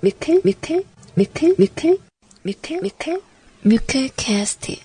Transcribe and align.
미클 0.00 0.40
미클 0.44 0.84
미클 1.14 1.54
미클 1.56 1.98
미클 2.42 2.80
미클 2.82 3.20
미클 3.62 4.10
캐스트 4.16 4.76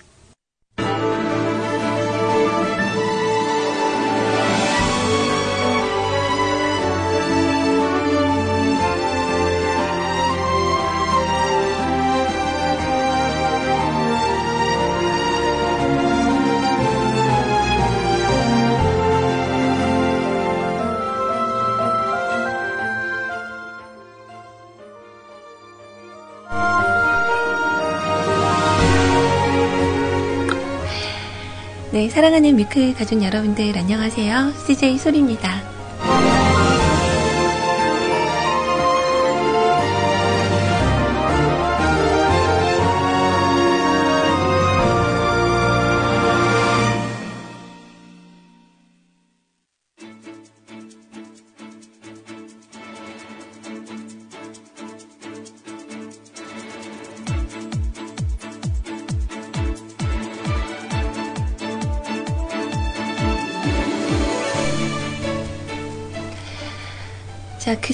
네, 32.02 32.08
사랑하는 32.08 32.56
미클 32.56 32.94
가족 32.94 33.22
여러분들 33.22 33.78
안녕하세요. 33.78 34.54
CJ 34.66 34.98
소리입니다. 34.98 35.71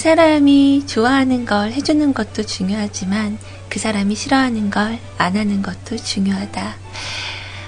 사람이 0.08 0.86
좋아하는 0.86 1.44
걸 1.44 1.72
해주는 1.72 2.14
것도 2.14 2.42
중요하지만 2.44 3.36
그 3.68 3.78
사람이 3.78 4.14
싫어하는 4.14 4.70
걸 4.70 4.98
안 5.18 5.36
하는 5.36 5.60
것도 5.60 5.96
중요하다. 5.96 6.76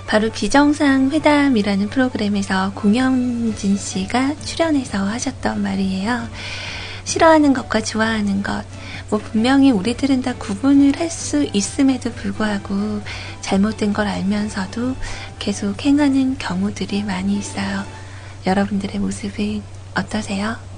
바로 0.07 0.31
비정상 0.31 1.11
회담이라는 1.11 1.91
프로그램에서 1.91 2.73
공영진 2.75 3.77
씨가 3.77 4.37
출연해서 4.37 5.05
하셨던 5.05 5.61
말이에요. 5.63 6.29
싫어하는 7.05 7.53
것과 7.53 7.83
좋아하는 7.83 8.43
것, 8.43 8.65
뭐 9.11 9.19
분명히 9.19 9.71
우리들은 9.71 10.23
다 10.23 10.35
구분을 10.35 10.99
할 10.99 11.11
수 11.11 11.47
있음에도 11.53 12.11
불구하고 12.13 13.03
잘못된 13.43 13.93
걸 13.93 14.07
알면서도 14.07 14.97
계속 15.39 15.85
행하는 15.85 16.39
경우들이 16.39 17.03
많이 17.03 17.37
있어요. 17.37 17.85
여러분들의 18.47 18.99
모습은 18.99 19.63
어떠세요? 19.95 20.70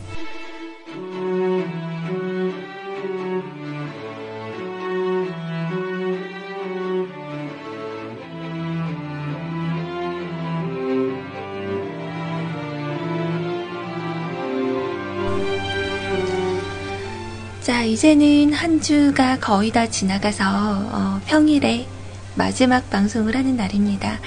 자, 17.63 17.83
이제는 17.85 18.53
한 18.53 18.81
주가 18.81 19.39
거의 19.39 19.71
다 19.71 19.89
지나가서 19.89 20.43
어, 20.45 21.21
평일에 21.27 21.87
마지막 22.35 22.89
방송을 22.91 23.37
하는 23.37 23.57
날입니다. 23.57 24.19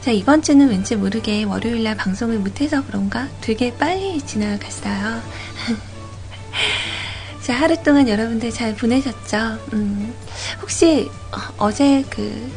자, 0.00 0.10
이번 0.10 0.40
주는 0.42 0.68
왠지 0.68 0.96
모르게 0.96 1.44
월요일 1.44 1.84
날 1.84 1.96
방송을 1.96 2.38
못해서 2.38 2.84
그런가 2.86 3.28
되게 3.42 3.74
빨리 3.76 4.22
지나갔어요. 4.22 5.20
자, 7.42 7.54
하루 7.54 7.76
동안 7.82 8.08
여러분들 8.08 8.50
잘 8.52 8.74
보내셨죠? 8.74 9.58
음, 9.74 10.14
혹시 10.62 11.10
어, 11.58 11.70
제 11.70 12.02
그 12.08 12.50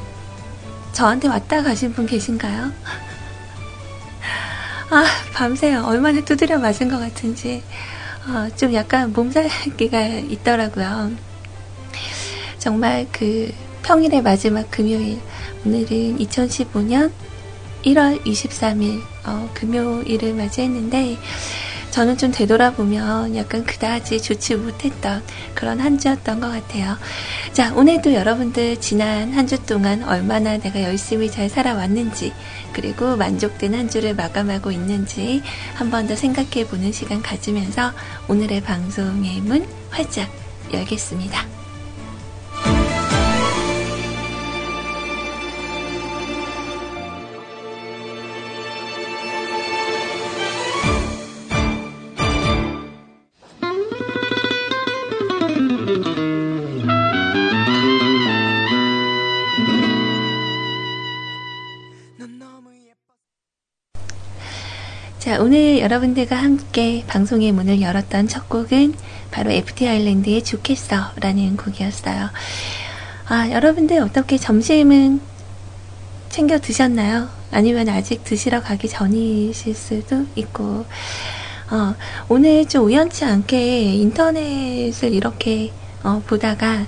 저한테 0.93 1.27
왔다 1.27 1.61
가신 1.63 1.93
분 1.93 2.05
계신가요? 2.05 2.71
아, 4.91 5.05
밤새 5.33 5.73
얼마나 5.75 6.21
두드려 6.21 6.57
맞은 6.59 6.89
것 6.89 6.99
같은지. 6.99 7.63
어, 8.27 8.47
좀 8.55 8.73
약간 8.73 9.11
몸살기가 9.13 10.05
있더라고요. 10.29 11.11
정말 12.59 13.07
그 13.11 13.51
평일의 13.81 14.21
마지막 14.21 14.69
금요일, 14.69 15.19
오늘은 15.65 16.19
2015년 16.19 17.11
1월 17.83 18.23
23일, 18.23 19.01
어, 19.25 19.49
금요일을 19.55 20.35
맞이했는데, 20.35 21.17
저는 21.91 22.17
좀 22.17 22.31
되돌아보면 22.31 23.35
약간 23.35 23.63
그다지 23.65 24.21
좋지 24.21 24.55
못했던 24.55 25.21
그런 25.53 25.79
한 25.79 25.97
주였던 25.99 26.39
것 26.39 26.49
같아요. 26.49 26.97
자, 27.53 27.73
오늘도 27.75 28.13
여러분들 28.13 28.79
지난 28.79 29.33
한 29.33 29.45
주 29.45 29.61
동안 29.65 30.01
얼마나 30.03 30.57
내가 30.57 30.81
열심히 30.83 31.29
잘 31.29 31.49
살아왔는지, 31.49 32.31
그리고 32.71 33.17
만족된 33.17 33.75
한 33.75 33.89
주를 33.89 34.15
마감하고 34.15 34.71
있는지 34.71 35.41
한 35.75 35.91
번 35.91 36.07
더 36.07 36.15
생각해 36.15 36.67
보는 36.67 36.93
시간 36.93 37.21
가지면서 37.21 37.91
오늘의 38.29 38.61
방송의 38.61 39.41
문 39.41 39.67
활짝 39.89 40.29
열겠습니다. 40.73 41.60
여러분들과 65.81 66.35
함께 66.35 67.03
방송의 67.07 67.51
문을 67.53 67.81
열었던 67.81 68.27
첫 68.27 68.47
곡은 68.47 68.93
바로 69.31 69.49
FT 69.49 69.87
아일랜드의 69.87 70.43
좋겠어 70.43 70.95
라는 71.15 71.57
곡이었어요. 71.57 72.29
아, 73.27 73.49
여러분들 73.49 73.97
어떻게 73.99 74.37
점심은 74.37 75.19
챙겨 76.29 76.59
드셨나요? 76.59 77.29
아니면 77.51 77.89
아직 77.89 78.23
드시러 78.23 78.61
가기 78.61 78.89
전이실 78.89 79.73
수도 79.73 80.27
있고, 80.35 80.85
어, 81.71 81.95
오늘 82.29 82.67
좀 82.67 82.85
우연치 82.85 83.25
않게 83.25 83.95
인터넷을 83.95 85.11
이렇게 85.11 85.71
어, 86.03 86.21
보다가 86.27 86.85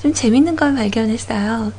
좀 0.00 0.12
재밌는 0.12 0.56
걸 0.56 0.74
발견했어요. 0.74 1.72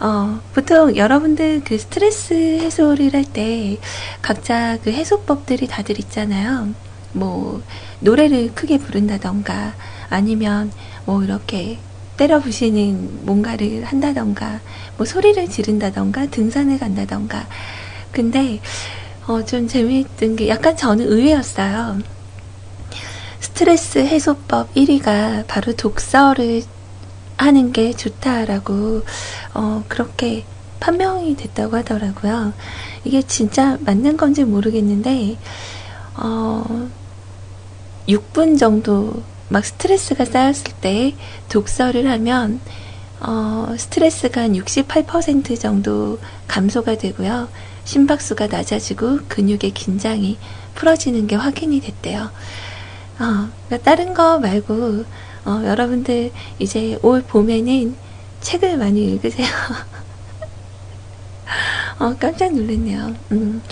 어, 0.00 0.40
보통 0.54 0.96
여러분들 0.96 1.62
그 1.64 1.76
스트레스 1.78 2.32
해소를 2.34 3.12
할 3.14 3.24
때 3.24 3.78
각자 4.22 4.78
그 4.82 4.90
해소법들이 4.90 5.66
다들 5.68 5.98
있잖아요. 6.00 6.74
뭐, 7.12 7.62
노래를 8.00 8.54
크게 8.54 8.78
부른다던가, 8.78 9.74
아니면 10.08 10.72
뭐 11.04 11.22
이렇게 11.24 11.78
때려 12.16 12.40
부시는 12.40 13.26
뭔가를 13.26 13.84
한다던가, 13.84 14.60
뭐 14.96 15.04
소리를 15.06 15.48
지른다던가, 15.48 16.26
등산을 16.26 16.78
간다던가. 16.78 17.46
근데, 18.12 18.60
어, 19.26 19.44
좀 19.44 19.66
재미있던 19.68 20.36
게 20.36 20.48
약간 20.48 20.76
저는 20.76 21.06
의외였어요. 21.10 21.98
스트레스 23.40 23.98
해소법 23.98 24.74
1위가 24.74 25.44
바로 25.46 25.72
독서를 25.74 26.62
하는 27.40 27.72
게 27.72 27.92
좋다라고 27.92 29.02
어, 29.54 29.84
그렇게 29.88 30.44
판명이 30.78 31.36
됐다고 31.36 31.76
하더라고요. 31.76 32.52
이게 33.04 33.22
진짜 33.22 33.78
맞는 33.80 34.16
건지 34.16 34.44
모르겠는데 34.44 35.38
어, 36.16 36.88
6분 38.08 38.58
정도 38.58 39.22
막 39.48 39.64
스트레스가 39.64 40.24
쌓였을 40.24 40.72
때 40.80 41.14
독서를 41.48 42.10
하면 42.10 42.60
어, 43.20 43.74
스트레스가 43.76 44.42
한 44.42 44.52
68% 44.52 45.58
정도 45.58 46.18
감소가 46.46 46.96
되고요. 46.96 47.48
심박수가 47.84 48.48
낮아지고 48.48 49.20
근육의 49.28 49.72
긴장이 49.72 50.38
풀어지는 50.74 51.26
게 51.26 51.36
확인이 51.36 51.80
됐대요. 51.80 52.22
어, 52.22 53.48
그러니까 53.66 53.78
다른 53.82 54.14
거 54.14 54.38
말고 54.38 55.04
어, 55.46 55.62
여러분들 55.64 56.32
이제 56.58 56.98
올 57.02 57.26
봄에는 57.26 57.98
책을 58.40 58.78
많이 58.78 59.04
읽으세요. 59.14 59.48
어, 61.98 62.16
깜짝 62.18 62.54
놀랐네요. 62.54 63.16
음, 63.32 63.62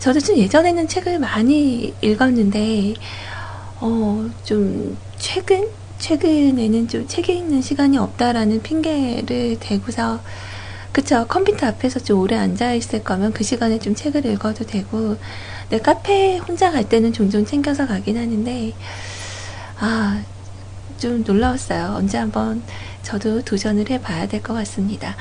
저도 0.00 0.20
좀 0.20 0.38
예전에는 0.38 0.88
책을 0.88 1.20
많이 1.20 1.96
읽었는데, 2.02 2.94
어, 3.80 4.30
좀 4.44 5.00
최근 5.16 5.72
최근에는 5.98 6.88
좀 6.88 7.08
책 7.08 7.28
읽는 7.30 7.62
시간이 7.62 7.98
없다라는 7.98 8.62
핑계를 8.62 9.58
대고서 9.60 10.24
그쵸 10.92 11.26
컴퓨터 11.28 11.66
앞에서 11.68 12.00
좀 12.00 12.20
오래 12.20 12.36
앉아 12.36 12.74
있을 12.74 13.04
거면 13.04 13.32
그 13.34 13.44
시간에 13.44 13.78
좀 13.80 13.94
책을 13.94 14.26
읽어도 14.26 14.64
되고 14.66 15.18
내 15.70 15.78
카페 15.80 16.38
혼자 16.38 16.70
갈 16.72 16.88
때는 16.88 17.12
종종 17.12 17.44
챙겨서 17.46 17.86
가긴 17.86 18.16
하는데 18.18 18.76
아 19.76 20.24
좀 20.98 21.22
놀라웠어요 21.26 21.94
언제 21.96 22.18
한번 22.18 22.62
저도 23.02 23.42
도전을 23.42 23.90
해봐야 23.90 24.26
될 24.26 24.42
것 24.42 24.54
같습니다 24.54 25.16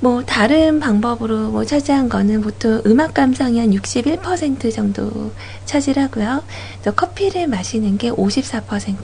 뭐 0.00 0.22
다른 0.24 0.78
방법으로 0.78 1.50
뭐 1.50 1.64
차지한 1.64 2.08
거는 2.08 2.40
보통 2.40 2.80
음악 2.86 3.14
감상이 3.14 3.58
한 3.58 3.70
61% 3.70 4.72
정도 4.72 5.32
차지하고요. 5.64 6.44
또 6.84 6.92
커피를 6.92 7.48
마시는 7.48 7.98
게 7.98 8.10
54%. 8.10 8.96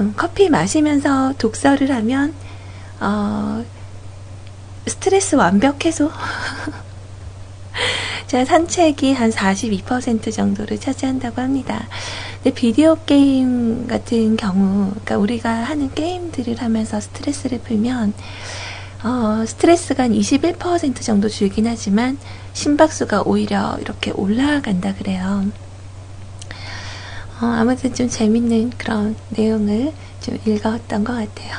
음, 0.00 0.14
커피 0.16 0.48
마시면서 0.48 1.34
독서를 1.36 1.92
하면 1.92 2.34
어, 3.00 3.62
스트레스 4.86 5.34
완벽 5.34 5.84
해소. 5.84 6.10
자, 8.26 8.44
산책이 8.44 9.12
한 9.12 9.30
42% 9.30 10.32
정도를 10.32 10.78
차지한다고 10.78 11.40
합니다. 11.40 11.88
근데 12.42 12.54
비디오 12.54 12.96
게임 13.04 13.86
같은 13.86 14.36
경우, 14.36 14.90
그러니까 14.90 15.18
우리가 15.18 15.50
하는 15.50 15.92
게임들을 15.94 16.60
하면서 16.60 17.00
스트레스를 17.00 17.60
풀면 17.60 18.14
어, 19.02 19.44
스트레스가 19.46 20.04
한 20.04 20.12
21% 20.12 21.00
정도 21.00 21.28
줄긴 21.28 21.66
하지만 21.66 22.18
심박수가 22.52 23.22
오히려 23.22 23.78
이렇게 23.80 24.10
올라간다 24.10 24.94
그래요. 24.94 25.46
어, 27.40 27.46
아무튼 27.46 27.94
좀 27.94 28.08
재밌는 28.08 28.72
그런 28.76 29.16
내용을 29.30 29.94
좀 30.20 30.38
읽었던 30.44 31.04
것 31.04 31.14
같아요. 31.14 31.56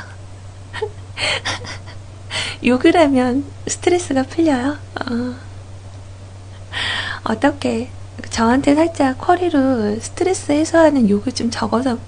욕을 2.64 2.96
하면 2.96 3.44
스트레스가 3.66 4.22
풀려요. 4.22 4.78
어. 5.00 5.51
어떻게 7.24 7.90
저한테 8.30 8.74
살짝 8.74 9.18
쿼리로 9.18 9.98
스트레스 10.00 10.52
해소하는 10.52 11.08
욕을 11.08 11.32
좀 11.32 11.50
적어서 11.50 11.98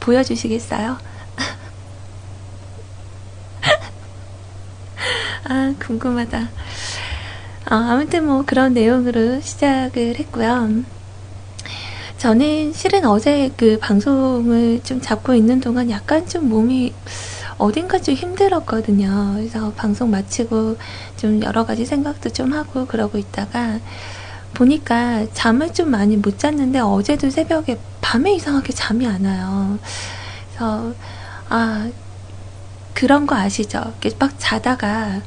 보여주시겠어요? 0.00 0.98
아, 5.48 5.74
궁금하다. 5.78 6.48
어, 7.70 7.74
아무튼 7.74 8.26
뭐 8.26 8.44
그런 8.46 8.74
내용으로 8.74 9.40
시작을 9.40 10.18
했고요. 10.18 10.84
저는 12.18 12.72
실은 12.72 13.04
어제 13.04 13.52
그 13.56 13.78
방송을 13.78 14.82
좀 14.82 15.00
잡고 15.00 15.34
있는 15.34 15.60
동안 15.60 15.90
약간 15.90 16.26
좀 16.26 16.48
몸이 16.48 16.94
어딘가 17.58 17.98
좀 17.98 18.14
힘들었거든요. 18.14 19.34
그래서 19.36 19.72
방송 19.72 20.10
마치고 20.10 20.76
좀 21.16 21.42
여러 21.42 21.64
가지 21.64 21.84
생각도 21.84 22.30
좀 22.30 22.52
하고 22.52 22.86
그러고 22.86 23.18
있다가 23.18 23.80
보니까 24.54 25.26
잠을 25.32 25.72
좀 25.72 25.90
많이 25.90 26.16
못 26.16 26.38
잤는데 26.38 26.80
어제도 26.80 27.30
새벽에 27.30 27.78
밤에 28.00 28.34
이상하게 28.34 28.72
잠이 28.72 29.06
안 29.06 29.24
와요. 29.24 29.78
그래서 30.48 30.94
아 31.48 31.90
그런 32.94 33.26
거 33.26 33.36
아시죠? 33.36 33.92
이렇게 34.00 34.16
막 34.18 34.32
자다가 34.38 35.20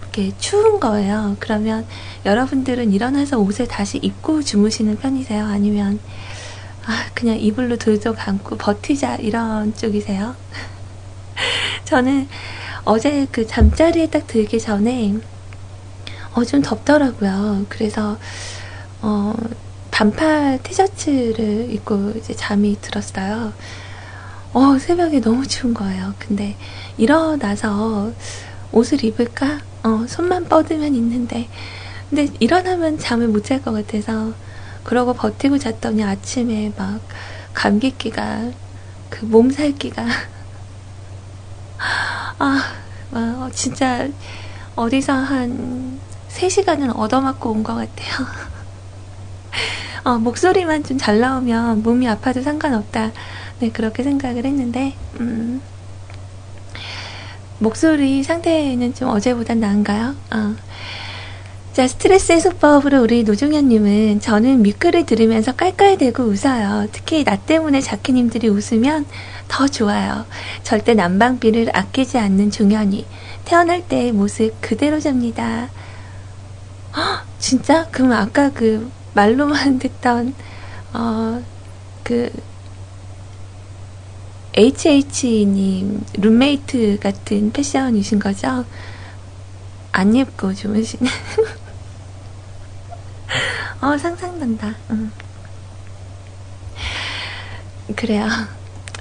이렇게 0.00 0.32
추운 0.38 0.80
거예요. 0.80 1.36
그러면 1.40 1.86
여러분들은 2.24 2.92
일어나서 2.92 3.38
옷을 3.38 3.68
다시 3.68 3.98
입고 3.98 4.42
주무시는 4.42 4.96
편이세요? 4.98 5.44
아니면 5.44 5.98
아, 6.86 7.06
그냥 7.14 7.38
이불로 7.38 7.76
들도 7.76 8.14
감고 8.14 8.56
버티자 8.56 9.16
이런 9.16 9.74
쪽이세요? 9.74 10.34
저는 11.84 12.28
어제 12.84 13.26
그 13.32 13.46
잠자리에 13.46 14.08
딱 14.08 14.26
들기 14.26 14.60
전에 14.60 15.14
어, 16.34 16.44
좀 16.44 16.62
덥더라고요. 16.62 17.66
그래서 17.68 18.18
어, 19.00 19.34
반팔 19.90 20.60
티셔츠를 20.62 21.68
입고 21.72 22.12
이제 22.16 22.34
잠이 22.34 22.76
들었어요. 22.80 23.52
어, 24.52 24.78
새벽에 24.78 25.20
너무 25.20 25.46
추운 25.46 25.74
거예요. 25.74 26.14
근데 26.18 26.56
일어나서 26.96 28.12
옷을 28.72 29.04
입을까? 29.04 29.60
어, 29.84 30.04
손만 30.08 30.44
뻗으면 30.48 30.94
있는데. 30.94 31.48
근데 32.10 32.28
일어나면 32.40 32.98
잠을 32.98 33.28
못 33.28 33.44
잘 33.44 33.62
것 33.62 33.72
같아서 33.72 34.32
그러고 34.84 35.14
버티고 35.14 35.58
잤더니 35.58 36.04
아침에 36.04 36.72
막 36.76 37.00
감기기가 37.54 38.50
그 39.10 39.24
몸살기가 39.24 40.04
아, 42.38 42.62
아 43.12 43.50
진짜 43.52 44.08
어디서 44.76 45.12
한 45.12 46.00
3시간은 46.30 46.96
얻어맞고 46.96 47.50
온 47.50 47.62
것 47.62 47.74
같아요. 47.74 48.26
어, 50.04 50.18
목소리만 50.18 50.82
좀 50.84 50.98
잘 50.98 51.20
나오면 51.20 51.82
몸이 51.82 52.08
아파도 52.08 52.42
상관없다. 52.42 53.12
네, 53.60 53.70
그렇게 53.70 54.02
생각을 54.02 54.44
했는데, 54.44 54.94
음, 55.20 55.60
목소리 57.58 58.22
상태는 58.22 58.94
좀 58.94 59.08
어제보단 59.10 59.60
나은가요? 59.60 60.14
어. 60.34 60.56
자, 61.72 61.88
스트레스 61.88 62.32
해소법으로 62.32 63.02
우리 63.02 63.24
노종현님은 63.24 64.20
저는 64.20 64.62
뮤크를 64.62 65.06
들으면서 65.06 65.52
깔깔대고 65.52 66.22
웃어요. 66.24 66.88
특히 66.92 67.24
나 67.24 67.36
때문에 67.36 67.80
자키님들이 67.80 68.48
웃으면 68.48 69.06
더 69.48 69.66
좋아요. 69.66 70.26
절대 70.62 70.94
난방비를 70.94 71.76
아끼지 71.76 72.18
않는 72.18 72.50
종현이. 72.50 73.06
태어날 73.44 73.86
때의 73.86 74.12
모습 74.12 74.60
그대로 74.60 75.00
잡니다. 75.00 75.68
헉, 76.96 77.24
진짜? 77.38 77.86
그럼 77.90 78.12
아까 78.12 78.50
그 78.50 78.90
말로만 79.14 79.78
듣던, 79.80 80.34
어, 80.92 81.42
그 82.02 82.30
HH님 84.56 86.04
룸메이트 86.14 86.98
같은 87.00 87.52
패션이신 87.52 88.20
거죠? 88.20 88.64
안 89.90 90.14
입고 90.14 90.54
주무시는. 90.54 91.10
어, 93.82 93.98
상상된다. 93.98 94.74
응. 94.90 95.10
그래요. 97.96 98.28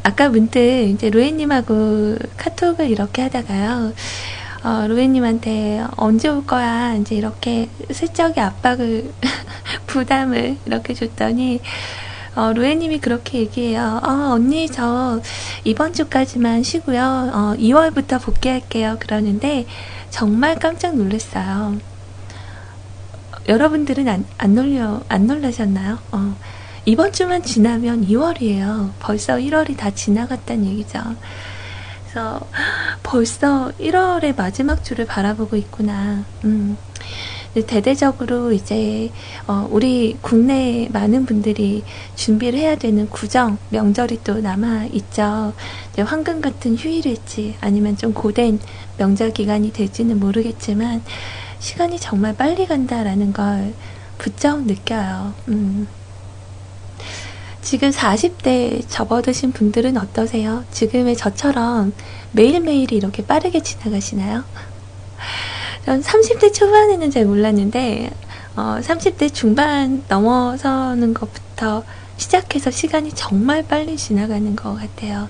아까 0.03 0.27
문득 0.29 0.59
이제 0.59 1.09
로에님하고 1.09 2.17
카톡을 2.37 2.89
이렇게 2.89 3.21
하다가요. 3.23 3.93
어, 4.63 4.87
로에님한테 4.87 5.83
언제 5.97 6.29
올 6.29 6.45
거야? 6.45 6.95
이제 6.95 7.15
이렇게 7.15 7.69
슬쩍이 7.91 8.39
압박을, 8.39 9.11
부담을 9.87 10.57
이렇게 10.65 10.93
줬더니, 10.93 11.61
어, 12.35 12.51
루에님이 12.53 12.99
그렇게 12.99 13.39
얘기해요. 13.39 14.01
어, 14.03 14.33
언니 14.33 14.69
저 14.69 15.21
이번 15.63 15.93
주까지만 15.93 16.63
쉬고요. 16.63 17.01
어, 17.33 17.55
2월부터 17.57 18.21
복귀할게요. 18.21 18.97
그러는데 18.99 19.65
정말 20.09 20.57
깜짝 20.57 20.95
놀랐어요. 20.95 21.77
여러분들은 23.47 24.07
안, 24.07 24.25
안 24.37 24.55
놀려 24.55 25.01
안 25.09 25.27
놀라셨나요? 25.27 25.99
어, 26.11 26.35
이번 26.85 27.13
주만 27.13 27.41
지나면 27.41 28.07
2월이에요. 28.07 28.91
벌써 28.99 29.35
1월이 29.35 29.77
다 29.77 29.91
지나갔다는 29.91 30.65
얘기죠. 30.65 30.99
그래서 32.03 32.45
벌써 33.01 33.71
1월의 33.79 34.35
마지막 34.35 34.83
주를 34.83 35.05
바라보고 35.05 35.55
있구나. 35.55 36.25
음. 36.43 36.77
대대적으로 37.53 38.51
이제 38.51 39.11
어, 39.47 39.67
우리 39.71 40.17
국내 40.21 40.89
많은 40.91 41.25
분들이 41.25 41.83
준비를 42.15 42.59
해야 42.59 42.75
되는 42.75 43.07
구정 43.09 43.59
명절이 43.69 44.21
또 44.23 44.41
남아 44.41 44.87
있죠. 44.93 45.53
황금 45.97 46.41
같은 46.41 46.75
휴일일지 46.75 47.55
아니면 47.61 47.95
좀 47.95 48.13
고된 48.13 48.59
명절 48.97 49.31
기간이 49.31 49.71
될지는 49.71 50.19
모르겠지만 50.19 51.01
시간이 51.59 51.99
정말 51.99 52.35
빨리 52.35 52.65
간다라는 52.65 53.31
걸 53.31 53.73
부쩍 54.17 54.65
느껴요. 54.65 55.33
음. 55.47 55.87
지금 57.63 57.91
40대 57.91 58.83
접어드신 58.89 59.53
분들은 59.53 59.97
어떠세요? 59.97 60.65
지금의 60.71 61.15
저처럼 61.15 61.93
매일매일이 62.33 62.95
이렇게 62.95 63.25
빠르게 63.25 63.61
지나가시나요? 63.63 64.43
전 65.85 66.01
30대 66.01 66.53
초반에는 66.53 67.09
잘 67.09 67.25
몰랐는데, 67.25 68.11
어, 68.57 68.79
30대 68.81 69.33
중반 69.33 70.03
넘어서는 70.09 71.13
것부터 71.13 71.83
시작해서 72.17 72.69
시간이 72.69 73.13
정말 73.13 73.65
빨리 73.65 73.95
지나가는 73.97 74.55
것 74.55 74.75
같아요. 74.75 75.29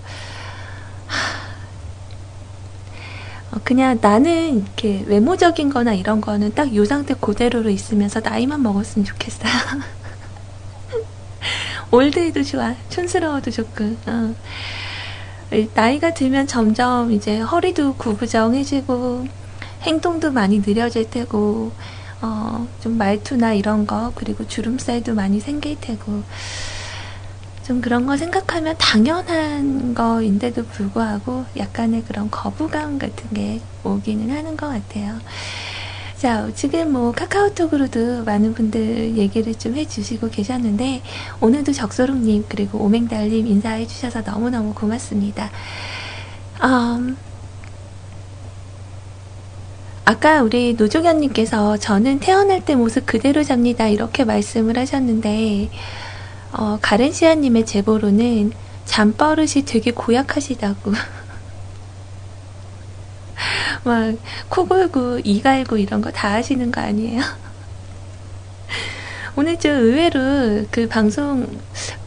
어, 3.51 3.57
그냥 3.63 3.99
나는 4.01 4.63
이렇게 4.63 5.03
외모적인 5.07 5.69
거나 5.69 5.93
이런 5.93 6.19
거는 6.21 6.55
딱 6.55 6.73
요 6.75 6.85
상태 6.85 7.13
그대로로 7.13 7.69
있으면서 7.69 8.19
나이만 8.21 8.63
먹었으면 8.63 9.05
좋겠어요. 9.05 9.51
올드해도 11.93 12.41
좋아. 12.41 12.73
촌스러워도 12.89 13.51
좋고. 13.51 13.83
어. 14.07 14.35
나이가 15.75 16.11
들면 16.11 16.47
점점 16.47 17.11
이제 17.11 17.39
허리도 17.39 17.93
구부정해지고 17.97 19.27
행동도 19.83 20.31
많이 20.31 20.59
느려질 20.65 21.11
테고 21.11 21.71
어, 22.21 22.67
좀 22.81 22.97
말투나 22.97 23.53
이런 23.53 23.85
거 23.85 24.11
그리고 24.15 24.47
주름살도 24.47 25.13
많이 25.13 25.39
생길 25.39 25.79
테고 25.79 26.23
좀 27.63 27.79
그런 27.79 28.07
거 28.07 28.17
생각하면 28.17 28.75
당연한 28.79 29.93
거인데도 29.93 30.65
불구하고 30.65 31.45
약간의 31.55 32.05
그런 32.05 32.31
거부감 32.31 32.97
같은 32.97 33.29
게 33.35 33.61
오기는 33.83 34.35
하는 34.35 34.57
것 34.57 34.67
같아요. 34.67 35.19
자, 36.23 36.49
지금 36.55 36.93
뭐 36.93 37.11
카카오톡으로도 37.11 38.23
많은 38.23 38.53
분들 38.53 39.17
얘기를 39.17 39.53
좀 39.55 39.75
해주시고 39.75 40.29
계셨는데, 40.29 41.01
오늘도 41.41 41.73
적소롱님, 41.73 42.45
그리고 42.47 42.77
오맹달님 42.77 43.45
인사해 43.45 43.85
주셔서 43.85 44.21
너무너무 44.21 44.73
고맙습니다. 44.73 45.51
음, 46.63 47.17
아까 50.05 50.41
우리 50.41 50.75
노종현님께서 50.75 51.75
저는 51.75 52.21
태어날 52.21 52.63
때 52.63 52.75
모습 52.75 53.05
그대로 53.05 53.43
잡니다. 53.43 53.89
이렇게 53.89 54.23
말씀을 54.23 54.77
하셨는데, 54.77 55.69
어, 56.53 56.79
가렌시아님의 56.81 57.65
제보로는 57.65 58.53
잠버릇이 58.85 59.65
되게 59.65 59.91
고약하시다고. 59.91 60.93
막, 63.83 64.15
코 64.49 64.67
골고, 64.67 65.19
이 65.23 65.41
갈고 65.41 65.77
이런 65.77 66.01
거 66.01 66.11
다 66.11 66.31
하시는 66.33 66.71
거 66.71 66.81
아니에요? 66.81 67.21
오늘 69.35 69.57
좀 69.57 69.71
의외로 69.71 70.65
그 70.71 70.87
방송, 70.87 71.47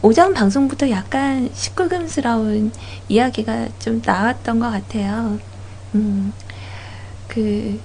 오전 0.01 0.33
방송부터 0.33 0.89
약간 0.89 1.49
식구금스러운 1.53 2.71
이야기가 3.09 3.69
좀 3.79 4.01
나왔던 4.05 4.59
것 4.59 4.71
같아요. 4.71 5.39
음, 5.95 6.33
그, 7.27 7.79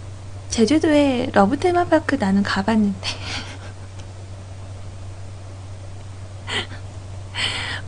제주도에 0.49 1.31
love 1.33 1.59
테마파크 1.59 2.17
나는 2.17 2.43
가봤는데. 2.43 3.09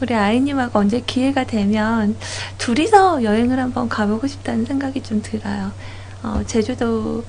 우리 0.00 0.14
아이님하고 0.14 0.78
언제 0.80 1.00
기회가 1.00 1.44
되면 1.44 2.18
둘이서 2.58 3.22
여행을 3.24 3.58
한번 3.58 3.88
가보고 3.88 4.26
싶다는 4.26 4.64
생각이 4.64 5.02
좀 5.02 5.22
들어요. 5.22 5.72
어, 6.22 6.42
제주도, 6.46 7.26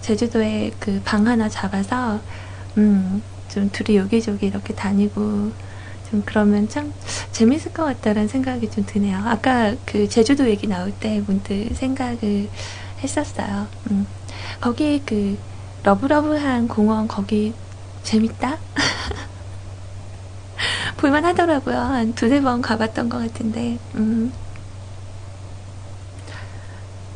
제주도에 0.00 0.72
그 0.78 1.00
방 1.04 1.26
하나 1.26 1.48
잡아서, 1.48 2.22
음, 2.78 3.22
좀 3.48 3.70
둘이 3.70 3.96
여기저기 3.98 4.46
이렇게 4.46 4.74
다니고, 4.74 5.52
좀 6.10 6.22
그러면 6.24 6.68
참 6.68 6.94
재밌을 7.32 7.72
것 7.72 7.84
같다는 7.84 8.28
생각이 8.28 8.70
좀 8.70 8.84
드네요. 8.86 9.18
아까 9.26 9.76
그 9.84 10.08
제주도 10.08 10.48
얘기 10.48 10.66
나올 10.66 10.92
때 10.92 11.20
문득 11.26 11.70
생각을 11.74 12.50
했었어요. 13.02 13.68
음. 13.90 14.08
거기 14.60 15.02
그 15.06 15.38
러브러브한 15.84 16.68
공원 16.68 17.08
거기 17.08 17.58
재밌다? 18.02 18.62
볼만 20.98 21.24
하더라고요. 21.24 21.76
한 21.76 22.14
두세 22.14 22.42
번 22.42 22.60
가봤던 22.60 23.08
것 23.08 23.18
같은데, 23.18 23.78
음. 23.94 24.32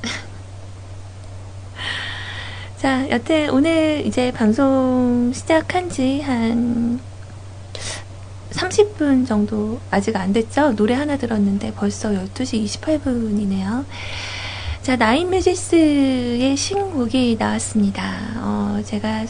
자, 2.79 3.09
여튼 3.11 3.51
오늘 3.51 4.07
이제 4.07 4.33
방송 4.33 5.33
시작한 5.35 5.91
지 5.91 6.21
한 6.23 7.01
30분 8.53 9.27
정도 9.27 9.81
아직 9.91 10.17
안 10.17 10.33
됐죠? 10.33 10.75
노래 10.77 10.95
하나 10.95 11.17
들었는데 11.17 11.73
벌써 11.75 12.11
12시 12.11 12.65
28분이네요. 12.81 13.85
자, 14.83 14.97
나인 14.97 15.31
뮤지스의 15.31 16.57
신곡이 16.57 17.37
나왔습니다. 17.39 18.03
어, 18.39 18.83
제가 18.85 19.25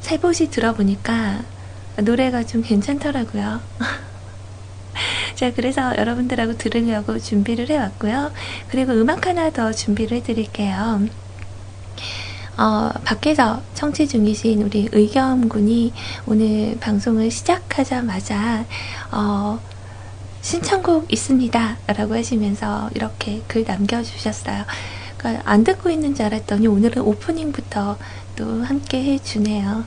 살포시 0.00 0.50
들어보니까 0.50 1.40
노래가 2.02 2.44
좀 2.44 2.62
괜찮더라고요. 2.62 3.60
자, 5.34 5.52
그래서 5.52 5.94
여러분들하고 5.96 6.56
들으려고 6.56 7.18
준비를 7.18 7.68
해왔고요. 7.68 8.32
그리고 8.68 8.92
음악 8.92 9.26
하나 9.26 9.50
더 9.50 9.72
준비를 9.72 10.18
해드릴게요. 10.18 11.06
어, 12.58 12.90
밖에서 13.04 13.60
청취 13.74 14.08
중이신 14.08 14.62
우리 14.62 14.88
의겸 14.92 15.50
군이 15.50 15.92
오늘 16.26 16.78
방송을 16.80 17.30
시작하자마자, 17.30 18.64
어, 19.12 19.60
신청곡 20.40 21.12
있습니다. 21.12 21.76
라고 21.88 22.14
하시면서 22.14 22.88
이렇게 22.94 23.42
글 23.46 23.64
남겨주셨어요. 23.64 24.64
그러니까 25.18 25.42
안 25.44 25.64
듣고 25.64 25.90
있는 25.90 26.14
줄 26.14 26.26
알았더니 26.26 26.66
오늘은 26.66 27.02
오프닝부터 27.02 27.98
또 28.36 28.62
함께 28.64 29.02
해주네요. 29.02 29.84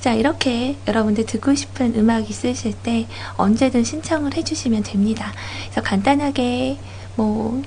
자, 0.00 0.12
이렇게 0.12 0.76
여러분들 0.88 1.24
듣고 1.26 1.54
싶은 1.54 1.94
음악 1.96 2.28
있으실 2.28 2.72
때 2.74 3.06
언제든 3.36 3.84
신청을 3.84 4.36
해주시면 4.36 4.82
됩니다. 4.82 5.32
그래서 5.64 5.80
간단하게 5.82 6.78
뭐 7.16 7.62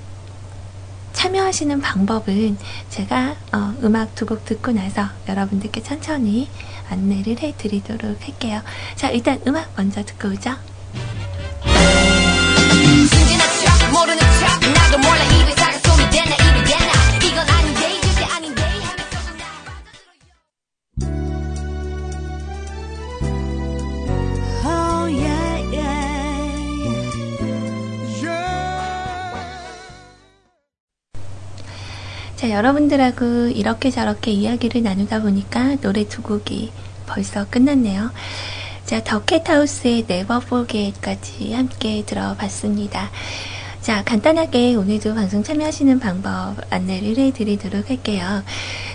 참여하시는 1.14 1.80
방법은 1.82 2.58
제가 2.90 3.36
어, 3.54 3.74
음악 3.84 4.14
두 4.16 4.26
곡 4.26 4.44
듣고 4.46 4.72
나서 4.74 5.08
여러분들께 5.30 5.82
천천히 5.82 6.50
안내를 6.90 7.40
해드리도록 7.40 8.22
할게요. 8.28 8.62
자, 8.96 9.10
일단 9.10 9.40
음악 9.48 9.72
먼저 9.78 10.04
듣고 10.04 10.28
오죠. 10.30 10.52
자 32.36 32.50
여러분들하고 32.50 33.48
이렇게 33.48 33.90
저렇게 33.90 34.32
이야기를 34.32 34.84
나누다 34.84 35.22
보니까 35.22 35.76
노래 35.78 36.08
두 36.08 36.22
곡이 36.22 36.72
벌써 37.06 37.46
끝났네요. 37.50 38.12
자, 38.86 39.04
더 39.04 39.24
캣하우스의 39.24 40.06
Never 40.08 40.42
Forget까지 40.44 41.54
함께 41.54 42.04
들어봤습니다. 42.06 43.10
자, 43.82 44.04
간단하게 44.04 44.76
오늘도 44.76 45.16
방송 45.16 45.44
참여하시는 45.44 46.00
방법 46.00 46.56
안내를 46.70 47.18
해드리도록 47.18 47.90
할게요. 47.90 48.44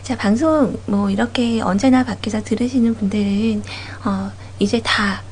자, 0.02 0.16
방송 0.16 0.78
뭐 0.86 1.10
이렇게 1.10 1.60
언제나 1.60 2.04
밖에서 2.04 2.40
들으시는 2.42 2.94
분들은 2.94 3.62
어, 4.04 4.30
이제 4.60 4.80
다 4.84 5.22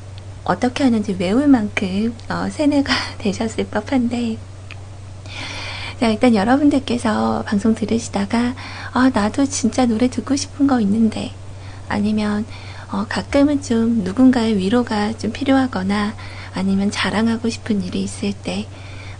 어떻게 0.43 0.83
하는지 0.83 1.15
외울 1.17 1.47
만큼 1.47 2.13
어, 2.27 2.49
세뇌가 2.49 2.93
되셨을 3.19 3.65
법한데 3.65 4.35
자, 4.35 4.48
일단 6.07 6.33
여러분들께서 6.33 7.43
방송 7.45 7.75
들으시다가 7.75 8.55
아, 8.93 9.11
나도 9.13 9.45
진짜 9.45 9.85
노래 9.85 10.09
듣고 10.09 10.35
싶은 10.35 10.67
거 10.67 10.79
있는데 10.79 11.31
아니면 11.89 12.45
어, 12.91 13.05
가끔은 13.09 13.61
좀 13.61 14.03
누군가의 14.03 14.57
위로가 14.57 15.17
좀 15.17 15.31
필요하거나 15.31 16.13
아니면 16.53 16.89
자랑하고 16.89 17.49
싶은 17.49 17.83
일이 17.83 18.01
있을 18.01 18.33
때 18.33 18.65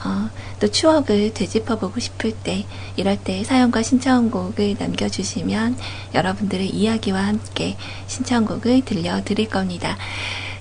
어, 0.05 0.29
또 0.59 0.71
추억을 0.71 1.33
되짚어 1.33 1.77
보고 1.77 1.99
싶을 1.99 2.31
때, 2.31 2.65
이럴 2.95 3.17
때 3.17 3.43
사연과 3.43 3.81
신청곡을 3.81 4.77
남겨주시면 4.79 5.75
여러분들의 6.15 6.69
이야기와 6.69 7.19
함께 7.19 7.75
신청곡을 8.07 8.85
들려드릴 8.85 9.49
겁니다. 9.49 9.97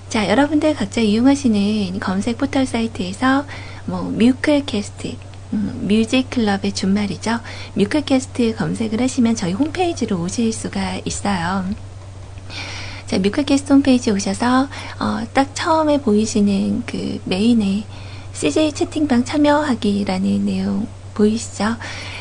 자, 0.09 0.27
여러분들 0.27 0.75
각자 0.75 0.99
이용하시는 1.01 1.99
검색 1.99 2.37
포털 2.37 2.65
사이트에서 2.65 3.45
뭐 3.85 4.03
뮤클캐스트, 4.03 5.15
음, 5.53 5.87
뮤직 5.87 6.29
클럽의 6.29 6.73
준말이죠. 6.73 7.39
뮤클캐스트 7.73 8.55
검색을 8.55 9.01
하시면 9.01 9.35
저희 9.35 9.53
홈페이지로 9.53 10.21
오실 10.21 10.53
수가 10.53 11.01
있어요. 11.05 11.65
자, 13.05 13.17
뮤클캐스트 13.17 13.73
홈페이지 13.73 14.11
오셔서 14.11 14.67
어, 14.99 15.23
딱 15.33 15.55
처음에 15.55 16.01
보이시는 16.01 16.83
그 16.85 17.19
메인에 17.25 17.83
CJ 18.33 18.73
채팅방 18.73 19.25
참여하기라는 19.25 20.45
내용 20.45 20.87
보이시죠? 21.15 21.77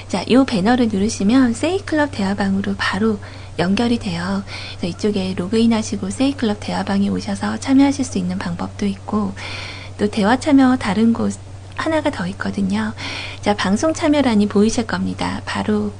자, 0.08 0.24
이 0.26 0.42
배너를 0.46 0.88
누르시면 0.88 1.52
세이클럽 1.52 2.12
대화방으로 2.12 2.76
바로 2.78 3.18
연결이 3.58 3.98
돼요. 3.98 4.42
이쪽에 4.82 5.34
로그인 5.36 5.74
하시고 5.74 6.08
세이클럽 6.08 6.58
대화방에 6.60 7.10
오셔서 7.10 7.58
참여하실 7.58 8.04
수 8.04 8.16
있는 8.16 8.38
방법도 8.38 8.86
있고, 8.86 9.34
또 9.98 10.08
대화 10.08 10.38
참여 10.38 10.78
다른 10.78 11.12
곳 11.12 11.34
하나가 11.78 12.10
더 12.10 12.26
있거든요. 12.28 12.92
자, 13.40 13.54
방송 13.54 13.94
참여란이 13.94 14.48
보이실 14.48 14.86
겁니다. 14.86 15.40
바로, 15.46 15.92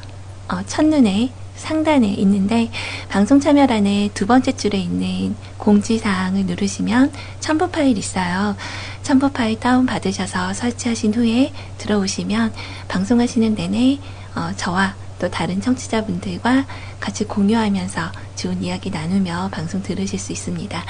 어, 0.48 0.62
첫눈에 0.66 1.30
상단에 1.56 2.06
있는데 2.06 2.70
방송 3.08 3.40
참여란의 3.40 4.10
두 4.14 4.26
번째 4.26 4.52
줄에 4.52 4.78
있는 4.78 5.34
공지사항을 5.56 6.46
누르시면 6.46 7.12
첨부 7.40 7.68
파일 7.68 7.98
있어요. 7.98 8.56
첨부 9.02 9.30
파일 9.30 9.58
다운 9.58 9.84
받으셔서 9.84 10.54
설치하신 10.54 11.14
후에 11.14 11.52
들어오시면 11.78 12.52
방송하시는 12.86 13.54
내내 13.54 13.98
어, 14.34 14.52
저와 14.56 14.94
또 15.18 15.28
다른 15.30 15.60
청취자분들과 15.60 16.66
같이 17.00 17.24
공유하면서 17.24 18.12
좋은 18.36 18.62
이야기 18.62 18.90
나누며 18.90 19.48
방송 19.50 19.82
들으실 19.82 20.18
수 20.18 20.32
있습니다. 20.32 20.84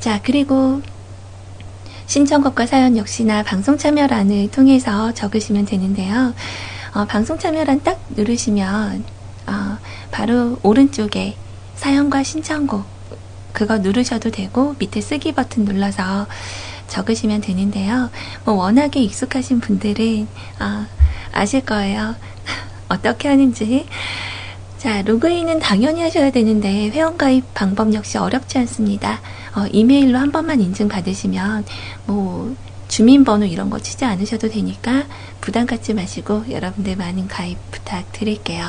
자, 0.00 0.20
그리고 0.22 0.80
신청곡과 2.10 2.66
사연 2.66 2.96
역시나 2.96 3.44
방송 3.44 3.78
참여란을 3.78 4.50
통해서 4.50 5.14
적으시면 5.14 5.64
되는데요. 5.64 6.34
어, 6.92 7.04
방송 7.04 7.38
참여란 7.38 7.84
딱 7.84 8.00
누르시면 8.16 9.04
어, 9.46 9.78
바로 10.10 10.58
오른쪽에 10.64 11.36
사연과 11.76 12.24
신청곡 12.24 12.84
그거 13.52 13.78
누르셔도 13.78 14.32
되고 14.32 14.74
밑에 14.80 15.00
쓰기 15.00 15.30
버튼 15.30 15.64
눌러서 15.64 16.26
적으시면 16.88 17.42
되는데요. 17.42 18.10
뭐 18.44 18.54
워낙에 18.54 18.98
익숙하신 18.98 19.60
분들은 19.60 20.26
어, 20.58 20.86
아실 21.30 21.64
거예요. 21.64 22.16
어떻게 22.90 23.28
하는지. 23.28 23.86
자, 24.78 25.02
로그인은 25.02 25.60
당연히 25.60 26.02
하셔야 26.02 26.32
되는데 26.32 26.90
회원가입 26.90 27.54
방법 27.54 27.94
역시 27.94 28.18
어렵지 28.18 28.58
않습니다. 28.58 29.20
어, 29.56 29.66
이메일로 29.70 30.18
한 30.18 30.32
번만 30.32 30.60
인증 30.60 30.88
받으시면 30.88 31.64
뭐 32.06 32.54
주민번호 32.88 33.46
이런 33.46 33.70
거 33.70 33.78
치지 33.78 34.04
않으셔도 34.04 34.48
되니까 34.48 35.04
부담 35.40 35.66
갖지 35.66 35.94
마시고 35.94 36.44
여러분들 36.50 36.96
많은 36.96 37.28
가입 37.28 37.58
부탁드릴게요. 37.70 38.66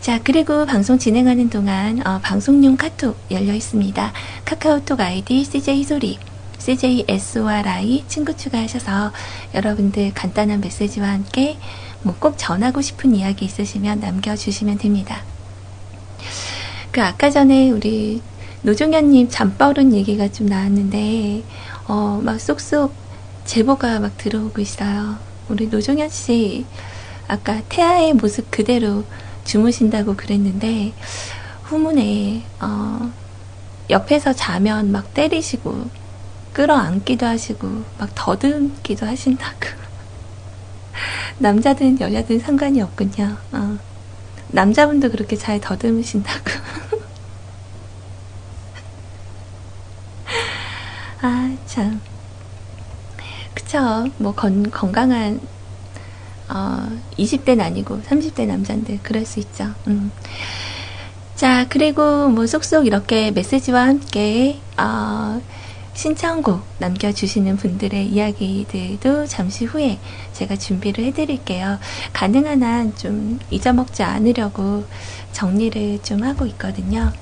자, 0.00 0.20
그리고 0.22 0.66
방송 0.66 0.98
진행하는 0.98 1.48
동안 1.48 2.06
어, 2.06 2.20
방송용 2.22 2.76
카톡 2.76 3.16
열려 3.30 3.54
있습니다. 3.54 4.12
카카오톡 4.44 5.00
아이디 5.00 5.44
CJ소리, 5.44 6.18
CJSORI 6.58 8.04
친구 8.06 8.36
추가하셔서 8.36 9.12
여러분들 9.54 10.12
간단한 10.14 10.60
메시지와 10.60 11.08
함께 11.08 11.58
뭐 12.02 12.14
꼭 12.18 12.34
전하고 12.36 12.82
싶은 12.82 13.14
이야기 13.14 13.46
있으시면 13.46 14.00
남겨주시면 14.00 14.78
됩니다. 14.78 15.22
그 16.92 17.02
아까 17.02 17.30
전에 17.30 17.70
우리 17.70 18.20
노종현님 18.64 19.28
잠버릇 19.28 19.92
얘기가 19.92 20.28
좀 20.28 20.46
나왔는데, 20.46 21.44
어, 21.86 22.18
막 22.22 22.40
쏙쏙 22.40 22.94
제보가 23.44 24.00
막 24.00 24.16
들어오고 24.16 24.58
있어요. 24.62 25.18
우리 25.50 25.68
노종현 25.68 26.08
씨, 26.08 26.64
아까 27.28 27.60
태아의 27.68 28.14
모습 28.14 28.50
그대로 28.50 29.04
주무신다고 29.44 30.16
그랬는데, 30.16 30.94
후문에, 31.64 32.42
어, 32.60 33.12
옆에서 33.90 34.32
자면 34.32 34.90
막 34.90 35.12
때리시고, 35.12 35.90
끌어안기도 36.54 37.26
하시고, 37.26 37.68
막 37.98 38.08
더듬기도 38.14 39.04
하신다고. 39.04 39.58
남자든 41.36 42.00
여자든 42.00 42.38
상관이 42.38 42.80
없군요. 42.80 43.36
어. 43.52 43.78
남자분도 44.48 45.10
그렇게 45.10 45.36
잘 45.36 45.60
더듬으신다고. 45.60 46.50
아, 51.24 51.56
참. 51.64 52.02
그쵸. 53.54 54.04
뭐, 54.18 54.34
건, 54.34 54.70
건강한, 54.70 55.40
어, 56.50 56.86
20대는 57.16 57.62
아니고 57.62 58.02
30대 58.02 58.46
남자인데, 58.46 58.98
그럴 59.02 59.24
수 59.24 59.40
있죠. 59.40 59.72
음. 59.86 60.12
자, 61.34 61.66
그리고 61.70 62.28
뭐, 62.28 62.46
쏙쏙 62.46 62.86
이렇게 62.86 63.30
메시지와 63.30 63.86
함께, 63.86 64.60
어, 64.76 65.40
신청곡 65.94 66.62
남겨주시는 66.78 67.56
분들의 67.56 68.06
이야기들도 68.08 69.26
잠시 69.26 69.64
후에 69.64 69.98
제가 70.34 70.56
준비를 70.56 71.04
해드릴게요. 71.04 71.78
가능한 72.12 72.62
한 72.62 72.94
좀 72.96 73.38
잊어먹지 73.50 74.02
않으려고 74.02 74.84
정리를 75.32 76.02
좀 76.02 76.22
하고 76.22 76.44
있거든요. 76.46 77.12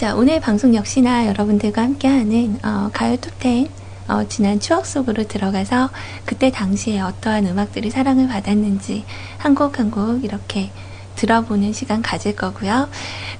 자, 0.00 0.14
오늘 0.14 0.40
방송 0.40 0.74
역시나 0.74 1.26
여러분들과 1.26 1.82
함께하는 1.82 2.58
어, 2.62 2.88
가요 2.90 3.18
톱텐 3.18 3.68
어, 4.08 4.26
지난 4.26 4.58
추억 4.58 4.86
속으로 4.86 5.28
들어가서 5.28 5.90
그때 6.24 6.50
당시에 6.50 7.02
어떠한 7.02 7.44
음악들이 7.46 7.90
사랑을 7.90 8.26
받았는지 8.26 9.04
한 9.36 9.54
곡 9.54 9.78
한 9.78 9.90
곡 9.90 10.24
이렇게 10.24 10.70
들어보는 11.16 11.74
시간 11.74 12.00
가질 12.00 12.34
거고요. 12.34 12.88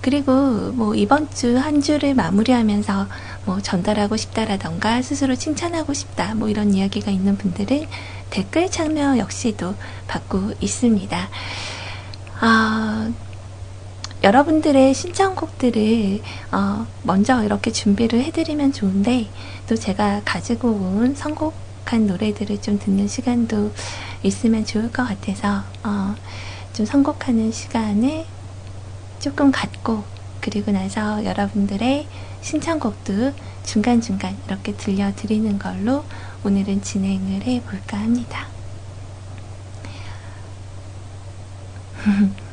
그리고 0.03 0.33
뭐 0.73 0.95
이번 0.95 1.31
주 1.31 1.57
한 1.57 1.81
주를 1.81 2.15
마무리하면서 2.15 3.07
뭐 3.47 3.63
전달하고 3.63 4.19
싶다라던가 4.19 5.01
스스로 5.01 5.37
칭찬하고 5.37 5.95
싶다 5.95 6.35
뭐 6.35 6.51
이런 6.51 6.75
이야기가 6.75 7.11
있는 7.11 7.39
분들은 7.39 7.87
댓글 8.29 8.71
참여 8.71 9.17
역시도 9.17 9.75
받고 10.09 10.53
있습니다. 10.61 11.29
아, 12.43 13.11
여러분들의 14.23 14.93
신청곡들을 14.93 16.21
어, 16.53 16.87
먼저 17.05 17.43
이렇게 17.43 17.73
준비를 17.73 18.23
해드리면 18.25 18.73
좋은데 18.73 19.31
또 19.67 19.77
제가 19.77 20.21
가지고 20.27 20.69
온 20.69 21.15
선곡한 21.15 22.07
노래들을 22.07 22.61
좀 22.61 22.79
듣는 22.79 23.09
시간도 23.09 23.73
있으면 24.23 24.67
좋을 24.67 24.93
것 24.93 25.09
같아서 25.09 25.63
어, 25.83 26.15
좀 26.75 26.85
선곡하는 26.85 27.51
시간을 27.51 28.27
조금 29.21 29.51
갖고 29.51 30.05
그리고 30.41 30.71
나서 30.71 31.25
여러분들의 31.25 32.07
신청곡도 32.43 33.33
중간중간 33.65 34.37
이렇게 34.47 34.75
들려드리는 34.75 35.59
걸로 35.59 36.05
오늘은 36.45 36.83
진행을 36.83 37.43
해볼까 37.45 37.99
합니다. 37.99 38.49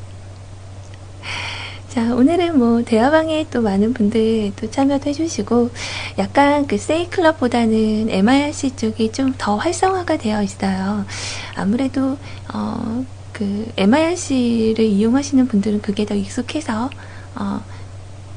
자, 1.97 2.13
오늘은 2.13 2.59
뭐, 2.59 2.83
대화방에 2.83 3.47
또 3.49 3.63
많은 3.63 3.91
분들 3.95 4.53
또 4.55 4.69
참여도 4.69 5.09
해주시고, 5.09 5.71
약간 6.19 6.67
그 6.67 6.77
세이클럽보다는 6.77 8.11
MIRC 8.11 8.75
쪽이 8.75 9.11
좀 9.11 9.33
더 9.35 9.55
활성화가 9.55 10.17
되어 10.17 10.43
있어요. 10.43 11.07
아무래도, 11.55 12.19
어, 12.53 13.03
그 13.31 13.65
MIRC를 13.77 14.81
이용하시는 14.85 15.47
분들은 15.47 15.81
그게 15.81 16.05
더 16.05 16.13
익숙해서, 16.13 16.91
어, 17.33 17.63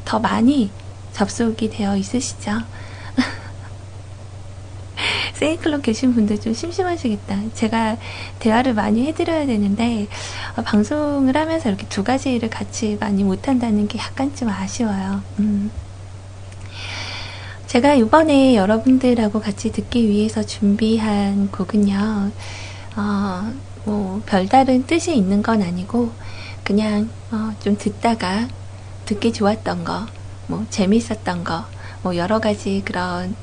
더 0.06 0.18
많이 0.20 0.72
접속이 1.12 1.68
되어 1.68 1.98
있으시죠? 1.98 2.52
세이클럽 5.40 5.80
계신 5.80 6.12
분들 6.14 6.38
좀 6.38 6.52
심심하시겠다. 6.52 7.54
제가 7.54 7.96
대화를 8.40 8.74
많이 8.74 9.06
해드려야 9.06 9.46
되는데, 9.46 10.06
어, 10.54 10.62
방송을 10.62 11.34
하면서 11.34 11.70
이렇게 11.70 11.88
두 11.88 12.04
가지 12.04 12.34
일을 12.34 12.50
같이 12.50 12.98
많이 13.00 13.24
못한다는 13.24 13.88
게 13.88 13.98
약간 13.98 14.36
좀 14.36 14.50
아쉬워요. 14.50 15.22
음. 15.38 15.70
제가 17.66 17.94
이번에 17.94 18.54
여러분들하고 18.54 19.40
같이 19.40 19.72
듣기 19.72 20.10
위해서 20.10 20.42
준비한 20.42 21.50
곡은요, 21.50 22.30
어, 22.96 23.52
뭐, 23.86 24.22
별다른 24.26 24.86
뜻이 24.86 25.16
있는 25.16 25.42
건 25.42 25.62
아니고, 25.62 26.12
그냥, 26.64 27.08
어, 27.30 27.54
좀 27.60 27.78
듣다가 27.78 28.46
듣기 29.06 29.32
좋았던 29.32 29.84
거, 29.84 30.04
뭐 30.48 30.66
재밌었던 30.68 31.44
거, 31.44 31.64
뭐 32.02 32.14
여러 32.16 32.40
가지 32.40 32.82
그런 32.84 33.34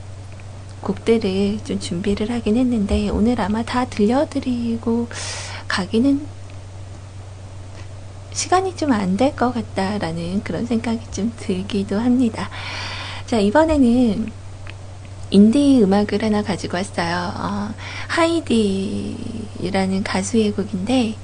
곡들을 0.82 1.60
좀 1.66 1.80
준비를 1.80 2.32
하긴 2.32 2.58
했는데 2.58 3.10
오늘 3.10 3.40
아마 3.42 3.64
다 3.64 3.86
들려드리고 3.86 5.08
가기는 5.68 6.26
시간이 8.34 8.76
좀 8.76 8.92
안 8.92 9.18
될 9.18 9.36
것 9.36 9.52
같다라는 9.54 10.44
그런 10.44 10.66
생각이 10.66 11.00
좀 11.12 11.34
들기도 11.38 12.00
합니다. 12.00 12.50
자, 13.26 13.40
이번에는 13.40 14.32
인디 15.32 15.82
음악을 15.84 16.24
하나 16.24 16.42
가지고 16.44 16.78
왔어요. 16.78 17.34
어, 17.36 17.70
하이디라는 18.08 20.04
가수의 20.04 20.52
곡인데, 20.52 21.16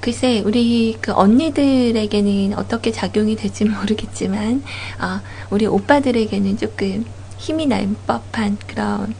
글쎄, 0.00 0.40
우리 0.44 0.96
그 1.00 1.12
언니들에게는 1.12 2.54
어떻게 2.58 2.92
작용이 2.92 3.34
될지 3.34 3.64
모르겠지만, 3.64 4.62
어, 5.00 5.20
우리 5.50 5.66
오빠들에게는 5.66 6.58
조금 6.58 7.04
힘이 7.46 7.66
날 7.66 7.88
법한 8.08 8.58
그런 8.66 9.14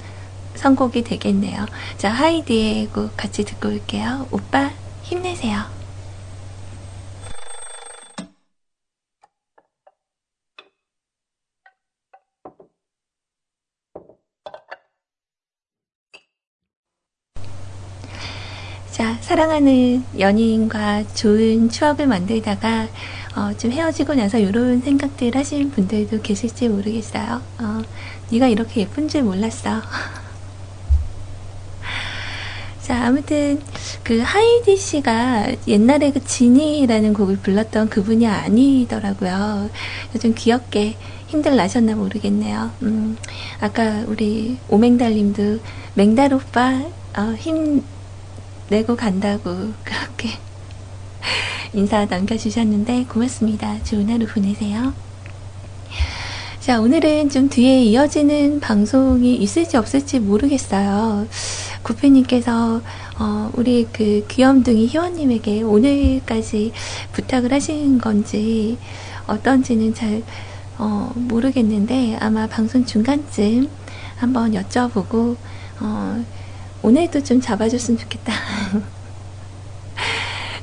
선곡이 0.57 1.05
되겠네요. 1.05 1.65
자, 1.97 2.11
하이디의 2.11 2.89
곡 2.89 3.17
같이 3.17 3.45
듣고 3.45 3.69
올게요. 3.69 4.27
오빠, 4.33 4.73
힘내세요. 5.03 5.61
자, 18.91 19.17
사랑하는 19.21 20.05
연인과 20.19 21.07
좋은 21.15 21.69
추억을 21.69 22.09
만들다가 22.09 22.89
어, 23.37 23.55
좀 23.59 23.71
헤어지고 23.71 24.15
나서 24.15 24.39
이런 24.39 24.81
생각들 24.81 25.37
하시는 25.37 25.71
분들도 25.71 26.23
계실지 26.23 26.71
모르겠어요. 26.71 27.43
어, 27.61 27.83
네가 28.31 28.49
이렇게 28.49 28.83
예쁜 28.83 29.09
줄 29.09 29.23
몰랐어. 29.23 29.83
자, 32.83 33.07
아무튼 33.07 33.61
그 34.05 34.21
하이디 34.21 34.77
씨가 34.77 35.55
옛날에 35.67 36.13
그 36.13 36.25
지니라는 36.25 37.15
곡을 37.15 37.39
불렀던 37.39 37.89
그분이 37.89 38.27
아니더라고요. 38.27 39.71
좀 40.21 40.35
귀엽게 40.35 40.97
힘들 41.27 41.57
나셨나 41.57 41.97
모르겠네요. 41.97 42.71
음, 42.83 43.17
아까 43.61 44.05
우리 44.07 44.59
오맹달님도 44.69 45.59
맹달 45.95 46.33
오빠 46.33 46.81
어, 47.17 47.35
힘 47.37 47.83
내고 48.69 48.95
간다고 48.97 49.73
그렇게 49.83 50.31
인사 51.73 52.05
남겨주셨는데 52.05 53.07
고맙습니다. 53.07 53.83
좋은 53.83 54.09
하루 54.09 54.27
보내세요. 54.27 54.93
자, 56.67 56.81
오늘은 56.81 57.31
좀 57.31 57.49
뒤에 57.49 57.85
이어지는 57.85 58.59
방송이 58.59 59.37
있을지 59.37 59.77
없을지 59.77 60.19
모르겠어요. 60.19 61.29
구피님께서 61.85 62.83
어, 63.21 63.51
우리 63.55 63.87
그 63.93 64.27
귀염둥이 64.27 64.89
희원님에게 64.89 65.63
오늘까지 65.63 66.73
부탁을 67.13 67.53
하신 67.53 67.99
건지 67.99 68.79
어떤지는 69.29 69.95
잘 69.95 70.25
어, 70.77 71.13
모르겠는데 71.15 72.17
아마 72.17 72.49
방송 72.49 72.85
중간쯤 72.85 73.69
한번 74.17 74.51
여쭤보고 74.51 75.37
어, 75.79 76.25
오늘도 76.83 77.23
좀 77.23 77.41
잡아줬으면 77.41 77.97
좋겠다. 77.97 78.33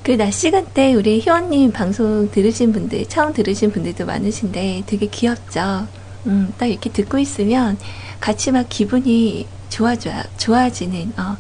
그 0.04 0.18
낮 0.18 0.32
시간대 0.32 0.94
우리 0.96 1.22
희원님 1.22 1.72
방송 1.72 2.30
들으신 2.30 2.74
분들, 2.74 3.06
처음 3.08 3.32
들으신 3.32 3.72
분들도 3.72 4.06
많으신데 4.06 4.84
되게 4.86 5.06
귀엽죠? 5.08 5.88
음, 6.28 6.54
딱 6.58 6.66
이렇게 6.66 6.92
듣고 6.92 7.18
있으면 7.20 7.78
같이 8.20 8.52
막 8.52 8.66
기분이 8.68 9.48
좋아져, 9.70 10.12
좋아지는, 10.38 11.14
어, 11.18 11.38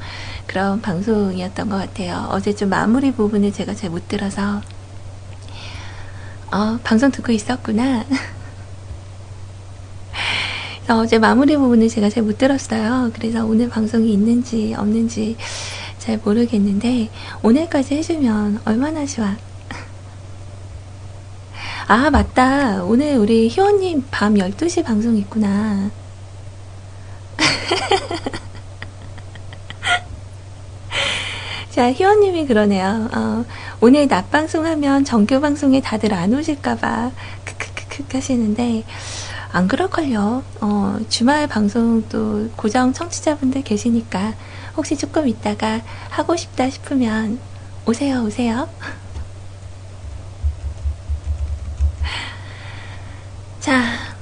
그런 0.47 0.81
방송이었던 0.81 1.67
것 1.69 1.75
같아요. 1.77 2.27
어제 2.31 2.55
좀 2.55 2.69
마무리 2.69 3.11
부분을 3.11 3.51
제가 3.51 3.75
잘 3.75 3.89
못 3.89 4.07
들어서, 4.07 4.61
어, 6.51 6.79
방송 6.85 7.11
듣고 7.11 7.33
있었구나. 7.33 8.05
어제 10.89 11.19
마무리 11.19 11.57
부분을 11.57 11.89
제가 11.89 12.09
잘 12.09 12.23
못 12.23 12.37
들었어요. 12.37 13.11
그래서 13.13 13.45
오늘 13.45 13.67
방송이 13.69 14.11
있는지 14.13 14.73
없는지 14.77 15.35
잘 16.03 16.19
모르겠는데 16.21 17.09
오늘까지 17.43 17.95
해주면 17.95 18.59
얼마나 18.65 19.05
좋아. 19.05 19.37
아 21.87 22.09
맞다. 22.09 22.83
오늘 22.83 23.15
우리 23.15 23.47
희원님 23.47 24.07
밤 24.11 24.33
12시 24.33 24.83
방송 24.83 25.15
있구나. 25.15 25.91
자, 31.71 31.93
희원님이 31.93 32.47
그러네요. 32.47 33.09
어, 33.13 33.45
오늘 33.79 34.09
낮 34.09 34.29
방송하면 34.29 35.05
정규 35.05 35.39
방송에 35.39 35.79
다들 35.79 36.13
안 36.13 36.33
오실까봐 36.33 37.11
크크크크 37.45 38.17
하시는데 38.17 38.83
안 39.53 39.69
그럴걸요. 39.69 40.43
어, 40.59 40.99
주말 41.07 41.47
방송도 41.47 42.49
고정 42.57 42.91
청취자분들 42.91 43.63
계시니까 43.63 44.33
혹시 44.75 44.97
조금 44.97 45.27
있다가 45.27 45.81
하고 46.09 46.35
싶다 46.35 46.69
싶으면 46.69 47.39
오세요, 47.85 48.23
오세요. 48.23 48.67
자, 53.59 54.13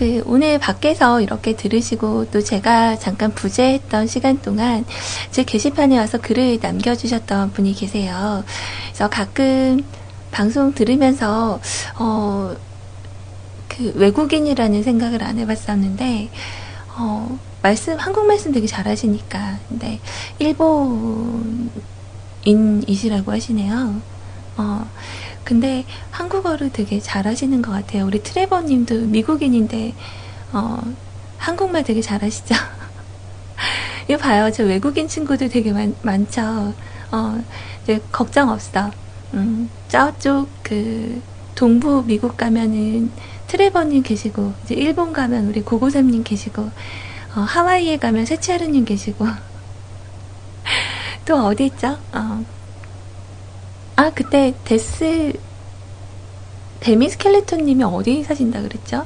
그 0.00 0.22
오늘 0.24 0.58
밖에서 0.58 1.20
이렇게 1.20 1.54
들으시고 1.54 2.30
또 2.30 2.40
제가 2.40 2.98
잠깐 2.98 3.34
부재했던 3.34 4.06
시간 4.06 4.40
동안 4.40 4.86
제 5.30 5.44
게시판에 5.44 5.98
와서 5.98 6.18
글을 6.18 6.58
남겨주셨던 6.62 7.52
분이 7.52 7.74
계세요. 7.74 8.42
그래서 8.86 9.10
가끔 9.10 9.84
방송 10.30 10.72
들으면서 10.72 11.60
어, 11.98 12.56
그 13.68 13.92
외국인이라는 13.94 14.82
생각을 14.82 15.22
안 15.22 15.38
해봤었는데 15.38 16.30
어, 16.96 17.38
말씀 17.62 17.98
한국 17.98 18.26
말씀 18.26 18.52
되게 18.52 18.66
잘하시니까 18.66 19.58
근데 19.68 20.00
일본인이시라고 22.42 23.32
하시네요. 23.32 24.00
어, 24.56 24.90
근데 25.44 25.84
한국어를 26.10 26.70
되게 26.72 27.00
잘하시는 27.00 27.60
것 27.60 27.70
같아요. 27.70 28.06
우리 28.06 28.22
트레버님도 28.22 28.94
미국인인데 29.06 29.94
어, 30.52 30.80
한국말 31.36 31.84
되게 31.84 32.00
잘하시죠. 32.00 32.54
이거 34.08 34.18
봐요. 34.18 34.50
저 34.50 34.64
외국인 34.64 35.06
친구들 35.06 35.48
되게 35.48 35.72
많, 35.72 35.94
많죠. 36.02 36.74
어, 37.12 37.44
이제 37.82 38.00
걱정 38.10 38.48
없어. 38.50 38.90
음, 39.34 39.68
저쪽 39.88 40.48
그 40.62 41.20
동부 41.54 42.04
미국 42.06 42.36
가면은 42.36 43.10
트레버님 43.48 44.02
계시고 44.02 44.54
이제 44.64 44.74
일본 44.74 45.12
가면 45.12 45.48
우리 45.48 45.60
고고삼님 45.60 46.24
계시고 46.24 46.70
어, 47.36 47.40
하와이에 47.40 47.98
가면 47.98 48.26
세치하루님 48.26 48.84
계시고 48.84 49.24
또 51.24 51.46
어디 51.46 51.66
있죠? 51.66 51.96
어. 52.12 52.44
아 53.96 54.10
그때 54.14 54.54
데스 54.64 55.32
데미 56.80 57.08
스켈레톤님이 57.08 57.84
어디 57.84 58.24
사신다 58.24 58.62
그랬죠? 58.62 59.04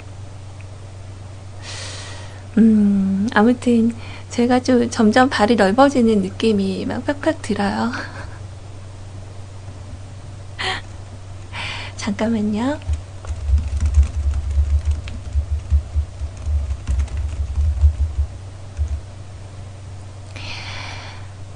음 2.57 3.29
아무튼 3.35 3.95
제가 4.31 4.61
좀 4.61 4.89
점점 4.91 5.29
발이 5.29 5.57
넓어지는 5.57 6.23
느낌이 6.23 6.87
막 6.87 7.05
팍팍 7.05 7.43
들어요. 7.43 7.93
잠깐만요. 11.97 12.79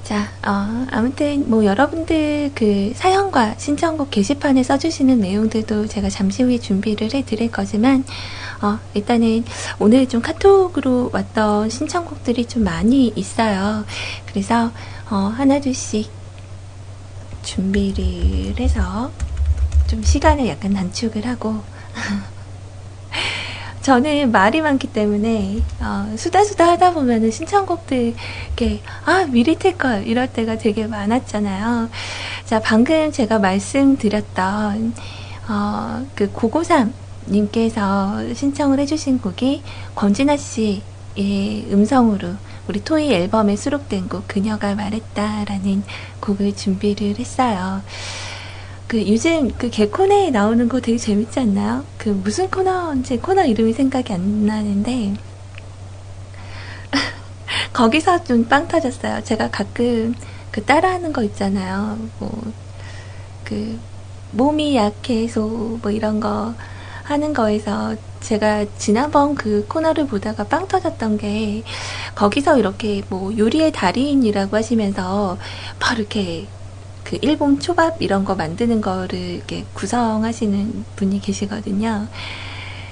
자, 0.08 0.26
어, 0.42 0.86
아무튼 0.90 1.50
뭐 1.50 1.66
여러분들 1.66 2.52
그 2.54 2.92
사연과 2.94 3.56
신청곡 3.58 4.10
게시판에 4.10 4.62
써주시는 4.62 5.20
내용들도 5.20 5.86
제가 5.86 6.08
잠시 6.08 6.42
후에 6.42 6.56
준비를 6.56 7.12
해드릴 7.12 7.50
거지만 7.50 8.04
어, 8.62 8.78
일단은 8.94 9.44
오늘 9.78 10.08
좀 10.08 10.22
카톡으로 10.22 11.10
왔던 11.12 11.68
신청곡들이 11.68 12.46
좀 12.46 12.64
많이 12.64 13.12
있어요. 13.16 13.84
그래서 14.24 14.70
어, 15.10 15.16
하나 15.36 15.60
둘씩 15.60 16.10
준비를 17.42 18.58
해서 18.58 19.10
좀 19.88 20.02
시간을 20.02 20.48
약간 20.48 20.72
단축을 20.72 21.26
하고 21.26 21.60
저는 23.82 24.32
말이 24.32 24.60
많기 24.60 24.86
때문에 24.88 25.60
어, 25.80 26.12
수다수다 26.16 26.68
하다 26.72 26.92
보면은 26.92 27.30
신청곡들 27.30 28.14
이렇게 28.46 28.80
아 29.04 29.26
미리 29.30 29.56
틀걸 29.56 30.06
이럴 30.06 30.26
때가 30.26 30.58
되게 30.58 30.86
많았잖아요. 30.86 31.88
자 32.44 32.60
방금 32.60 33.10
제가 33.12 33.38
말씀드렸던 33.38 34.94
어, 35.48 36.06
그 36.14 36.30
고고삼 36.30 36.92
님께서 37.28 38.34
신청을 38.34 38.78
해주신 38.80 39.20
곡이 39.20 39.62
권진아 39.94 40.36
씨의 40.36 41.68
음성으로 41.70 42.34
우리 42.68 42.84
토이 42.84 43.12
앨범에 43.12 43.56
수록된 43.56 44.08
곡 44.08 44.28
그녀가 44.28 44.74
말했다라는 44.74 45.82
곡을 46.20 46.54
준비를 46.54 47.18
했어요. 47.18 47.82
그 48.88 49.06
요즘 49.08 49.50
그 49.56 49.70
개코네에 49.70 50.30
나오는 50.30 50.68
거 50.68 50.80
되게 50.80 50.98
재밌지 50.98 51.38
않나요? 51.40 51.86
그 51.96 52.08
무슨 52.08 52.50
코너인지 52.50 53.18
코너 53.18 53.44
이름이 53.44 53.72
생각이 53.74 54.12
안 54.12 54.46
나는데 54.46 55.14
거기서 57.72 58.24
좀 58.24 58.48
빵 58.48 58.68
터졌어요. 58.68 59.22
제가 59.24 59.50
가끔 59.50 60.14
그 60.50 60.64
따라하는 60.64 61.12
거 61.12 61.22
있잖아요. 61.24 62.10
뭐 62.18 62.52
그 63.44 63.80
몸이 64.30 64.76
약해서 64.76 65.40
뭐 65.46 65.90
이런 65.90 66.20
거 66.20 66.54
하는 67.04 67.32
거에서 67.32 67.96
제가 68.20 68.66
지난번 68.76 69.34
그 69.36 69.66
코너를 69.68 70.06
보다가 70.06 70.44
빵 70.48 70.68
터졌던 70.68 71.18
게 71.18 71.64
거기서 72.14 72.58
이렇게 72.58 73.02
뭐 73.08 73.36
요리의 73.36 73.72
달인이라고 73.72 74.56
하시면서 74.56 75.38
바로 75.78 76.00
이렇게 76.00 76.50
그 77.08 77.18
일본 77.22 77.58
초밥 77.58 78.02
이런 78.02 78.26
거 78.26 78.34
만드는 78.34 78.82
거를 78.82 79.18
이렇게 79.18 79.64
구성하시는 79.72 80.84
분이 80.96 81.20
계시거든요. 81.22 82.06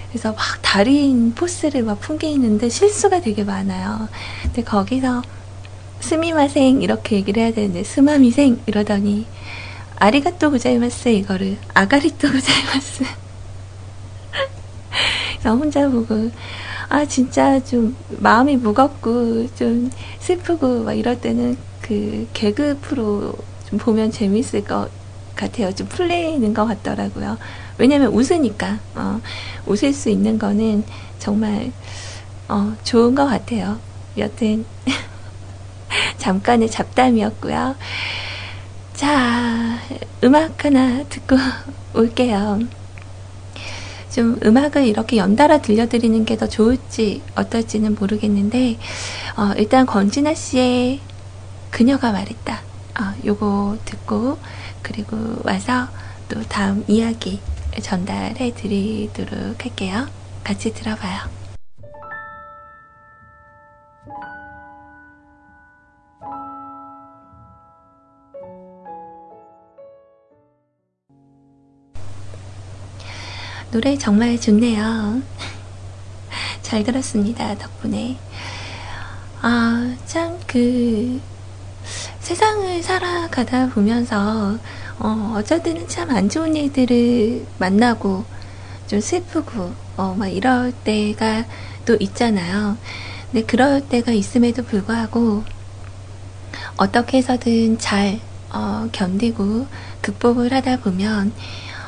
그래서 0.08 0.32
막 0.32 0.38
달인 0.62 1.34
포스를 1.34 1.82
막 1.82 2.00
풍기는데 2.00 2.70
실수가 2.70 3.20
되게 3.20 3.44
많아요. 3.44 4.08
근데 4.42 4.64
거기서 4.64 5.20
스미마생 6.00 6.80
이렇게 6.80 7.16
얘기를 7.16 7.42
해야 7.42 7.52
되는데 7.52 7.84
스마미생 7.84 8.62
이러더니 8.64 9.26
아리가또 9.96 10.50
고자이마스 10.50 11.10
이거를 11.10 11.58
아가리또 11.74 12.28
고자이마스 12.32 13.04
그래서 15.32 15.56
혼자 15.56 15.88
보고 15.90 16.30
아 16.88 17.04
진짜 17.04 17.62
좀 17.62 17.94
마음이 18.08 18.56
무겁고 18.56 19.54
좀 19.54 19.90
슬프고 20.20 20.84
막 20.84 20.94
이럴 20.94 21.20
때는 21.20 21.58
그 21.82 22.26
개그 22.32 22.78
프로 22.80 23.34
좀 23.68 23.78
보면 23.78 24.10
재밌을 24.10 24.64
것 24.64 24.88
같아요. 25.34 25.72
좀 25.74 25.86
풀리는 25.88 26.54
것 26.54 26.64
같더라고요. 26.66 27.36
왜냐면 27.78 28.12
웃으니까 28.12 28.78
어, 28.94 29.20
웃을 29.66 29.92
수 29.92 30.08
있는 30.08 30.38
거는 30.38 30.84
정말 31.18 31.72
어, 32.48 32.74
좋은 32.84 33.14
것 33.14 33.26
같아요. 33.26 33.78
여튼 34.16 34.64
잠깐의 36.18 36.70
잡담이었고요. 36.70 37.74
자, 38.94 39.78
음악 40.24 40.64
하나 40.64 41.04
듣고 41.04 41.36
올게요. 41.94 42.60
좀 44.10 44.38
음악을 44.42 44.86
이렇게 44.86 45.18
연달아 45.18 45.60
들려드리는 45.60 46.24
게 46.24 46.36
더 46.36 46.48
좋을지 46.48 47.20
어떨지는 47.34 47.94
모르겠는데, 47.96 48.78
어, 49.36 49.52
일단 49.58 49.84
권진아 49.84 50.32
씨의 50.34 51.00
그녀가 51.70 52.12
말했다. 52.12 52.62
어, 52.98 53.14
요거 53.24 53.78
듣고, 53.84 54.38
그리고 54.82 55.16
와서 55.44 55.88
또 56.28 56.42
다음 56.42 56.84
이야기 56.88 57.40
전달해 57.82 58.54
드리도록 58.54 59.64
할게요. 59.64 60.06
같이 60.42 60.72
들어봐요. 60.72 61.36
노래 73.72 73.98
정말 73.98 74.40
좋네요. 74.40 75.20
잘 76.62 76.82
들었습니다. 76.82 77.56
덕분에. 77.58 78.16
아, 79.42 79.94
참, 80.06 80.38
그, 80.46 81.20
세상을 82.26 82.82
살아가다 82.82 83.68
보면서, 83.68 84.58
어, 84.98 85.40
때는 85.62 85.86
참안 85.86 86.28
좋은 86.28 86.56
일들을 86.56 87.46
만나고, 87.58 88.24
좀 88.88 89.00
슬프고, 89.00 89.72
어, 89.96 90.16
막 90.18 90.26
이럴 90.26 90.72
때가 90.72 91.44
또 91.84 91.96
있잖아요. 92.00 92.78
근데 93.30 93.46
그럴 93.46 93.88
때가 93.88 94.10
있음에도 94.10 94.64
불구하고, 94.64 95.44
어떻게 96.76 97.18
해서든 97.18 97.78
잘, 97.78 98.18
어, 98.50 98.88
견디고, 98.90 99.68
극복을 100.00 100.52
하다 100.52 100.78
보면, 100.78 101.32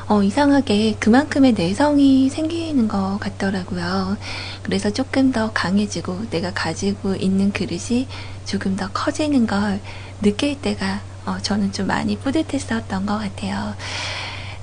어, 0.09 0.23
이상하게 0.23 0.95
그만큼의 0.99 1.53
내성이 1.53 2.31
생기는 2.31 2.87
것 2.87 3.19
같더라고요. 3.19 4.17
그래서 4.63 4.89
조금 4.89 5.31
더 5.31 5.53
강해지고 5.53 6.31
내가 6.31 6.51
가지고 6.51 7.13
있는 7.13 7.53
그릇이 7.53 8.07
조금 8.43 8.75
더 8.75 8.89
커지는 8.91 9.45
걸 9.45 9.79
느낄 10.23 10.59
때가 10.59 11.01
어, 11.27 11.37
저는 11.43 11.73
좀 11.73 11.85
많이 11.85 12.17
뿌듯했었던 12.17 13.05
것 13.05 13.19
같아요. 13.19 13.75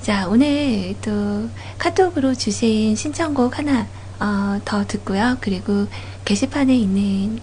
자, 0.03 0.27
오늘 0.27 0.97
또 1.01 1.49
카톡으로 1.79 2.35
주신 2.35 2.97
신청곡 2.97 3.57
하나 3.57 3.87
어, 4.19 4.61
더 4.65 4.85
듣고요. 4.85 5.37
그리고 5.41 5.87
게시판에 6.25 6.75
있는 6.75 7.39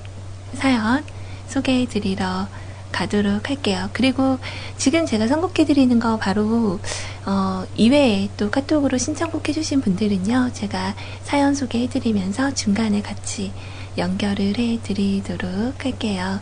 사연 0.56 1.06
소개해 1.48 1.86
드리러 1.86 2.50
가도록 2.93 3.49
할게요. 3.49 3.89
그리고 3.91 4.38
지금 4.77 5.06
제가 5.06 5.27
선곡해 5.27 5.65
드리는 5.65 5.99
거 5.99 6.17
바로 6.17 6.79
어, 7.25 7.65
이외에 7.75 8.29
또 8.38 8.49
카톡으로 8.49 8.97
신청곡 8.97 9.49
해주신 9.49 9.82
분들은요, 9.82 10.51
제가 10.53 10.95
사연 11.23 11.53
소개해 11.56 11.89
드리면서 11.89 12.53
중간에 12.53 13.01
같이 13.01 13.51
연결을 13.97 14.58
해 14.58 14.79
드리도록 14.82 15.84
할게요. 15.84 16.39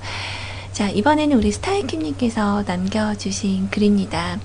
자, 0.71 0.89
이번에는 0.89 1.35
우리 1.35 1.51
스타일킴님께서 1.51 2.63
남겨주신 2.67 3.69
글입니다. 3.71 4.39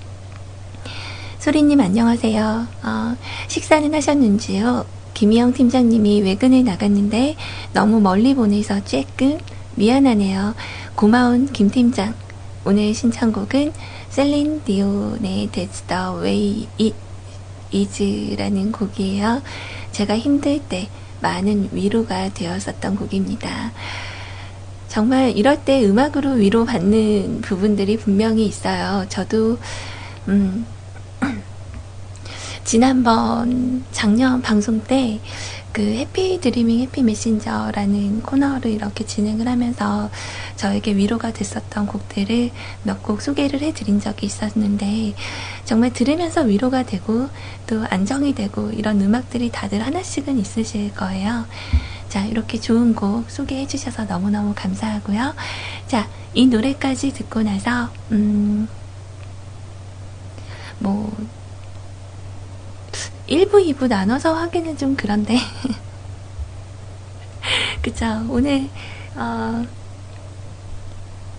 소리님 1.39 1.79
안녕하세요. 1.79 2.67
어, 2.83 3.17
식사는 3.47 3.93
하셨는지요? 3.93 4.85
김희영 5.13 5.53
팀장님이 5.53 6.21
외근을 6.21 6.63
나갔는데 6.63 7.35
너무 7.73 7.99
멀리 8.01 8.35
보내서 8.35 8.75
쬐끔 8.81 9.39
미안하네요. 9.75 10.53
고마운 10.97 11.45
김 11.53 11.69
팀장. 11.69 12.15
오늘 12.65 12.91
신청곡은 12.91 13.71
셀린 14.09 14.63
디온의 14.63 15.49
That's 15.49 15.85
the 15.85 16.23
way 16.23 16.67
it 16.81 16.95
is라는 17.71 18.71
곡이에요. 18.71 19.43
제가 19.91 20.17
힘들 20.17 20.59
때 20.67 20.89
많은 21.21 21.69
위로가 21.71 22.33
되었었던 22.33 22.95
곡입니다. 22.95 23.73
정말 24.87 25.37
이럴 25.37 25.63
때 25.63 25.85
음악으로 25.85 26.31
위로받는 26.31 27.41
부분들이 27.41 27.95
분명히 27.97 28.47
있어요. 28.47 29.05
저도, 29.07 29.59
음, 30.27 30.65
지난번 32.65 33.83
작년 33.91 34.41
방송 34.41 34.81
때 34.81 35.19
그 35.77 35.83
해피 35.83 36.41
드리밍 36.41 36.79
해피 36.79 37.03
메신저라는 37.03 38.23
코너를 38.23 38.71
이렇게 38.71 39.05
진행을 39.05 39.47
하면서 39.47 40.09
저에게 40.55 40.95
위로가 40.95 41.31
됐었던 41.33 41.85
곡들을 41.85 42.49
몇 42.81 43.03
곡 43.03 43.21
소개를 43.21 43.61
해드린 43.61 43.99
적이 43.99 44.25
있었는데 44.25 45.13
정말 45.65 45.93
들으면서 45.93 46.41
위로가 46.41 46.81
되고 46.81 47.29
또 47.67 47.85
안정이 47.91 48.33
되고 48.33 48.71
이런 48.71 48.99
음악들이 49.01 49.51
다들 49.51 49.85
하나씩은 49.85 50.39
있으실 50.39 50.95
거예요. 50.95 51.45
자, 52.09 52.25
이렇게 52.25 52.59
좋은 52.59 52.95
곡 52.95 53.29
소개해 53.29 53.67
주셔서 53.67 54.05
너무너무 54.05 54.53
감사하고요. 54.55 55.35
자, 55.85 56.09
이 56.33 56.47
노래까지 56.47 57.13
듣고 57.13 57.43
나서, 57.43 57.91
음, 58.11 58.67
뭐, 60.79 61.15
1부, 63.27 63.75
2부 63.75 63.87
나눠서 63.87 64.33
하기는 64.33 64.77
좀 64.77 64.95
그런데. 64.95 65.37
그쵸. 67.81 68.05
오늘, 68.29 68.69
어, 69.15 69.65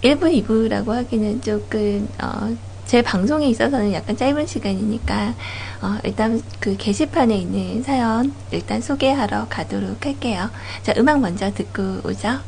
1부, 0.03 0.45
2부라고 0.45 0.89
하기는 0.89 1.41
조금, 1.41 2.09
어, 2.23 2.57
제 2.85 3.03
방송에 3.03 3.47
있어서는 3.49 3.93
약간 3.93 4.17
짧은 4.17 4.47
시간이니까, 4.47 5.35
어, 5.83 5.99
일단 6.05 6.43
그 6.61 6.77
게시판에 6.77 7.37
있는 7.37 7.83
사연 7.83 8.35
일단 8.51 8.81
소개하러 8.81 9.49
가도록 9.49 10.07
할게요. 10.07 10.51
자, 10.83 10.95
음악 10.97 11.21
먼저 11.21 11.53
듣고 11.53 12.01
오죠. 12.05 12.41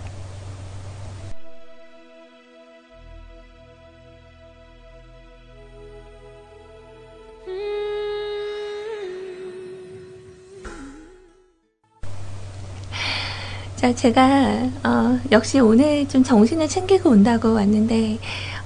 자, 13.81 13.95
제가, 13.95 14.69
어, 14.85 15.19
역시 15.33 15.59
오늘 15.59 16.07
좀 16.07 16.23
정신을 16.23 16.69
챙기고 16.69 17.09
온다고 17.09 17.55
왔는데, 17.55 18.19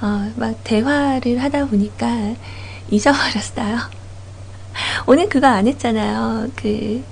어, 0.02 0.32
막 0.34 0.56
대화를 0.64 1.40
하다 1.40 1.66
보니까 1.66 2.34
잊어버렸어요. 2.90 3.78
오늘 5.06 5.28
그거 5.28 5.46
안 5.46 5.68
했잖아요. 5.68 6.48
그, 6.56 7.04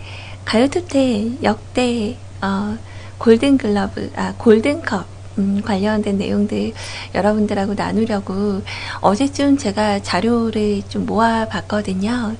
가요투텐 0.44 1.44
역대, 1.44 2.16
어, 2.40 2.76
골든글러브, 3.18 4.10
아, 4.16 4.34
골든컵, 4.36 5.06
음, 5.38 5.62
관련된 5.64 6.18
내용들 6.18 6.72
여러분들하고 7.14 7.74
나누려고 7.74 8.62
어제쯤 9.00 9.58
제가 9.58 10.02
자료를 10.02 10.82
좀 10.88 11.06
모아 11.06 11.46
봤거든요. 11.46 12.34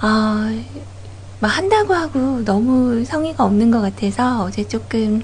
어, 0.00 0.64
막 1.44 1.48
한다고 1.48 1.92
하고 1.92 2.42
너무 2.42 3.04
성의가 3.04 3.44
없는 3.44 3.70
것 3.70 3.82
같아서 3.82 4.44
어제 4.44 4.66
조금 4.66 5.22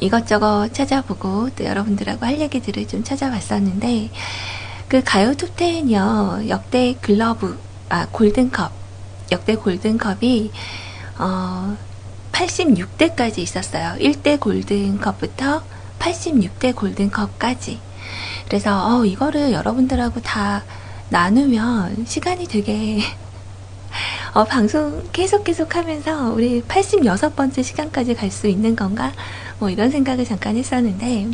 이것저것 0.00 0.70
찾아보고 0.72 1.50
또 1.50 1.64
여러분들하고 1.64 2.26
할 2.26 2.40
얘기들을 2.40 2.88
좀 2.88 3.04
찾아봤었는데 3.04 4.10
그 4.88 5.04
가요 5.04 5.34
톱텐이요 5.36 6.46
역대 6.48 6.96
글러브 7.00 7.56
아 7.90 8.08
골든컵 8.10 8.72
역대 9.30 9.54
골든컵이 9.54 10.50
어 11.18 11.76
86대까지 12.32 13.38
있었어요. 13.38 13.94
1대 14.00 14.40
골든컵부터 14.40 15.62
86대 16.00 16.74
골든컵까지. 16.74 17.78
그래서 18.46 18.98
어 18.98 19.04
이거를 19.04 19.52
여러분들하고 19.52 20.22
다 20.22 20.64
나누면 21.10 22.06
시간이 22.08 22.48
되게 22.48 23.00
어, 24.32 24.44
방송 24.44 25.02
계속 25.12 25.44
계속 25.44 25.76
하면서 25.76 26.30
우리 26.32 26.62
86번째 26.62 27.62
시간까지 27.62 28.14
갈 28.14 28.30
수 28.30 28.46
있는 28.46 28.76
건가? 28.76 29.12
뭐 29.58 29.70
이런 29.70 29.90
생각을 29.90 30.24
잠깐 30.24 30.56
했었는데, 30.56 31.30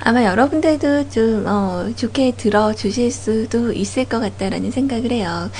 아마 0.00 0.24
여러분들도 0.24 1.08
좀 1.10 1.44
어, 1.48 1.90
좋게 1.96 2.36
들어주실 2.36 3.10
수도 3.10 3.72
있을 3.72 4.04
것 4.04 4.20
같다라는 4.20 4.70
생각을 4.70 5.10
해요. 5.10 5.50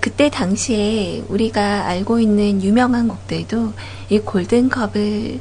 그때 0.00 0.30
당시에 0.30 1.22
우리가 1.28 1.86
알고 1.86 2.18
있는 2.18 2.60
유명한 2.62 3.06
곡들도 3.06 3.72
이 4.10 4.18
골든컵을 4.18 5.38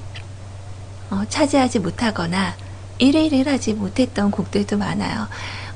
어, 1.10 1.23
차지하지 1.29 1.79
못하거나 1.79 2.56
1위를 2.99 3.47
하지 3.47 3.73
못했던 3.73 4.29
곡들도 4.29 4.77
많아요. 4.77 5.27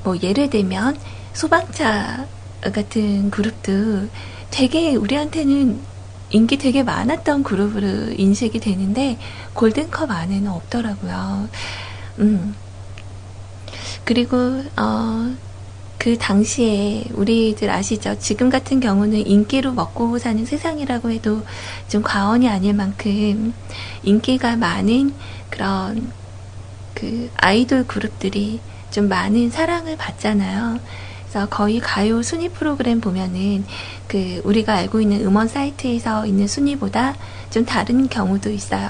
뭐 0.04 0.16
예를 0.22 0.48
들면 0.48 0.96
소방차 1.32 2.26
같은 2.60 3.30
그룹도 3.30 4.08
되게 4.50 4.96
우리한테는 4.96 5.80
인기 6.30 6.58
되게 6.58 6.82
많았던 6.82 7.42
그룹으로 7.42 8.12
인식이 8.12 8.60
되는데 8.60 9.18
골든컵 9.54 10.10
안에는 10.10 10.50
없더라고요. 10.50 11.48
음. 12.18 12.54
그리고 14.04 14.36
어, 14.76 15.34
그 15.98 16.16
당시에 16.16 17.04
우리들 17.12 17.70
아시죠? 17.70 18.16
지금 18.18 18.50
같은 18.50 18.80
경우는 18.80 19.26
인기로 19.26 19.72
먹고 19.72 20.18
사는 20.18 20.44
세상이라고 20.44 21.10
해도 21.10 21.42
좀 21.88 22.02
과언이 22.02 22.48
아닐 22.48 22.74
만큼 22.74 23.52
인기가 24.02 24.56
많은 24.56 25.14
그런 25.50 26.12
그 26.94 27.30
아이돌 27.36 27.86
그룹들이 27.86 28.60
좀 28.90 29.08
많은 29.08 29.50
사랑을 29.50 29.96
받잖아요. 29.96 30.78
그래서 31.30 31.46
거의 31.48 31.78
가요 31.78 32.22
순위 32.22 32.48
프로그램 32.48 33.00
보면은 33.00 33.64
그 34.06 34.40
우리가 34.44 34.74
알고 34.74 35.02
있는 35.02 35.20
음원 35.26 35.46
사이트에서 35.46 36.24
있는 36.26 36.48
순위보다 36.48 37.14
좀 37.50 37.66
다른 37.66 38.08
경우도 38.08 38.50
있어요. 38.50 38.88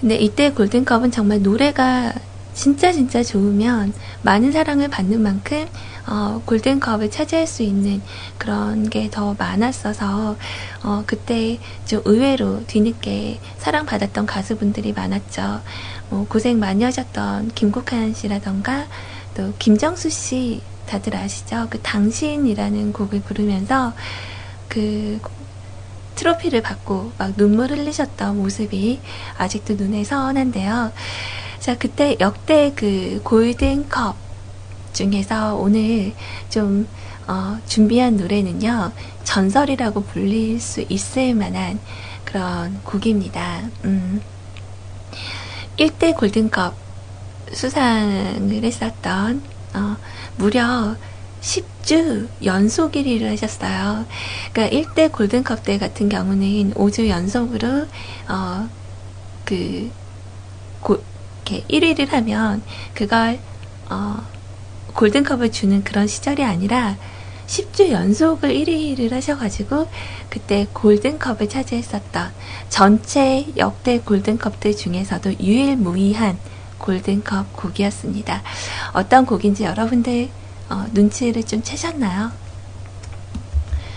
근데 0.00 0.16
이때 0.16 0.50
골든컵은 0.50 1.12
정말 1.12 1.40
노래가 1.42 2.12
진짜 2.52 2.92
진짜 2.92 3.22
좋으면 3.22 3.92
많은 4.22 4.50
사랑을 4.50 4.88
받는 4.88 5.22
만큼 5.22 5.66
어, 6.08 6.42
골든컵을 6.46 7.10
차지할 7.10 7.46
수 7.46 7.62
있는 7.62 8.02
그런 8.36 8.90
게 8.90 9.08
더 9.08 9.36
많았어서 9.38 10.36
어, 10.82 11.04
그때 11.06 11.60
좀 11.84 12.02
의외로 12.04 12.64
뒤늦게 12.66 13.38
사랑받았던 13.58 14.26
가수분들이 14.26 14.92
많았죠. 14.92 15.60
뭐 16.08 16.26
고생 16.28 16.58
많이 16.58 16.82
하셨던 16.82 17.52
김국한 17.54 18.14
씨라던가 18.14 18.86
또 19.34 19.52
김정수 19.58 20.10
씨 20.10 20.62
다들 20.86 21.16
아시죠? 21.16 21.68
그 21.70 21.80
당신이라는 21.80 22.92
곡을 22.92 23.20
부르면서 23.22 23.92
그 24.68 25.20
트로피를 26.16 26.62
받고 26.62 27.12
막 27.16 27.36
눈물 27.36 27.70
흘리셨던 27.70 28.36
모습이 28.36 29.00
아직도 29.38 29.74
눈에 29.74 30.04
선한데요. 30.04 30.92
자, 31.60 31.78
그때 31.78 32.16
역대 32.20 32.72
그 32.74 33.20
골든컵 33.24 34.16
중에서 34.92 35.54
오늘 35.56 36.12
좀 36.48 36.88
어, 37.26 37.58
준비한 37.66 38.16
노래는요, 38.16 38.92
전설이라고 39.22 40.02
불릴 40.04 40.58
수 40.60 40.84
있을 40.88 41.34
만한 41.34 41.78
그런 42.24 42.80
곡입니다. 42.82 43.62
음. 43.84 44.20
1대 45.78 46.16
골든컵 46.16 46.89
수상을 47.52 48.64
했었던, 48.64 49.42
어, 49.74 49.96
무려 50.36 50.96
10주 51.40 52.28
연속 52.44 52.92
1위를 52.92 53.28
하셨어요. 53.30 54.06
그러니까 54.52 54.76
1대 54.76 55.10
골든컵 55.12 55.62
때 55.64 55.78
같은 55.78 56.08
경우는 56.08 56.74
5주 56.74 57.08
연속으로, 57.08 57.86
어, 58.28 58.68
그, 59.44 59.90
고, 60.80 61.02
이렇게 61.46 61.64
1위를 61.68 62.10
하면 62.10 62.62
그걸, 62.94 63.38
어, 63.88 64.22
골든컵을 64.94 65.52
주는 65.52 65.82
그런 65.82 66.06
시절이 66.06 66.44
아니라 66.44 66.96
10주 67.46 67.90
연속을 67.90 68.50
1위를 68.50 69.10
하셔가지고 69.10 69.88
그때 70.28 70.66
골든컵을 70.72 71.48
차지했었던 71.48 72.32
전체 72.68 73.46
역대 73.56 73.98
골든컵들 73.98 74.76
중에서도 74.76 75.34
유일무이한 75.40 76.38
골든컵 76.80 77.52
곡이었습니다. 77.56 78.42
어떤 78.92 79.24
곡인지 79.26 79.62
여러분들 79.64 80.28
어, 80.70 80.86
눈치를 80.92 81.44
좀 81.44 81.62
채셨나요? 81.62 82.32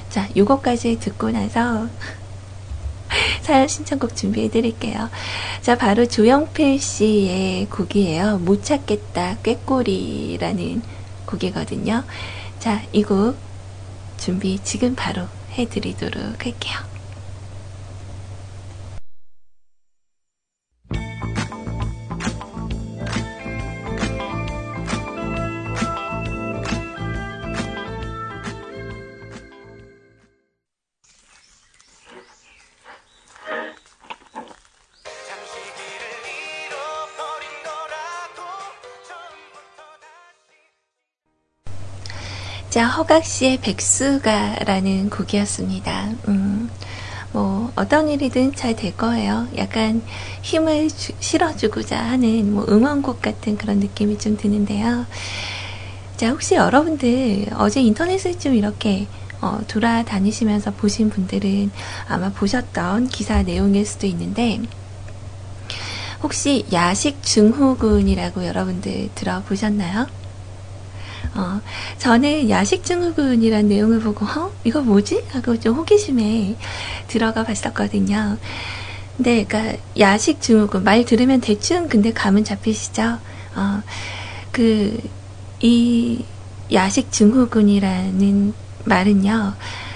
자, 0.09 0.29
요거까지 0.37 0.99
듣고 0.99 1.31
나서 1.31 1.87
사연 3.41 3.67
신청곡 3.67 4.15
준비해 4.15 4.49
드릴게요. 4.49 5.09
자, 5.61 5.75
바로 5.77 6.05
조영필 6.07 6.79
씨의 6.79 7.65
곡이에요. 7.69 8.37
못 8.39 8.63
찾겠다, 8.63 9.37
꾀꼬리라는 9.43 10.81
곡이거든요. 11.25 12.03
자, 12.59 12.81
이 12.93 13.03
곡 13.03 13.35
준비 14.17 14.57
지금 14.63 14.95
바로 14.95 15.27
해 15.57 15.65
드리도록 15.67 16.45
할게요. 16.45 16.92
자, 42.83 42.89
허각 42.89 43.23
씨의 43.23 43.61
백수가라는 43.61 45.09
곡이었습니다. 45.09 46.09
음, 46.27 46.69
뭐, 47.31 47.71
어떤 47.77 48.09
일이든 48.09 48.55
잘 48.55 48.75
될 48.75 48.97
거예요. 48.97 49.47
약간 49.55 50.01
힘을 50.41 50.89
주, 50.89 51.13
실어주고자 51.17 51.97
하는 51.97 52.53
뭐 52.53 52.65
응원곡 52.67 53.21
같은 53.21 53.57
그런 53.57 53.79
느낌이 53.79 54.17
좀 54.17 54.35
드는데요. 54.35 55.05
자, 56.17 56.31
혹시 56.31 56.55
여러분들 56.55 57.51
어제 57.55 57.79
인터넷을 57.79 58.37
좀 58.37 58.53
이렇게 58.53 59.07
어, 59.39 59.61
돌아다니시면서 59.69 60.71
보신 60.71 61.09
분들은 61.09 61.71
아마 62.09 62.33
보셨던 62.33 63.07
기사 63.07 63.43
내용일 63.43 63.85
수도 63.85 64.07
있는데, 64.07 64.59
혹시 66.21 66.65
야식 66.73 67.23
증후군이라고 67.23 68.45
여러분들 68.45 69.11
들어보셨나요? 69.15 70.22
어, 71.35 71.61
저는 71.97 72.49
야식 72.49 72.83
증후군이란 72.83 73.67
내용을 73.67 73.99
보고, 73.99 74.25
어? 74.25 74.51
이거 74.63 74.81
뭐지? 74.81 75.25
하고 75.31 75.59
좀 75.59 75.75
호기심에 75.75 76.55
들어가 77.07 77.43
봤었거든요. 77.43 78.37
근데, 79.17 79.45
그니까, 79.45 79.77
야식 79.97 80.41
증후군. 80.41 80.83
말 80.83 81.05
들으면 81.05 81.41
대충 81.41 81.87
근데 81.87 82.13
감은 82.13 82.43
잡히시죠? 82.43 83.19
어, 83.55 83.81
그, 84.51 84.99
이 85.61 86.23
야식 86.71 87.11
증후군이라는 87.11 88.53
말은요, 88.85 89.53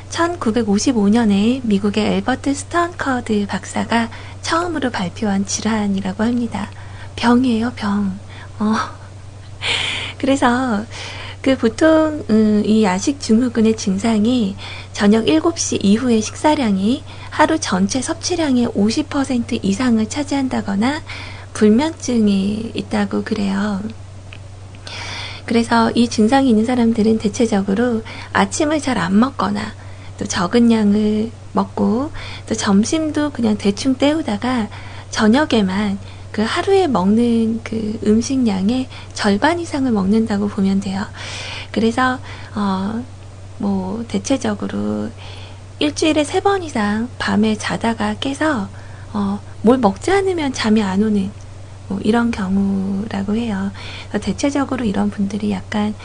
1955년에 0.09 1.61
미국의 1.63 2.15
엘버트 2.15 2.53
스턴커드 2.53 3.45
박사가 3.47 4.09
처음으로 4.41 4.89
발표한 4.89 5.45
질환이라고 5.45 6.23
합니다. 6.23 6.71
병이에요, 7.15 7.73
병. 7.75 8.17
어. 8.59 8.75
그래서 10.17 10.85
그 11.47 11.55
보통 11.55 12.25
음, 12.29 12.61
이 12.65 12.83
야식 12.83 13.21
증후군의 13.21 13.77
증상이 13.77 14.57
저녁 14.91 15.27
7시 15.27 15.79
이후의 15.81 16.21
식사량이 16.21 17.05
하루 17.29 17.57
전체 17.57 18.01
섭취량의 18.01 18.67
50% 18.67 19.63
이상을 19.63 20.09
차지한다거나 20.09 21.01
불면증이 21.53 22.71
있다고 22.73 23.23
그래요. 23.23 23.81
그래서 25.45 25.89
이 25.91 26.09
증상이 26.09 26.49
있는 26.49 26.65
사람들은 26.65 27.17
대체적으로 27.19 28.03
아침을 28.33 28.81
잘 28.81 28.97
안 28.97 29.17
먹거나 29.17 29.73
또 30.17 30.25
적은 30.25 30.69
양을 30.69 31.31
먹고 31.53 32.11
또 32.45 32.55
점심도 32.55 33.29
그냥 33.29 33.57
대충 33.57 33.95
때우다가 33.95 34.67
저녁에만 35.11 35.97
그 36.37 36.43
하루에 36.43 36.85
먹는 36.85 37.61
그 37.63 37.99
음식량의 38.05 38.87
절반 39.15 39.59
이상을 39.59 39.91
먹는다고 39.91 40.47
보면 40.47 40.79
돼요. 40.81 41.03
그래서 41.71 42.19
어 42.55 43.01
뭐 43.59 44.05
대체적으로 44.07 45.09
일주일에 45.79 46.23
세 46.23 46.41
번 46.41 46.61
이상 46.61 47.09
밤에 47.17 47.55
자다가 47.55 48.13
깨서 48.19 48.69
어 49.13 49.39
뭘 49.63 49.79
먹지 49.79 50.11
않으면 50.11 50.53
잠이 50.53 50.83
안 50.83 51.01
오는 51.01 51.31
뭐 51.87 51.99
이런 52.03 52.29
경우라고 52.29 53.35
해요. 53.35 53.71
대체적으로 54.21 54.85
이런 54.85 55.09
분들이 55.09 55.49
약간 55.49 55.95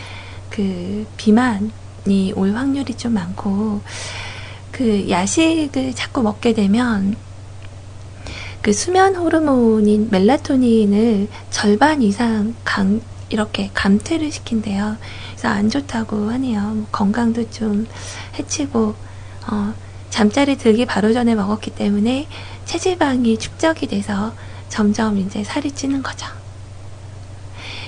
그 0.48 1.06
비만이 1.18 2.32
올 2.36 2.54
확률이 2.54 2.94
좀 2.94 3.12
많고 3.12 3.82
그 4.70 5.10
야식을 5.10 5.94
자꾸 5.94 6.22
먹게 6.22 6.54
되면 6.54 7.16
그 8.62 8.72
수면 8.72 9.16
호르몬인 9.16 10.08
멜라토닌을 10.12 11.26
절반 11.50 12.00
이상 12.00 12.54
강, 12.62 13.00
이렇게 13.28 13.70
감퇴를 13.74 14.30
시킨대요. 14.30 14.96
그래서 15.30 15.48
안 15.48 15.68
좋다고 15.68 16.30
하네요. 16.30 16.60
뭐 16.60 16.86
건강도 16.92 17.50
좀 17.50 17.88
해치고, 18.38 18.94
어, 19.50 19.74
잠자리 20.10 20.56
들기 20.56 20.86
바로 20.86 21.12
전에 21.12 21.34
먹었기 21.34 21.72
때문에 21.72 22.28
체지방이 22.64 23.36
축적이 23.38 23.88
돼서 23.88 24.32
점점 24.68 25.18
이제 25.18 25.42
살이 25.42 25.72
찌는 25.72 26.04
거죠. 26.04 26.28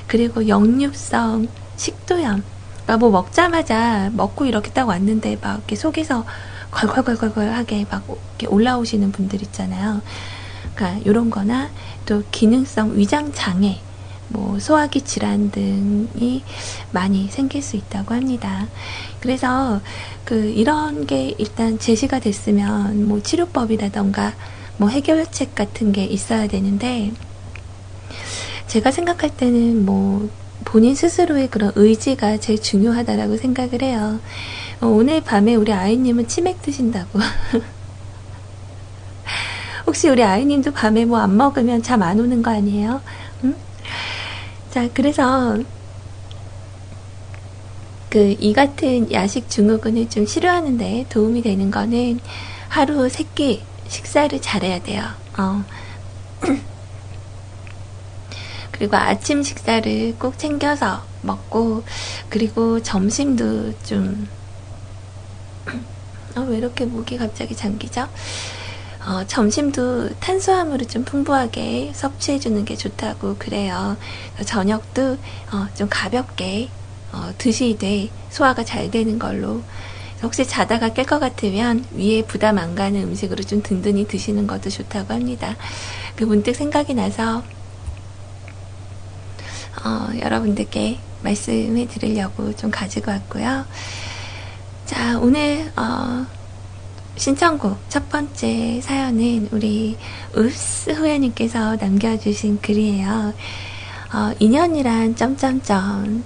그리고 0.08 0.48
역류성 0.48 1.46
식도염. 1.76 2.42
그러니까 2.82 2.96
뭐 2.96 3.10
먹자마자 3.10 4.10
먹고 4.12 4.44
이렇게 4.44 4.72
딱 4.72 4.88
왔는데 4.88 5.38
막 5.40 5.58
이렇게 5.58 5.76
속에서 5.76 6.24
걸걸걸걸하게 6.72 7.86
막 7.88 8.04
이렇게 8.08 8.48
올라오시는 8.48 9.12
분들 9.12 9.40
있잖아요. 9.42 10.02
그러니까 10.74 11.00
이런 11.04 11.30
거나 11.30 11.70
또 12.06 12.22
기능성 12.30 12.96
위장 12.98 13.32
장애, 13.32 13.80
뭐 14.28 14.58
소화기 14.58 15.02
질환 15.02 15.50
등이 15.50 16.42
많이 16.90 17.28
생길 17.28 17.62
수 17.62 17.76
있다고 17.76 18.14
합니다. 18.14 18.66
그래서 19.20 19.80
그 20.24 20.34
이런 20.34 21.06
게 21.06 21.34
일단 21.38 21.78
제시가 21.78 22.18
됐으면 22.18 23.06
뭐 23.06 23.22
치료법이라던가 23.22 24.34
뭐 24.76 24.88
해결책 24.88 25.54
같은 25.54 25.92
게 25.92 26.04
있어야 26.04 26.48
되는데 26.48 27.12
제가 28.66 28.90
생각할 28.90 29.36
때는 29.36 29.86
뭐 29.86 30.28
본인 30.64 30.94
스스로의 30.94 31.48
그런 31.48 31.72
의지가 31.76 32.38
제일 32.38 32.60
중요하다라고 32.60 33.36
생각을 33.36 33.82
해요. 33.82 34.18
어, 34.80 34.86
오늘 34.86 35.20
밤에 35.20 35.54
우리 35.54 35.72
아이님은 35.72 36.26
치맥 36.26 36.62
드신다고. 36.62 37.20
혹시 39.86 40.08
우리 40.08 40.22
아이님도 40.22 40.72
밤에 40.72 41.04
뭐 41.04 41.18
안 41.20 41.36
먹으면 41.36 41.82
잠 41.82 42.02
안 42.02 42.18
오는 42.20 42.42
거 42.42 42.50
아니에요? 42.50 43.02
응? 43.44 43.56
자, 44.70 44.88
그래서 44.92 45.58
그 48.10 48.36
이 48.40 48.52
같은 48.52 49.10
야식 49.12 49.48
증후군을 49.48 50.08
좀 50.08 50.24
치료하는데 50.26 51.06
도움이 51.08 51.42
되는 51.42 51.70
거는 51.70 52.20
하루 52.68 53.08
세 53.08 53.24
끼 53.34 53.66
식사를 53.88 54.40
잘해야 54.40 54.82
돼요. 54.82 55.02
어. 55.38 55.64
그리고 58.72 58.96
아침 58.96 59.42
식사를 59.42 60.16
꼭 60.18 60.38
챙겨서 60.38 61.06
먹고 61.20 61.84
그리고 62.28 62.82
점심도 62.82 63.72
좀 63.82 64.28
어, 66.36 66.40
왜 66.42 66.58
이렇게 66.58 66.84
목이 66.84 67.16
갑자기 67.16 67.54
잠기죠? 67.54 68.08
어, 69.06 69.22
점심도 69.26 70.18
탄수화물을 70.18 70.86
좀 70.86 71.04
풍부하게 71.04 71.92
섭취해주는 71.94 72.64
게 72.64 72.74
좋다고 72.74 73.36
그래요. 73.38 73.96
저녁도 74.46 75.18
어, 75.52 75.66
좀 75.74 75.88
가볍게 75.90 76.70
어, 77.12 77.32
드시되 77.36 78.08
소화가 78.30 78.64
잘 78.64 78.90
되는 78.90 79.18
걸로 79.18 79.62
혹시 80.22 80.46
자다가 80.46 80.90
깰 80.90 81.06
것 81.06 81.18
같으면 81.18 81.84
위에 81.92 82.22
부담 82.22 82.56
안 82.56 82.74
가는 82.74 83.02
음식으로 83.02 83.44
좀 83.44 83.62
든든히 83.62 84.08
드시는 84.08 84.46
것도 84.46 84.70
좋다고 84.70 85.12
합니다. 85.12 85.54
그 86.16 86.24
문득 86.24 86.54
생각이 86.54 86.94
나서 86.94 87.42
어, 89.84 90.08
여러분들께 90.18 90.98
말씀해 91.22 91.88
드리려고 91.88 92.56
좀 92.56 92.70
가지고 92.70 93.10
왔고요. 93.10 93.66
자, 94.86 95.18
오늘 95.18 95.70
어, 95.76 96.26
신청곡 97.16 97.78
첫 97.88 98.08
번째 98.08 98.80
사연은 98.82 99.48
우리 99.52 99.96
읍스 100.36 100.90
후야님께서 100.90 101.76
남겨주신 101.76 102.60
글이에요. 102.60 103.32
어, 104.12 104.32
인연이란 104.38 105.16
점점점 105.16 106.24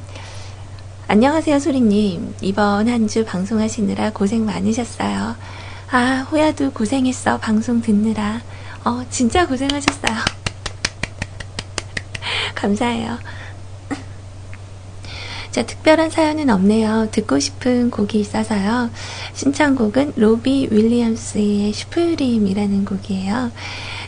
안녕하세요 1.09 1.59
소리님 1.59 2.35
이번 2.43 2.89
한 2.89 3.09
주 3.09 3.25
방송하시느라 3.25 4.11
고생 4.13 4.45
많으셨어요. 4.47 5.37
아 5.91 6.27
호야도 6.31 6.73
고생했어 6.73 7.39
방송 7.39 7.81
듣느라 7.81 8.41
어 8.85 9.03
진짜 9.11 9.47
고생하셨어요. 9.47 10.13
감사해요. 12.55 13.19
자, 15.59 15.67
특별한 15.67 16.11
사연은 16.11 16.51
없네요. 16.51 17.09
듣고 17.11 17.41
싶은 17.41 17.91
곡이 17.91 18.21
있어서요. 18.21 18.91
신청곡은 19.35 20.13
로비 20.15 20.69
윌리엄스의 20.71 21.73
Supreme이라는 21.73 22.85
곡이에요. 22.85 23.51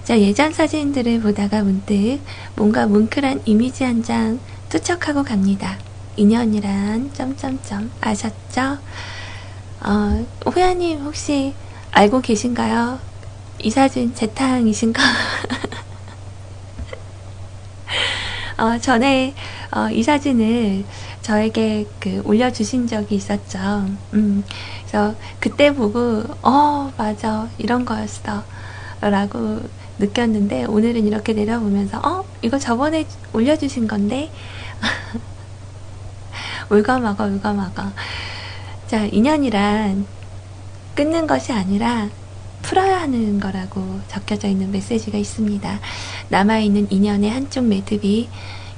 자, 0.04 0.20
예전 0.20 0.52
사진들을 0.52 1.20
보다가 1.22 1.64
문득 1.64 2.20
뭔가 2.54 2.86
뭉클한 2.86 3.42
이미지 3.46 3.82
한 3.82 4.04
장 4.04 4.38
투척하고 4.68 5.24
갑니다. 5.24 5.76
인연이란 6.16 7.12
점점점 7.14 7.90
아셨죠? 8.00 8.78
어, 9.80 10.26
호야님 10.46 11.00
혹시 11.00 11.52
알고 11.90 12.20
계신가요? 12.20 13.00
이 13.58 13.70
사진 13.70 14.14
제 14.14 14.28
탕이신가? 14.28 15.02
어, 18.58 18.78
전에 18.78 19.34
어, 19.72 19.88
이 19.90 20.02
사진을 20.02 20.84
저에게 21.30 21.86
그 22.00 22.22
올려주신 22.24 22.88
적이 22.88 23.14
있었죠. 23.14 23.58
음, 24.14 24.42
그래서 24.80 25.14
그때 25.38 25.72
보고, 25.72 26.24
어, 26.42 26.92
맞아. 26.96 27.48
이런 27.56 27.84
거였어. 27.84 28.42
라고 29.00 29.60
느꼈는데, 30.00 30.64
오늘은 30.64 31.06
이렇게 31.06 31.32
내려보면서, 31.32 31.98
어, 31.98 32.24
이거 32.42 32.58
저번에 32.58 33.06
올려주신 33.32 33.86
건데? 33.86 34.28
울거먹어, 36.68 37.26
울거먹어. 37.26 37.92
자, 38.88 39.04
인연이란 39.04 40.04
끊는 40.96 41.28
것이 41.28 41.52
아니라 41.52 42.08
풀어야 42.62 43.02
하는 43.02 43.38
거라고 43.38 44.00
적혀져 44.08 44.48
있는 44.48 44.72
메시지가 44.72 45.16
있습니다. 45.16 45.78
남아있는 46.28 46.88
인연의 46.90 47.30
한쪽 47.30 47.66
매듭이 47.66 48.28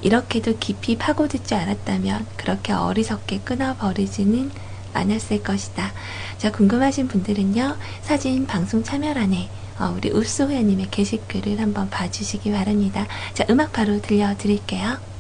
이렇게도 0.03 0.59
깊이 0.59 0.99
파고들 0.99 1.45
줄 1.45 1.57
알았다면 1.57 2.27
그렇게 2.37 2.73
어리석게 2.73 3.41
끊어버리지는 3.45 4.51
않았을 4.93 5.43
것이다. 5.43 5.93
자, 6.39 6.53
궁금하신 6.53 7.09
분들은요, 7.09 7.77
사진 8.03 8.47
방송 8.47 8.83
참여란에 8.83 9.49
어, 9.79 9.95
우리 9.97 10.11
읍소회원님의 10.11 10.89
게시글을 10.91 11.61
한번 11.61 11.89
봐주시기 11.89 12.53
바랍니다. 12.53 13.07
자, 13.33 13.45
음악 13.49 13.73
바로 13.73 14.01
들려드릴게요. 14.01 15.12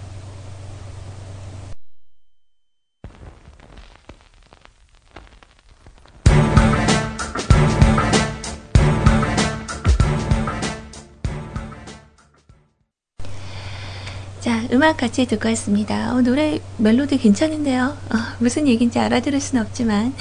같이 14.96 15.26
듣고 15.26 15.48
왔습니다. 15.50 16.14
어, 16.14 16.20
노래 16.20 16.60
멜로디 16.78 17.18
괜찮은데요. 17.18 17.84
어, 17.84 18.16
무슨 18.38 18.68
얘기인지 18.68 18.98
알아들을 18.98 19.40
순 19.40 19.60
없지만 19.60 20.14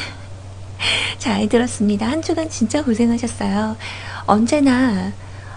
잘 1.19 1.47
들었습니다. 1.47 2.07
한 2.07 2.21
주간 2.21 2.49
진짜 2.49 2.83
고생하셨어요. 2.83 3.77
언제나 4.25 5.11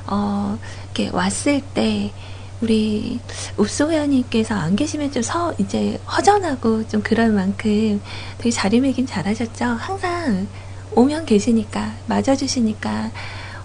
어, 0.06 0.58
이렇게 0.84 1.10
왔을 1.14 1.60
때 1.60 2.12
우리 2.60 3.20
읍소회원님께서 3.58 4.54
안 4.54 4.76
계시면 4.76 5.12
좀 5.12 5.22
서, 5.22 5.54
이제 5.58 6.00
허전하고 6.10 6.88
좀 6.88 7.02
그럴 7.02 7.30
만큼 7.30 8.00
되게 8.38 8.50
자리매김 8.50 9.06
잘하셨죠? 9.06 9.64
항상 9.64 10.46
오면 10.92 11.26
계시니까, 11.26 11.92
맞아주시니까, 12.06 13.10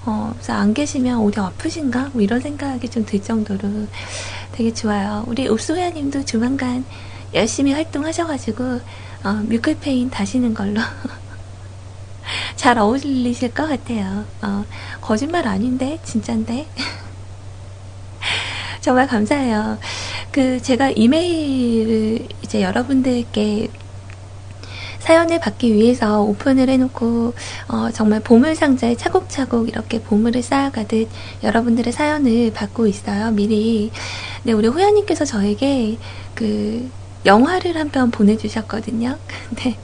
어, 0.06 0.32
그래서 0.34 0.54
안 0.54 0.74
계시면 0.74 1.20
어디 1.20 1.40
아프신가? 1.40 2.12
뭐 2.14 2.22
이런 2.22 2.40
생각이 2.40 2.88
좀 2.90 3.06
들 3.06 3.22
정도로 3.22 3.88
되게 4.52 4.74
좋아요. 4.74 5.24
우리 5.28 5.48
읍소야님도 5.50 6.26
조만간 6.26 6.86
열심히 7.34 7.74
활동하셔가지고 7.74 8.64
어, 9.24 9.34
뮤클페인 9.48 10.10
다시는 10.10 10.54
걸로 10.54 10.82
잘 12.56 12.78
어울리실 12.78 13.54
것 13.54 13.68
같아요. 13.68 14.26
어, 14.42 14.66
거짓말 15.02 15.48
아닌데 15.48 16.00
진짠데 16.04 16.68
정말 18.82 19.08
감사해요. 19.08 19.78
그 20.32 20.62
제가 20.62 20.92
이메일을 20.92 22.28
이제 22.42 22.62
여러분들께 22.62 23.70
사연을 25.00 25.40
받기 25.40 25.74
위해서 25.74 26.22
오픈을 26.22 26.70
해놓고 26.70 27.34
어, 27.70 27.90
정말 27.92 28.20
보물 28.22 28.56
상자에 28.56 28.96
차곡차곡 28.96 29.70
이렇게 29.70 30.02
보물을 30.02 30.42
쌓아가듯 30.42 31.10
여러분들의 31.44 31.92
사연을 31.94 32.52
받고 32.54 32.88
있어요. 32.88 33.32
미리. 33.32 33.92
네, 34.44 34.52
우리 34.54 34.68
호연님께서 34.68 35.26
저에게 35.26 35.98
그 36.36 36.90
영화를 37.26 37.76
한 37.78 37.90
편 37.90 38.12
보내주셨거든요. 38.12 39.18
근데 39.50 39.78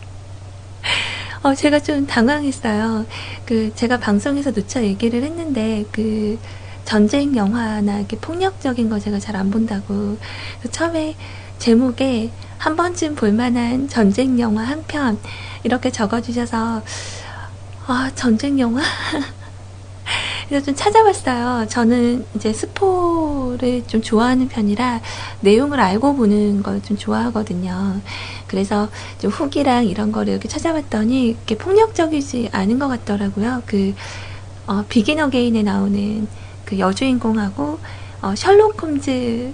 어, 1.43 1.53
제가 1.53 1.79
좀 1.79 2.07
당황했어요. 2.07 3.05
그 3.45 3.71
제가 3.75 3.99
방송에서 3.99 4.51
누차 4.51 4.83
얘기를 4.83 5.23
했는데 5.23 5.85
그 5.91 6.39
전쟁 6.85 7.35
영화나 7.35 7.99
이렇게 7.99 8.17
폭력적인 8.17 8.89
거 8.89 8.99
제가 8.99 9.19
잘 9.19 9.35
안 9.35 9.51
본다고. 9.51 10.17
처음에 10.71 11.15
제목에 11.59 12.31
한 12.65 12.75
번쯤 12.75 13.13
볼만한 13.13 13.87
전쟁 13.89 14.39
영화 14.39 14.63
한 14.63 14.83
편 14.87 15.19
이렇게 15.63 15.91
적어주셔서 15.91 16.81
아 17.85 18.11
전쟁 18.15 18.59
영화 18.59 18.81
그래서 20.49 20.65
좀 20.65 20.75
찾아봤어요. 20.75 21.67
저는 21.67 22.25
이제 22.35 22.51
스포를 22.53 23.85
좀 23.85 24.01
좋아하는 24.01 24.47
편이라 24.47 25.01
내용을 25.41 25.79
알고 25.79 26.15
보는 26.15 26.63
걸 26.63 26.81
좀 26.81 26.97
좋아하거든요. 26.97 28.01
그래서 28.47 28.89
좀 29.19 29.29
후기랑 29.29 29.85
이런 29.85 30.11
거를 30.11 30.33
이렇게 30.33 30.47
찾아봤더니 30.47 31.27
이렇게 31.29 31.55
폭력적이지 31.57 32.49
않은 32.51 32.79
것 32.79 32.87
같더라고요. 32.87 33.61
그 33.67 33.93
어, 34.65 34.83
비긴 34.89 35.19
어게인에 35.19 35.61
나오는 35.61 36.27
그 36.65 36.79
여주인공하고 36.79 37.79
어, 38.23 38.33
셜록 38.35 38.81
홈즈 38.81 39.53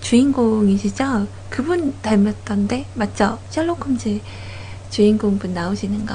주인공이시죠? 0.00 1.26
그분 1.48 1.94
닮았던데 2.02 2.86
맞죠? 2.94 3.38
셜록 3.50 3.86
홈즈 3.86 4.20
주인공분 4.90 5.54
나오시는 5.54 6.04
거. 6.04 6.14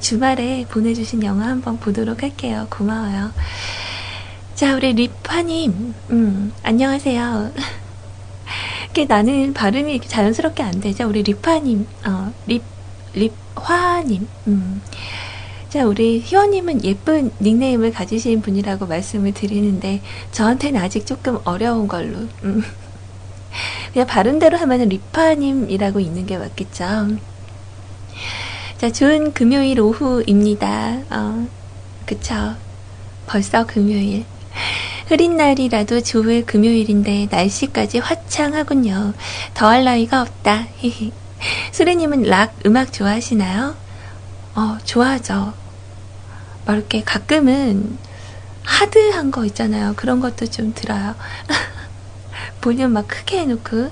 주말에 0.00 0.66
보내주신 0.70 1.22
영화 1.22 1.46
한번 1.46 1.78
보도록 1.78 2.22
할게요. 2.22 2.66
고마워요. 2.70 3.30
자, 4.54 4.74
우리 4.74 4.94
리파님, 4.94 5.94
음, 6.10 6.52
안녕하세요. 6.62 7.52
나는 9.08 9.52
발음이 9.52 9.92
이렇게 9.92 10.08
자연스럽게 10.08 10.62
안 10.62 10.80
되죠? 10.80 11.06
우리 11.06 11.22
리파님, 11.22 11.86
어, 12.06 12.32
립, 12.46 12.62
립화님, 13.12 14.26
음. 14.46 14.80
자, 15.68 15.84
우리 15.84 16.20
희원님은 16.20 16.84
예쁜 16.84 17.30
닉네임을 17.42 17.92
가지신 17.92 18.40
분이라고 18.40 18.86
말씀을 18.86 19.34
드리는데, 19.34 20.00
저한테는 20.32 20.80
아직 20.80 21.04
조금 21.04 21.38
어려운 21.44 21.86
걸로, 21.86 22.20
음. 22.44 22.64
그냥 23.92 24.06
발음대로 24.06 24.56
하면 24.58 24.88
리파님이라고 24.88 26.00
있는 26.00 26.26
게 26.26 26.38
맞겠죠? 26.38 27.16
자, 28.78 28.92
좋은 28.92 29.32
금요일 29.32 29.80
오후입니다. 29.80 30.98
어, 31.10 31.46
그쵸. 32.04 32.54
벌써 33.26 33.66
금요일. 33.66 34.24
흐린 35.08 35.36
날이라도 35.36 36.00
좋을 36.02 36.44
금요일인데 36.44 37.28
날씨까지 37.30 38.00
화창하군요. 38.00 39.14
더할 39.54 39.84
나위가 39.84 40.20
없다. 40.22 40.66
수레님은 41.72 42.22
락 42.22 42.54
음악 42.66 42.92
좋아하시나요? 42.92 43.76
어, 44.56 44.78
좋아하죠. 44.84 45.54
막 46.64 46.74
이렇게 46.74 47.02
가끔은 47.04 47.98
하드한 48.64 49.30
거 49.30 49.44
있잖아요. 49.46 49.94
그런 49.96 50.20
것도 50.20 50.46
좀 50.46 50.74
들어요. 50.74 51.14
볼륨 52.60 52.92
막 52.92 53.06
크게 53.08 53.40
해놓고. 53.40 53.90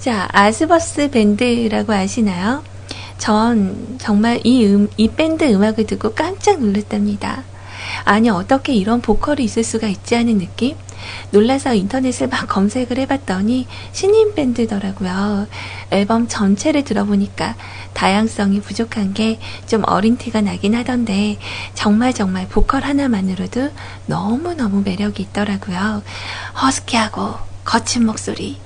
자, 0.00 0.28
아스버스 0.32 1.10
밴드라고 1.10 1.92
아시나요? 1.92 2.62
전 3.18 3.96
정말 3.98 4.40
이, 4.44 4.64
음, 4.64 4.88
이 4.96 5.08
밴드 5.08 5.44
음악을 5.44 5.86
듣고 5.86 6.14
깜짝 6.14 6.60
놀랐답니다. 6.60 7.42
아니, 8.04 8.30
어떻게 8.30 8.74
이런 8.74 9.00
보컬이 9.00 9.42
있을 9.44 9.64
수가 9.64 9.88
있지 9.88 10.16
않은 10.16 10.38
느낌? 10.38 10.76
놀라서 11.30 11.74
인터넷을 11.74 12.28
막 12.28 12.46
검색을 12.48 12.98
해봤더니 12.98 13.66
신인 13.92 14.34
밴드더라고요. 14.34 15.46
앨범 15.90 16.28
전체를 16.28 16.84
들어보니까 16.84 17.54
다양성이 17.94 18.60
부족한 18.60 19.14
게 19.14 19.38
좀 19.66 19.82
어린 19.86 20.16
티가 20.16 20.40
나긴 20.40 20.74
하던데 20.74 21.38
정말 21.74 22.12
정말 22.12 22.48
보컬 22.48 22.82
하나만으로도 22.82 23.70
너무너무 24.06 24.82
매력이 24.82 25.22
있더라고요. 25.24 26.02
허스키하고 26.60 27.47
거친 27.68 28.06
목소리. 28.06 28.56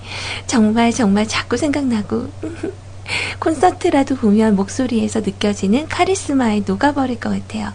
정말 0.46 0.92
정말 0.92 1.26
자꾸 1.26 1.57
생각나고 1.57 2.28
콘서트라도 3.40 4.14
보면 4.14 4.55
목소리에서 4.55 5.18
느껴지는 5.18 5.88
카리스마에 5.88 6.62
녹아버릴 6.64 7.18
것 7.18 7.30
같아요. 7.30 7.72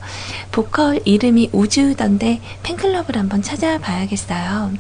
보컬 0.54 1.02
이름이 1.04 1.50
우주던데 1.52 2.40
팬클럽을 2.64 3.18
한번 3.18 3.42
찾아봐야겠어요. 3.42 4.72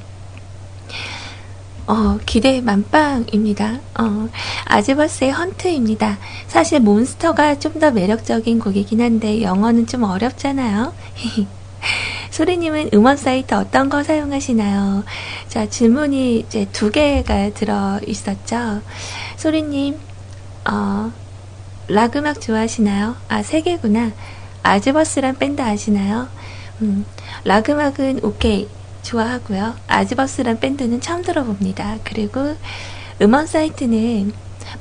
어, 1.87 2.19
기대 2.25 2.61
만빵입니다. 2.61 3.79
어, 3.99 4.29
아즈버스의 4.65 5.31
헌트입니다. 5.31 6.17
사실 6.47 6.79
몬스터가 6.79 7.59
좀 7.59 7.77
더 7.77 7.91
매력적인 7.91 8.59
곡이긴 8.59 9.01
한데 9.01 9.41
영어는 9.41 9.85
좀 9.85 10.03
어렵잖아요. 10.03 10.93
소리님은 12.37 12.91
음원 12.93 13.17
사이트 13.17 13.55
어떤 13.55 13.89
거 13.89 14.03
사용하시나요? 14.03 15.03
자, 15.47 15.67
질문이 15.67 16.37
이제 16.37 16.67
두 16.71 16.91
개가 16.91 17.49
들어 17.55 17.99
있었죠. 18.05 18.83
소리님, 19.37 19.97
어, 20.69 21.11
락 21.87 22.15
음악 22.15 22.39
좋아하시나요? 22.39 23.15
아, 23.27 23.41
세 23.41 23.61
개구나. 23.61 24.11
아즈버스란 24.61 25.39
밴드 25.39 25.63
아시나요? 25.63 26.27
음, 26.81 27.07
락 27.43 27.69
음악은 27.69 28.19
오케이. 28.21 28.69
좋아하고요. 29.01 29.73
아즈버스란 29.87 30.59
밴드는 30.59 31.01
처음 31.01 31.23
들어봅니다. 31.23 31.97
그리고 32.03 32.55
음원 33.19 33.47
사이트는 33.47 34.31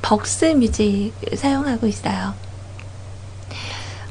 벅스 0.02 0.44
뮤직 0.44 1.12
사용하고 1.34 1.86
있어요. 1.86 2.34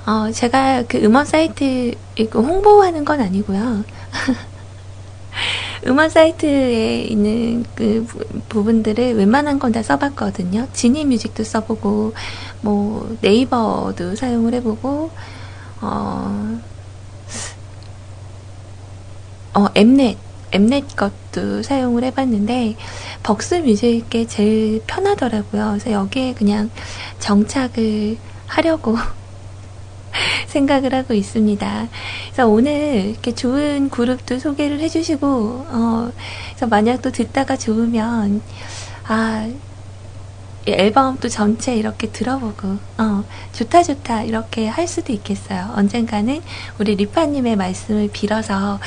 어, 0.06 0.32
제가 0.32 0.84
그 0.88 0.98
음원 1.04 1.26
사이트 1.26 1.94
홍보하는 2.34 3.06
건 3.06 3.22
아니고요. 3.22 3.84
음원 5.88 6.10
사이트에 6.10 7.04
있는 7.04 7.64
그 7.76 8.06
부 8.50 8.64
분들을 8.64 9.16
웬만한 9.16 9.60
건 9.60 9.72
다 9.74 9.84
써봤거든요. 9.84 10.68
지니 10.74 11.04
뮤직도 11.06 11.44
써보고, 11.44 12.14
뭐, 12.62 13.18
네이버도 13.22 14.16
사용을 14.16 14.54
해보고, 14.56 15.12
어, 15.82 16.60
어, 19.54 19.68
엠넷, 19.76 20.18
엠넷 20.52 20.96
것도 20.96 21.64
사용을 21.64 22.04
해봤는데, 22.06 22.76
벅스 23.24 23.56
뮤직이 23.56 24.28
제일 24.28 24.82
편하더라고요. 24.88 25.70
그래서 25.72 25.92
여기에 25.92 26.34
그냥 26.36 26.70
정착을 27.20 28.18
하려고 28.48 28.96
생각을 30.48 30.94
하고 30.94 31.14
있습니다. 31.14 31.88
그래서 32.26 32.48
오늘 32.48 33.06
이렇게 33.12 33.34
좋은 33.34 33.90
그룹도 33.90 34.40
소개를 34.40 34.80
해주시고, 34.82 35.28
어, 35.70 36.12
그래서 36.50 36.68
만약 36.68 37.02
또 37.02 37.12
듣다가 37.12 37.58
좋으면, 37.58 38.42
아, 39.08 39.50
앨범 40.68 41.18
또 41.20 41.30
전체 41.30 41.76
이렇게 41.76 42.12
들어보고, 42.12 42.80
어, 42.98 43.24
좋다, 43.54 43.84
좋다, 43.84 44.24
이렇게 44.24 44.68
할 44.68 44.88
수도 44.88 45.14
있겠어요. 45.14 45.72
언젠가는 45.76 46.42
우리 46.80 46.96
리파님의 46.96 47.56
말씀을 47.56 48.10
빌어서, 48.12 48.80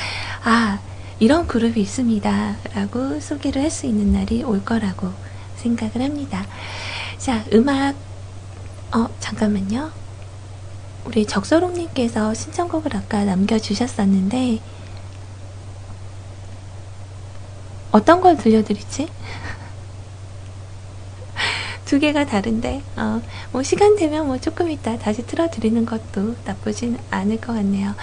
아, 0.45 0.81
이런 1.21 1.47
그룹이 1.47 1.81
있습니다. 1.81 2.57
라고 2.75 3.21
소개를 3.21 3.63
할 3.63 3.71
수 3.71 3.87
있는 3.87 4.13
날이 4.13 4.43
올 4.45 4.65
거라고 4.65 5.13
생각을 5.57 6.03
합니다. 6.03 6.47
자, 7.19 7.45
음악, 7.53 7.95
어, 8.95 9.09
잠깐만요. 9.21 9.93
우리 11.09 11.25
적소롱님께서 11.25 12.35
신청곡을 12.35 12.95
아까 12.95 13.25
남겨주셨었는데, 13.25 14.61
어떤 17.93 18.21
걸 18.21 18.37
들려드리지? 18.37 19.09
두 21.87 21.99
개가 21.99 22.27
다른데, 22.27 22.83
어, 22.97 23.23
뭐, 23.53 23.63
시간 23.63 23.97
되면 23.97 24.27
뭐 24.27 24.39
조금 24.39 24.71
이따 24.71 24.99
다시 24.99 25.27
틀어드리는 25.27 25.87
것도 25.87 26.37
나쁘진 26.45 26.99
않을 27.11 27.41
것 27.41 27.55
같네요. 27.55 27.95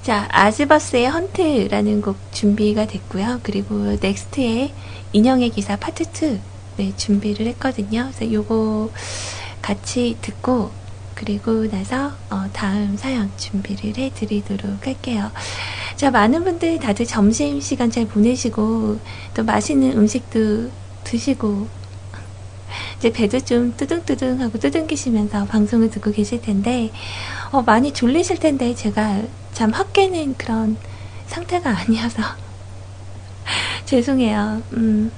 자, 0.00 0.26
아즈버스의 0.30 1.10
Hunt라는 1.10 2.00
곡 2.00 2.16
준비가 2.32 2.86
됐고요. 2.86 3.40
그리고 3.42 3.98
넥스트의 4.00 4.72
인형의 5.12 5.50
기사 5.50 5.76
파트 5.76 6.04
2 6.04 6.40
네, 6.78 6.96
준비를 6.96 7.46
했거든요. 7.48 8.10
그래서 8.14 8.32
요거 8.32 8.92
같이 9.60 10.16
듣고 10.22 10.83
그리고 11.14 11.68
나서 11.70 12.12
어, 12.30 12.44
다음 12.52 12.96
사연 12.96 13.30
준비를 13.36 13.96
해드리도록 13.96 14.86
할게요. 14.86 15.30
자, 15.96 16.10
많은 16.10 16.44
분들 16.44 16.80
다들 16.80 17.06
점심 17.06 17.60
시간 17.60 17.90
잘 17.90 18.06
보내시고 18.06 18.98
또 19.34 19.44
맛있는 19.44 19.96
음식도 19.96 20.70
드시고 21.04 21.68
이제 22.98 23.12
배도 23.12 23.40
좀 23.40 23.74
뚜둥뚜둥하고 23.76 24.58
뚜둥기시면서 24.58 25.46
방송을 25.46 25.90
듣고 25.90 26.10
계실 26.10 26.40
텐데 26.42 26.90
어, 27.52 27.62
많이 27.62 27.92
졸리실 27.92 28.38
텐데 28.38 28.74
제가 28.74 29.22
잠 29.52 29.72
확 29.72 29.92
깨는 29.92 30.34
그런 30.36 30.76
상태가 31.26 31.70
아니어서 31.70 32.22
죄송해요. 33.86 34.62
음. 34.72 35.12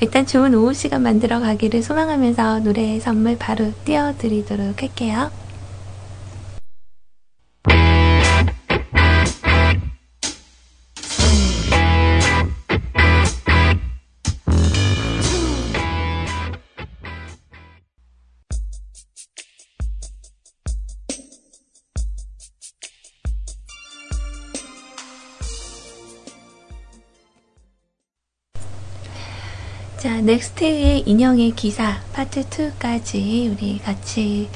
일단 0.00 0.26
좋은 0.26 0.54
오후 0.54 0.74
시간 0.74 1.02
만들어 1.02 1.40
가기를 1.40 1.82
소망하면서 1.82 2.60
노래 2.60 2.98
선물 3.00 3.36
바로 3.38 3.72
띄워드리도록 3.84 4.82
할게요. 4.82 5.30
자, 30.06 30.20
넥스트의 30.20 31.00
인형의 31.00 31.56
기사 31.56 32.00
파트 32.12 32.48
2까지 32.48 33.50
우리 33.50 33.80
같이 33.80 34.48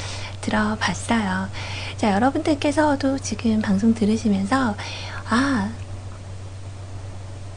들어봤어요. 0.43 1.49
자, 1.97 2.13
여러분들께서도 2.13 3.19
지금 3.19 3.61
방송 3.61 3.93
들으시면서, 3.93 4.77
아, 5.29 5.73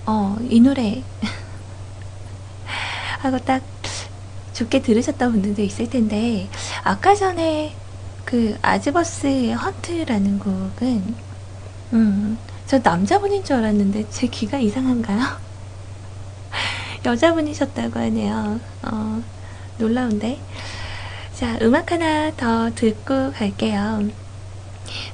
어, 0.08 0.36
이 0.50 0.60
노래. 0.60 1.04
하고 3.22 3.38
딱 3.38 3.62
좋게 4.54 4.82
들으셨던 4.82 5.32
분들도 5.32 5.62
있을 5.62 5.88
텐데, 5.88 6.50
아까 6.84 7.14
전에 7.14 7.76
그 8.26 8.58
아즈버스의 8.64 9.54
Hunt라는 9.54 10.40
곡은, 10.40 11.16
음, 11.94 12.40
저 12.66 12.80
남자분인 12.80 13.44
줄 13.44 13.58
알았는데 13.58 14.10
제 14.10 14.26
귀가 14.26 14.58
이상한가요? 14.58 15.43
여자분이셨다고 17.06 18.00
하네요. 18.00 18.60
어, 18.84 19.24
놀라운데. 19.78 20.40
자, 21.34 21.58
음악 21.62 21.92
하나 21.92 22.32
더 22.32 22.72
듣고 22.74 23.32
갈게요. 23.32 24.08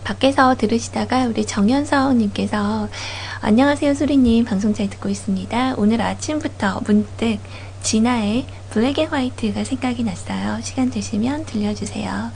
밖에서 0.03 0.55
들으시다가 0.55 1.25
우리 1.27 1.45
정현성님께서 1.45 2.89
안녕하세요 3.41 3.93
수리님 3.93 4.45
방송 4.45 4.73
잘 4.73 4.89
듣고 4.89 5.09
있습니다. 5.09 5.75
오늘 5.77 6.01
아침부터 6.01 6.81
문득 6.85 7.39
진아의 7.81 8.45
Black 8.69 8.99
and 8.99 9.07
White가 9.07 9.63
생각이 9.63 10.03
났어요. 10.03 10.59
시간 10.61 10.89
되시면 10.89 11.45
들려주세요. 11.45 12.31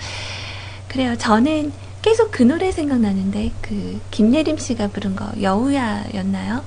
그래요. 0.88 1.18
저는 1.18 1.74
계속 2.02 2.32
그 2.32 2.44
노래 2.44 2.72
생각나는데 2.72 3.52
그 3.62 4.00
김예림 4.12 4.58
씨가 4.58 4.88
부른 4.88 5.16
거 5.16 5.30
여우야였나요? 5.42 6.64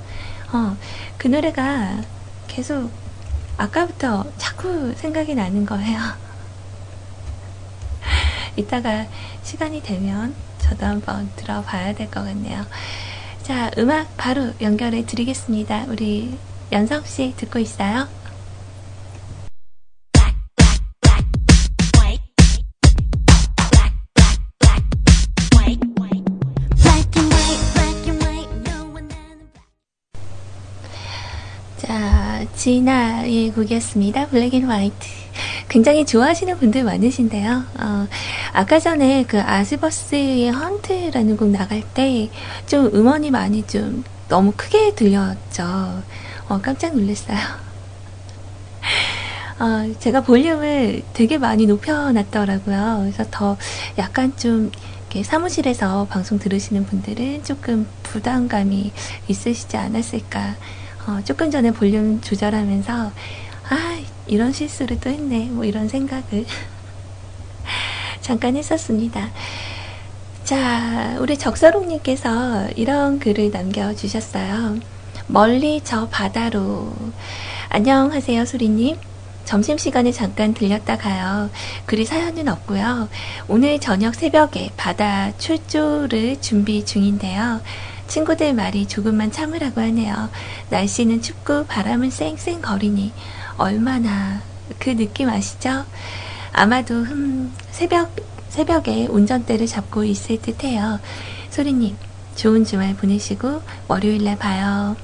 어, 0.53 0.77
그 1.19 1.29
노래가 1.29 2.03
계속 2.57 2.91
아까부터 3.59 4.25
자꾸 4.39 4.95
생각이 4.97 5.35
나는 5.35 5.67
거예요. 5.67 5.99
이따가 8.57 9.07
시간이 9.43 9.83
되면 9.83 10.35
저도 10.59 10.87
한번 10.87 11.31
들어봐야 11.37 11.95
될 11.95 12.11
것 12.11 12.25
같네요. 12.25 12.65
자, 13.43 13.71
음악 13.77 14.17
바로 14.17 14.55
연결해 14.63 15.05
드리겠습니다. 15.05 15.85
우리 15.89 16.39
연석 16.73 17.07
씨 17.07 17.35
듣고 17.37 17.59
있어요? 17.59 18.09
진아의 32.67 33.53
곡이었습니다. 33.53 34.27
Black 34.27 34.53
and 34.55 34.65
White. 34.65 34.97
굉장히 35.69 36.05
좋아하시는 36.05 36.59
분들 36.59 36.83
많으신데요. 36.83 37.63
어, 37.79 38.09
아까 38.53 38.81
전에 38.81 39.25
그 39.29 39.41
아스버스의 39.41 40.51
Hunt라는 40.51 41.37
곡 41.37 41.51
나갈 41.51 41.83
때 41.95 42.29
좀 42.67 42.87
음원이 42.93 43.31
많이 43.31 43.65
좀 43.69 44.03
너무 44.29 44.53
크게 44.57 44.97
들렸죠. 44.97 46.03
어, 46.49 46.61
깜짝 46.61 46.97
놀랐어요. 46.97 47.39
어, 49.61 49.95
제가 50.01 50.23
볼륨을 50.23 51.05
되게 51.13 51.39
많이 51.39 51.67
높여놨더라고요. 51.67 52.99
그래서 53.03 53.25
더 53.31 53.57
약간 53.97 54.37
좀 54.37 54.73
사무실에서 55.23 56.09
방송 56.11 56.41
들으시는 56.41 56.85
분들은 56.85 57.45
조금 57.45 57.87
부담감이 58.03 58.91
있으시지 59.29 59.77
않았을까 59.77 60.57
어, 61.07 61.21
조금 61.25 61.53
전에 61.53 61.71
볼륨 61.71 62.21
조절하면서 62.21 63.13
아 63.69 63.99
이런 64.27 64.53
실수를 64.53 64.99
또 64.99 65.09
했네 65.09 65.49
뭐 65.51 65.65
이런 65.65 65.89
생각을 65.89 66.45
잠깐 68.21 68.57
했었습니다. 68.57 69.31
자 70.43 71.17
우리 71.21 71.39
적서롱님께서 71.39 72.71
이런 72.75 73.21
글을 73.21 73.53
남겨주셨어요. 73.53 74.79
멀리 75.29 75.81
저 75.85 76.09
바다로 76.09 76.93
안녕하세요 77.69 78.45
수리님 78.45 78.97
점심시간에 79.45 80.11
잠깐 80.11 80.55
들렸다 80.55 80.99
가요. 80.99 81.51
그리 81.85 82.05
사연은 82.05 82.49
없고요. 82.49 83.09
오늘 83.47 83.79
저녁 83.79 84.17
새벽에 84.17 84.71
바다 84.77 85.31
출조를 85.39 86.41
준비 86.41 86.85
중인데요. 86.85 87.61
친구들 88.09 88.55
말이 88.55 88.87
조금만 88.87 89.33
참으라고 89.33 89.81
하네요. 89.81 90.31
날씨는 90.71 91.23
춥고 91.23 91.67
바람은 91.67 92.11
쌩쌩 92.11 92.63
거리니 92.63 93.13
얼마나 93.57 94.41
그 94.79 94.97
느낌 94.97 95.29
아시죠? 95.29 95.85
아마도 96.53 96.95
흠 96.95 97.53
새벽 97.71 98.15
새벽에 98.49 99.07
운전대를 99.07 99.67
잡고 99.67 100.05
있을 100.05 100.41
듯해요. 100.41 101.01
소리님 101.51 101.97
좋은 102.37 102.65
주말 102.65 102.95
보내시고 102.95 103.63
월요일날 103.89 104.39
봐요. 104.39 104.97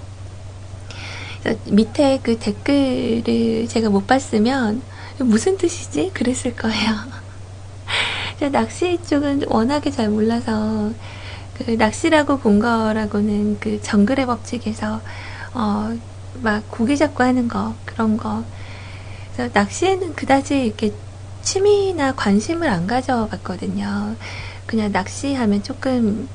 밑에 1.66 2.20
그 2.22 2.38
댓글을 2.38 3.66
제가 3.68 3.90
못 3.90 4.06
봤으면 4.06 4.82
무슨 5.18 5.56
뜻이지? 5.58 6.12
그랬을 6.14 6.54
거예요. 6.56 6.92
낚시 8.52 8.98
쪽은 9.06 9.44
워낙에 9.48 9.90
잘 9.90 10.08
몰라서 10.08 10.92
그 11.54 11.70
낚시라고 11.72 12.38
본 12.38 12.58
거라고는 12.60 13.58
그 13.60 13.80
정글의 13.82 14.26
법칙에서 14.26 15.00
어 15.54 15.96
막 16.40 16.64
고기 16.70 16.96
잡고 16.96 17.22
하는 17.22 17.46
거 17.48 17.74
그런 17.84 18.16
거 18.16 18.42
그래서 19.34 19.50
낚시에는 19.52 20.14
그다지 20.14 20.64
이렇게 20.66 20.92
취미나 21.42 22.14
관심을 22.14 22.68
안 22.68 22.86
가져봤거든요. 22.86 24.16
그냥 24.66 24.92
낚시하면 24.92 25.62
조금 25.62 26.28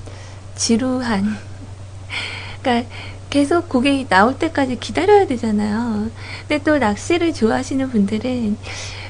지루한 0.56 1.26
그러니까 2.62 2.90
계속 3.30 3.70
고기 3.70 4.08
나올 4.08 4.38
때까지 4.38 4.80
기다려야 4.80 5.28
되잖아요. 5.28 6.10
근데 6.48 6.64
또 6.64 6.78
낚시를 6.78 7.34
좋아하시는 7.34 7.90
분들은 7.90 8.58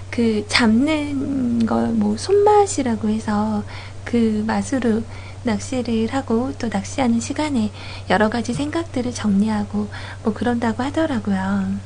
그 0.09 0.45
잡는 0.47 1.65
걸 1.65 1.87
뭐 1.93 2.15
손맛이라고 2.17 3.09
해서 3.09 3.63
그 4.05 4.43
맛으로 4.47 5.03
낚시를 5.43 6.07
하고 6.13 6.51
또 6.57 6.69
낚시하는 6.69 7.19
시간에 7.19 7.71
여러 8.09 8.29
가지 8.29 8.53
생각들을 8.53 9.13
정리하고 9.13 9.89
뭐 10.23 10.33
그런다고 10.33 10.83
하더라고요. 10.83 11.79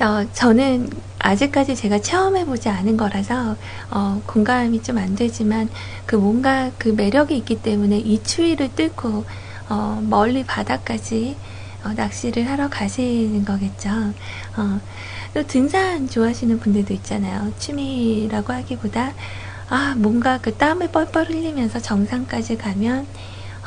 어, 0.00 0.26
저는 0.32 0.90
아직까지 1.20 1.76
제가 1.76 2.00
체험해보지 2.00 2.68
않은 2.68 2.96
거라서 2.96 3.56
어, 3.90 4.22
공감이 4.26 4.82
좀 4.82 4.98
안 4.98 5.14
되지만 5.14 5.68
그 6.06 6.16
뭔가 6.16 6.70
그 6.78 6.88
매력이 6.88 7.36
있기 7.38 7.62
때문에 7.62 7.98
이 7.98 8.22
추위를 8.22 8.74
뚫고 8.74 9.24
어, 9.68 10.00
멀리 10.02 10.44
바다까지 10.44 11.36
어, 11.84 11.92
낚시를 11.94 12.48
하러 12.48 12.68
가시는 12.68 13.44
거겠죠. 13.44 13.90
어, 14.56 14.80
또 15.32 15.46
등산 15.46 16.08
좋아하시는 16.08 16.58
분들도 16.60 16.92
있잖아요. 16.94 17.52
취미라고 17.58 18.52
하기보다 18.52 19.12
아, 19.68 19.94
뭔가 19.96 20.38
그 20.38 20.56
땀을 20.56 20.88
뻘뻘 20.90 21.28
흘리면서 21.30 21.80
정상까지 21.80 22.56
가면, 22.58 23.08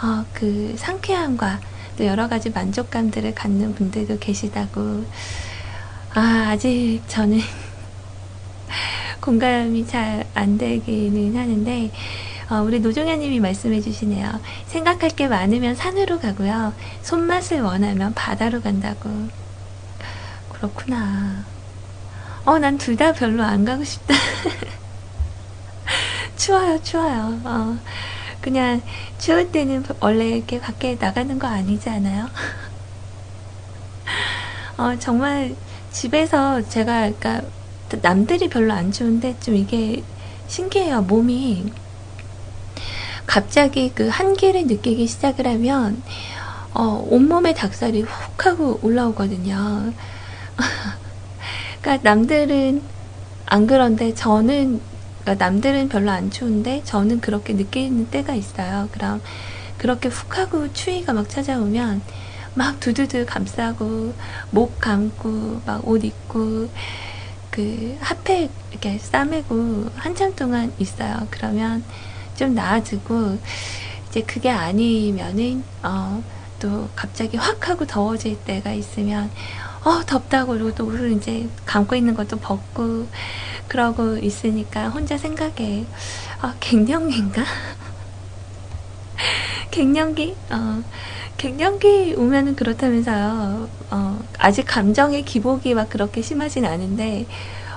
어, 0.04 0.26
그 0.34 0.76
상쾌함과 0.78 1.62
또 1.98 2.06
여러 2.06 2.28
가지 2.28 2.52
만족감들을 2.52 3.34
갖는 3.36 3.74
분들도 3.76 4.20
계시다고. 4.20 5.08
아, 6.14 6.50
아직 6.52 7.04
저는 7.08 7.39
공감이 9.22 9.86
잘 9.86 10.26
안 10.34 10.58
되기는 10.58 11.36
하는데, 11.36 11.91
어, 12.50 12.56
우리 12.64 12.80
노종현님이 12.80 13.39
말씀해 13.39 13.82
주시네요. 13.82 14.41
생각할 14.66 15.12
게 15.12 15.28
많으면 15.28 15.76
산으로 15.76 16.20
가고요. 16.20 16.76
손맛을 17.02 17.62
원하면 17.62 18.14
바다로 18.14 18.62
간다고. 18.62 19.30
그렇구나. 20.50 21.48
어, 22.45 22.60
난 22.60 22.78
둘 22.78 22.98
다 22.98 23.14
별로 23.14 23.43
안 23.43 23.66
가고 23.66 23.84
싶다. 23.84 24.16
추워요, 26.38 26.82
추워요. 26.82 27.40
어, 27.44 27.78
그냥 28.40 28.82
추울 29.18 29.52
때는 29.52 29.84
원래 30.00 30.30
이렇게 30.30 30.62
밖에 30.62 30.96
나가는 31.00 31.38
거 31.38 31.48
아니지 31.48 31.90
않아요? 31.90 32.28
어, 34.78 34.96
정말 35.00 35.56
집에서 35.92 36.62
제가, 36.62 37.12
그러니까 37.12 37.42
남들이 38.02 38.48
별로 38.48 38.74
안 38.74 38.92
추운데 38.92 39.36
좀 39.40 39.56
이게 39.56 40.04
신기해요. 40.48 41.02
몸이 41.02 41.74
갑자기 43.26 43.92
그 43.94 44.08
한기를 44.08 44.68
느끼기 44.68 45.08
시작을 45.08 45.48
하면 45.48 46.02
어, 46.74 47.06
온몸에 47.10 47.54
닭살이 47.54 48.04
훅 48.04 48.46
하고 48.46 48.80
올라오거든요. 48.84 49.92
그러니까 51.82 52.10
남들은 52.10 52.82
안 53.48 53.68
그런데 53.68 54.14
저는 54.14 54.80
그러니까 55.28 55.46
남들은 55.46 55.90
별로 55.90 56.10
안 56.10 56.32
추운데 56.32 56.82
저는 56.86 57.20
그렇게 57.20 57.52
느끼는 57.52 58.10
때가 58.10 58.34
있어요. 58.34 58.88
그럼 58.94 59.22
그렇게 59.78 60.08
훅 60.08 60.38
하고 60.38 60.72
추위가 60.72 61.12
막 61.12 61.28
찾아오면 61.28 62.02
막 62.54 62.80
두두두 62.80 63.26
감싸고 63.26 64.14
목 64.52 64.80
감고 64.80 65.64
막 65.66 65.86
옷 65.86 66.06
입고 66.06 66.70
그 67.52 67.98
핫팩 68.00 68.50
이렇게 68.72 68.98
싸매고 68.98 69.90
한참 69.98 70.34
동안 70.34 70.72
있어요. 70.80 71.28
그러면 71.30 71.84
좀 72.38 72.56
나아지고 72.56 73.38
이제 74.08 74.22
그게 74.22 74.50
아니면은 74.50 75.62
어, 75.84 76.24
또 76.60 76.88
갑자기 76.96 77.36
확 77.36 77.68
하고 77.68 77.86
더워질 77.86 78.46
때가 78.46 78.72
있으면 78.72 79.30
어 79.84 80.04
덥다고 80.06 80.54
그러고 80.54 80.74
또 80.76 80.86
옷을 80.88 81.12
이제 81.14 81.50
감고 81.66 81.96
있는 81.96 82.14
것도 82.14 82.38
벗고 82.40 83.08
그러고 83.68 84.18
있으니까 84.18 84.90
혼자 84.90 85.18
생각해 85.18 85.88
아 86.42 86.56
갱년기인가? 86.60 87.44
갱년기? 89.72 90.36
어 90.52 90.84
갱년기 91.38 92.16
오면은 92.18 92.56
그렇다면서요. 92.56 93.70
어, 93.92 94.20
아직 94.40 94.64
감정의 94.66 95.24
기복이 95.24 95.74
막 95.76 95.90
그렇게 95.90 96.22
심하진 96.22 96.66
않은데, 96.66 97.28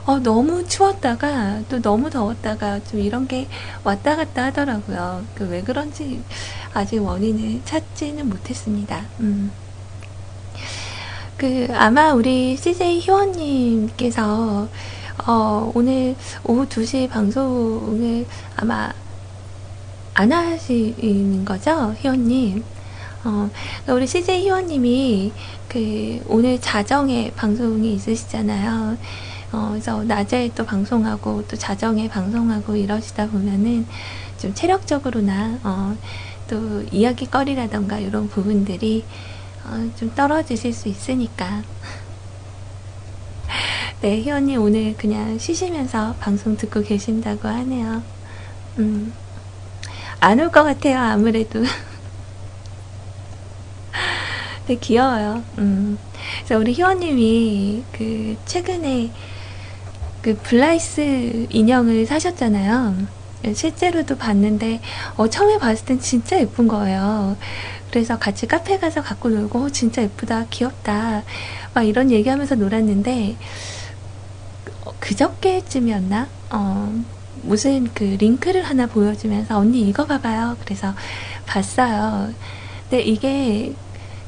어, 0.05 0.19
너무 0.21 0.67
추웠다가 0.67 1.63
또 1.69 1.81
너무 1.83 2.09
더웠다가 2.11 2.81
좀 2.85 3.01
이런 3.01 3.29
게 3.29 3.49
왔다 3.85 4.17
갔다 4.17 4.45
하더라고요. 4.47 5.27
그 5.35 5.45
왜 5.49 5.63
그런지 5.63 6.25
아직 6.73 6.99
원인을 7.01 7.63
찾지는 7.65 8.29
못했습니다. 8.29 9.11
음. 9.21 9.55
그 11.41 11.69
아마 11.73 12.13
우리 12.13 12.55
CJ 12.55 12.99
희원님께서 13.01 14.69
어, 15.27 15.73
오늘 15.75 16.15
오후 16.45 16.67
2시 16.67 17.09
방송을 17.09 18.27
아마 18.57 18.93
안 20.13 20.33
하시는 20.33 21.43
거죠, 21.47 21.95
희원님? 21.99 22.63
어, 23.25 23.49
그러니까 23.55 23.95
우리 23.95 24.07
CJ 24.07 24.43
희원님이 24.43 25.33
그 25.67 26.23
오늘 26.27 26.61
자정에 26.61 27.33
방송이 27.35 27.95
있으시잖아요. 27.95 28.99
어, 29.53 29.69
그래서 29.71 30.05
낮에 30.05 30.51
또 30.55 30.67
방송하고 30.67 31.45
또 31.49 31.57
자정에 31.57 32.07
방송하고 32.11 32.77
이러시다 32.77 33.29
보면은 33.29 33.87
좀 34.37 34.53
체력적으로나 34.53 35.59
어, 35.63 35.97
또 36.51 36.83
이야기거리라던가 36.93 37.99
이런 37.99 38.29
부분들이 38.29 39.05
어, 39.65 39.91
좀 39.97 40.13
떨어지실 40.15 40.73
수 40.73 40.89
있으니까. 40.89 41.63
네, 44.01 44.21
희원이 44.23 44.57
오늘 44.57 44.97
그냥 44.97 45.39
쉬시면서 45.39 46.15
방송 46.19 46.57
듣고 46.57 46.83
계신다고 46.83 47.49
하네요. 47.49 48.03
음, 48.79 49.15
안 50.21 50.41
올 50.41 50.51
것 50.51 50.65
같아요, 50.65 50.99
아무래도. 50.99 51.63
되게 54.67 54.79
귀여워요. 54.81 55.45
음. 55.59 55.99
그래서 56.45 56.59
우리 56.61 56.73
희원님이 56.73 57.85
그 57.93 58.37
최근에 58.45 59.11
그 60.23 60.37
블라이스 60.43 61.47
인형을 61.51 62.07
사셨잖아요. 62.07 63.07
실제로도 63.55 64.19
봤는데 64.19 64.81
어, 65.17 65.29
처음에 65.29 65.59
봤을 65.59 65.87
땐 65.87 65.99
진짜 66.01 66.39
예쁜 66.41 66.69
거예요. 66.69 67.37
그래서 67.91 68.19
같이 68.19 68.47
카페 68.47 68.79
가서 68.79 69.03
갖고 69.03 69.29
놀고 69.29 69.65
어, 69.65 69.71
진짜 69.71 70.03
예쁘다, 70.03 70.47
귀엽다 70.51 71.23
막 71.75 71.83
이런 71.83 72.11
얘기하면서 72.11 72.55
놀았는데 72.55 73.37
어, 74.85 74.93
그저께쯤이었나? 75.01 76.29
어, 76.51 77.03
무슨 77.43 77.93
그 77.95 78.05
링크를 78.05 78.63
하나 78.63 78.87
보여주면서 78.87 79.59
언니 79.59 79.89
이거 79.89 80.07
봐봐요. 80.07 80.57
그래서 80.65 80.95
봤어요. 81.47 82.33
근데 82.89 83.03
이게 83.03 83.75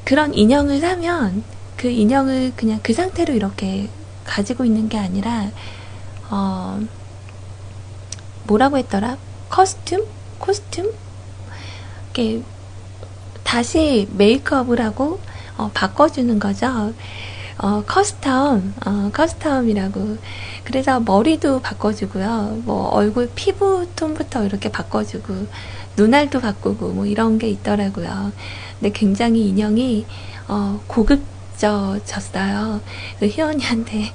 그런 0.05 0.35
인형을 0.35 0.81
사면 0.81 1.45
그 1.77 1.89
인형을 1.89 2.53
그냥 2.57 2.81
그 2.83 2.93
상태로 2.93 3.35
이렇게 3.35 3.89
가지고 4.25 4.65
있는 4.65 4.89
게 4.89 4.99
아니라 4.99 5.51
어 6.31 6.81
뭐라고 8.45 8.79
했더라? 8.79 9.19
costume? 9.49 10.05
costume? 10.39 10.93
이렇게 12.15 12.43
다시 13.53 14.09
메이크업을 14.17 14.81
하고 14.81 15.21
어, 15.59 15.71
바꿔주는 15.75 16.39
거죠. 16.39 16.95
어, 17.59 17.85
custom, 17.85 18.73
어, 18.87 19.11
custom이라고. 19.13 20.17
그래서 20.65 21.01
머리도 21.01 21.61
바꿔주고요. 21.61 22.63
뭐, 22.65 22.89
얼굴 22.89 23.31
피부 23.35 23.87
톤부터 23.95 24.47
이렇게 24.47 24.71
바꿔주고, 24.73 25.49
눈알도 25.99 26.41
바꾸고, 26.41 26.93
뭐, 26.95 27.05
이런 27.05 27.37
게 27.37 27.51
있더라고요. 27.51 28.33
근데 28.81 28.91
굉장히 28.91 29.47
인형이, 29.51 30.07
어, 30.49 30.81
고급져졌어요. 30.87 32.81
그 33.21 33.27
희원이한테, 33.27 34.15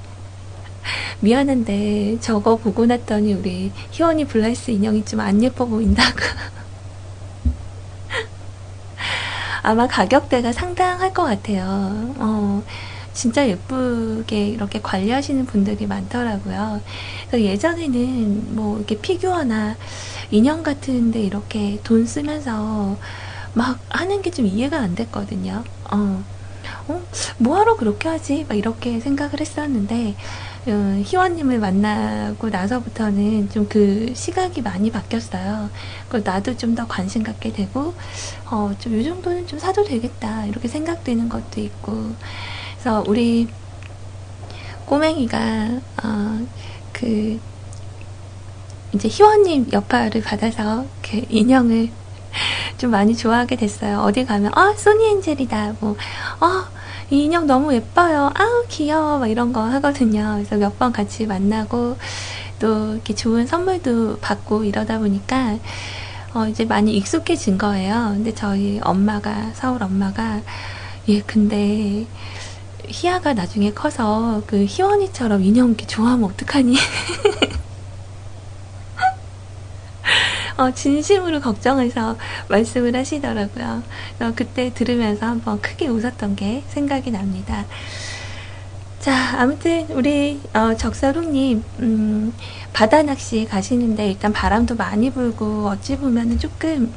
미안한데, 1.21 2.17
저거 2.21 2.55
보고 2.55 2.87
났더니 2.87 3.35
우리 3.35 3.71
희원이 3.91 4.25
블라이스 4.25 4.71
인형이 4.71 5.05
좀 5.05 5.19
안 5.19 5.43
예뻐 5.43 5.65
보인다고. 5.65 6.17
아마 9.67 9.87
가격대가 9.87 10.51
상당할 10.53 11.13
것 11.13 11.23
같아요. 11.23 12.15
어, 12.19 12.63
진짜 13.13 13.47
예쁘게 13.49 14.47
이렇게 14.49 14.81
관리하시는 14.81 15.45
분들이 15.45 15.87
많더라고요. 15.87 16.83
예전에는 17.33 18.55
뭐 18.55 18.77
이렇게 18.77 18.99
피규어나 19.01 19.77
인형 20.31 20.63
같은데 20.63 21.21
이렇게 21.21 21.79
돈 21.83 22.05
쓰면서 22.05 22.99
막 23.53 23.83
하는 23.89 24.21
게 24.21 24.31
좀 24.31 24.45
이해가 24.45 24.79
안 24.79 24.95
됐거든요. 24.95 25.67
어, 25.91 26.25
어, 26.87 27.01
뭐하러 27.37 27.77
그렇게 27.77 28.09
하지? 28.09 28.45
막 28.47 28.55
이렇게 28.55 28.99
생각을 28.99 29.39
했었는데, 29.41 30.15
어, 30.67 31.01
희원님을 31.05 31.59
만나고 31.59 32.49
나서부터는 32.49 33.49
좀 33.49 33.67
그 33.69 34.13
시각이 34.15 34.61
많이 34.61 34.91
바뀌었어요. 34.91 35.69
그걸 36.05 36.21
나도 36.23 36.55
좀 36.57 36.75
더 36.75 36.87
관심 36.87 37.23
갖게 37.23 37.51
되고, 37.51 37.93
어, 38.51 38.71
좀 38.79 38.93
이 38.99 39.03
정도는 39.03 39.47
좀 39.47 39.59
사도 39.59 39.83
되겠다. 39.83 40.45
이렇게 40.45 40.67
생각되는 40.67 41.29
것도 41.29 41.61
있고, 41.61 42.15
그래서 42.75 43.03
우리 43.07 43.47
꼬맹이가 44.85 45.81
어, 46.03 46.47
그 46.93 47.39
이제 48.93 49.07
희원님 49.09 49.69
여파를 49.73 50.21
받아서 50.21 50.85
그 51.01 51.21
인형을 51.29 51.89
좀 52.77 52.91
많이 52.91 53.15
좋아하게 53.15 53.55
됐어요. 53.55 53.99
어디 54.01 54.25
가면 54.25 54.51
아 54.55 54.73
소니 54.75 55.09
엔젤이다 55.11 55.75
뭐 55.79 55.91
어, 56.39 56.65
이 57.09 57.23
인형 57.25 57.47
너무 57.47 57.73
예뻐요. 57.73 58.31
아우 58.35 58.65
귀여워 58.69 59.19
막 59.19 59.27
이런 59.27 59.51
거 59.53 59.61
하거든요. 59.63 60.33
그래서 60.35 60.55
몇 60.57 60.77
번 60.77 60.91
같이 60.91 61.25
만나고 61.25 61.97
또 62.59 62.93
이렇게 62.93 63.15
좋은 63.15 63.47
선물도 63.47 64.19
받고 64.19 64.63
이러다 64.63 64.99
보니까 64.99 65.57
어, 66.33 66.45
이제 66.47 66.65
많이 66.65 66.95
익숙해진 66.95 67.57
거예요. 67.57 68.11
근데 68.15 68.33
저희 68.33 68.79
엄마가 68.83 69.51
서울 69.55 69.81
엄마가 69.83 70.41
예 71.09 71.21
근데 71.21 72.05
희아가 72.87 73.33
나중에 73.33 73.73
커서 73.73 74.43
그 74.47 74.65
희원이처럼 74.65 75.43
인형 75.43 75.69
이렇게 75.69 75.85
좋아하면 75.87 76.29
어떡하니? 76.29 76.75
어, 80.57 80.71
진심으로 80.71 81.39
걱정해서 81.39 82.17
말씀을 82.49 82.95
하시더라고요. 82.95 83.83
그때 84.35 84.73
들으면서 84.73 85.27
한번 85.27 85.61
크게 85.61 85.87
웃었던 85.87 86.35
게 86.35 86.63
생각이 86.67 87.11
납니다. 87.11 87.65
자, 88.99 89.39
아무튼 89.39 89.87
우리 89.91 90.41
어, 90.53 90.75
적설홍님 90.75 91.63
음, 91.79 92.33
바다 92.73 93.03
낚시 93.03 93.45
가시는데 93.45 94.09
일단 94.09 94.33
바람도 94.33 94.75
많이 94.75 95.11
불고 95.11 95.67
어찌 95.69 95.95
보면은 95.97 96.39
조금 96.39 96.91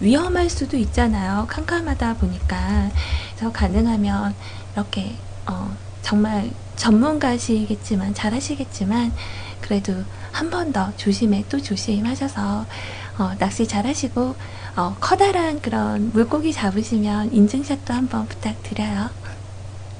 위험할 0.00 0.50
수도 0.50 0.76
있잖아요. 0.76 1.46
캄캄하다 1.48 2.18
보니까 2.18 2.90
그래서 3.34 3.50
가능하면 3.52 4.34
이렇게 4.74 5.16
어, 5.46 5.74
정말 6.02 6.50
전문가시겠지만 6.76 8.12
잘하시겠지만 8.14 9.12
그래도 9.62 9.94
한 10.32 10.50
번 10.50 10.70
더 10.70 10.92
조심해 10.98 11.44
또 11.48 11.58
조심하셔서 11.60 12.66
어, 13.18 13.34
낚시 13.38 13.66
잘하시고 13.66 14.36
어, 14.76 14.96
커다란 15.00 15.60
그런 15.60 16.10
물고기 16.12 16.52
잡으시면 16.52 17.32
인증샷도 17.32 17.94
한번 17.94 18.26
부탁드려요. 18.26 19.10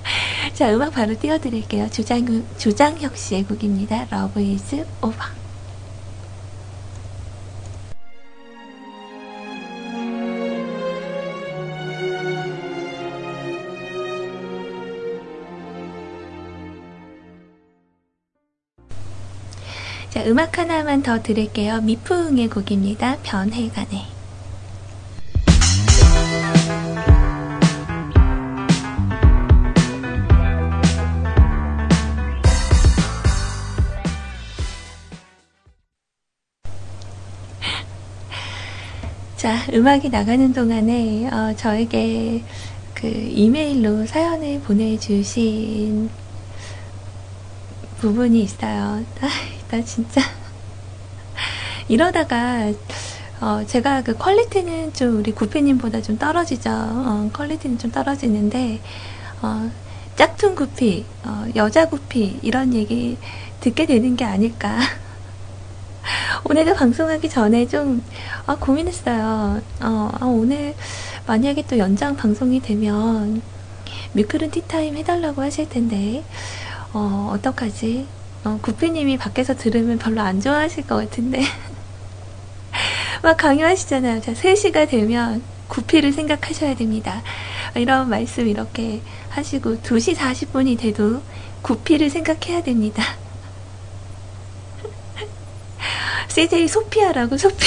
자 0.55 0.73
음악 0.73 0.93
바로 0.93 1.19
띄워드릴게요. 1.19 1.91
조장, 1.91 2.45
조장혁 2.59 3.17
씨의 3.17 3.45
곡입니다. 3.45 4.07
Love 4.13 4.55
is 4.55 4.85
over. 5.01 5.46
자, 20.17 20.25
음악 20.25 20.57
하나만 20.57 21.03
더 21.03 21.23
들을게요. 21.23 21.83
미풍의 21.83 22.49
곡입니다. 22.49 23.19
변해가네. 23.23 24.07
자, 39.37 39.67
음악이 39.71 40.09
나가는 40.09 40.51
동안에 40.51 41.29
어, 41.29 41.55
저에게 41.57 42.43
그 42.95 43.07
이메일로 43.07 44.07
사연을 44.07 44.61
보내주신 44.61 46.09
부분이 47.99 48.43
있어요. 48.43 49.05
아, 49.67 49.77
나 49.77 49.85
진짜 49.85 50.21
이러다가 51.89 52.73
어, 53.41 53.65
제가 53.67 54.03
그 54.03 54.17
퀄리티는 54.17 54.93
좀 54.95 55.19
우리 55.19 55.33
구피님보다 55.33 56.03
좀 56.03 56.19
떨어지죠. 56.19 56.71
어, 56.71 57.31
퀄리티는 57.33 57.79
좀 57.79 57.91
떨어지는데 57.91 58.81
어, 59.43 59.71
짝퉁 60.15 60.55
구피, 60.55 61.05
어, 61.25 61.47
여자 61.57 61.89
구피 61.89 62.39
이런 62.43 62.73
얘기 62.75 63.19
듣게 63.61 63.87
되는 63.87 64.17
게 64.17 64.25
아닐까. 64.25 64.79
오늘도 66.49 66.75
방송하기 66.75 67.29
전에 67.29 67.67
좀 67.67 68.03
아, 68.47 68.57
고민했어요. 68.57 69.61
어, 69.81 70.11
아, 70.21 70.25
오늘 70.25 70.75
만약에 71.27 71.65
또 71.67 71.77
연장 71.77 72.17
방송이 72.17 72.61
되면 72.61 73.43
뮤클은 74.13 74.53
티타임 74.53 74.97
해달라고 74.97 75.43
하실 75.43 75.69
텐데 75.69 76.25
어, 76.93 77.33
어떡하지? 77.35 78.16
어, 78.47 78.61
구피님이 78.63 79.19
밖에서 79.19 79.57
들으면 79.57 79.99
별로 79.99 80.21
안 80.21 80.41
좋아하실 80.41 80.87
것 80.87 80.95
같은데 80.95 81.43
막 83.25 83.37
강요하시잖아요. 83.37 84.21
자, 84.21 84.33
3시가 84.35 84.89
되면 84.89 85.43
구피를 85.67 86.13
생각하셔야 86.13 86.77
됩니다. 86.77 87.23
이런 87.75 88.09
말씀 88.09 88.47
이렇게 88.47 89.01
하시고 89.31 89.79
2시 89.79 90.15
40분이 90.15 90.79
돼도 90.79 91.23
구피를 91.63 92.09
생각해야 92.09 92.63
됩니다. 92.63 93.03
CJ 96.29 96.69
소피아라고 96.69 97.37
소피 97.37 97.67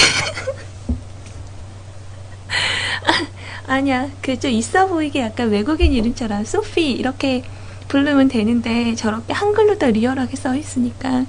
아니야 3.68 4.08
그 4.22 4.38
좀 4.40 4.50
있어 4.50 4.86
보이게 4.86 5.20
약간 5.20 5.50
외국인 5.50 5.92
이름처럼 5.92 6.46
소피 6.46 6.90
이렇게 6.92 7.44
부르면 7.90 8.28
되는데 8.28 8.94
저렇게 8.94 9.32
한글로 9.32 9.76
다 9.76 9.88
리얼하게 9.88 10.36
써 10.36 10.54
있으니까 10.54 11.26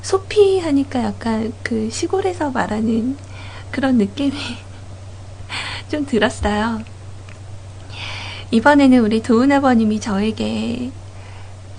소피 0.00 0.60
하니까 0.60 1.02
약간 1.02 1.52
그 1.64 1.90
시골에서 1.90 2.52
말하는 2.52 3.18
그런 3.72 3.98
느낌이 3.98 4.30
좀 5.90 6.06
들었어요. 6.06 6.82
이번에는 8.52 9.00
우리 9.00 9.22
도은 9.22 9.50
아버님이 9.50 9.98
저에게 9.98 10.92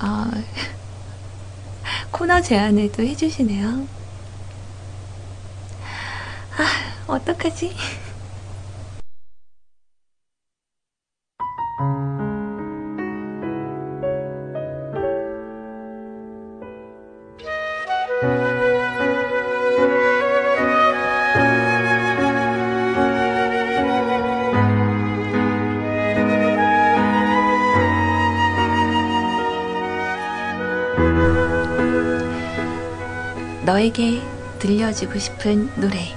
어, 0.01 0.25
코너 2.11 2.41
제안을 2.41 2.91
또 2.91 3.03
해주시네요. 3.03 3.87
아, 6.57 7.07
어떡하지? 7.07 7.73
너에게 33.85 34.21
들려주고 34.59 35.19
싶은 35.19 35.69
노래. 35.75 36.15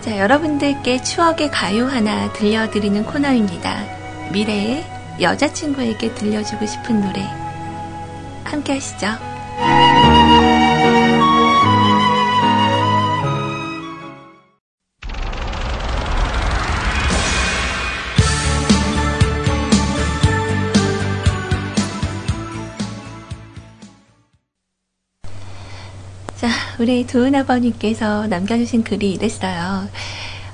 자, 0.00 0.18
여러분들께 0.18 1.02
추억의 1.02 1.50
가요 1.50 1.86
하나 1.86 2.32
들려드리는 2.32 3.04
코너입니다. 3.04 3.84
미래의 4.32 4.84
여자친구에게 5.20 6.14
들려주고 6.14 6.66
싶은 6.66 7.00
노래. 7.00 7.39
함께 8.50 8.74
하시죠. 8.74 9.06
자, 26.36 26.48
우리 26.78 27.06
도은 27.06 27.34
아버님께서 27.34 28.26
남겨주신 28.26 28.82
글이 28.82 29.12
이랬어요. 29.12 29.88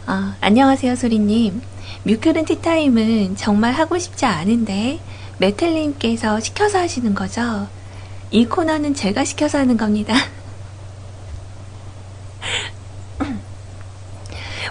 어, 0.06 0.34
안녕하세요, 0.40 0.96
소리님. 0.96 1.62
뮤클은 2.04 2.44
티타임은 2.44 3.36
정말 3.36 3.72
하고 3.72 3.98
싶지 3.98 4.26
않은데, 4.26 5.00
메텔님께서 5.38 6.40
시켜서 6.40 6.78
하시는 6.78 7.14
거죠? 7.14 7.68
이 8.30 8.46
코너는 8.46 8.94
제가 8.94 9.24
시켜서 9.24 9.58
하는 9.58 9.76
겁니다. 9.76 10.14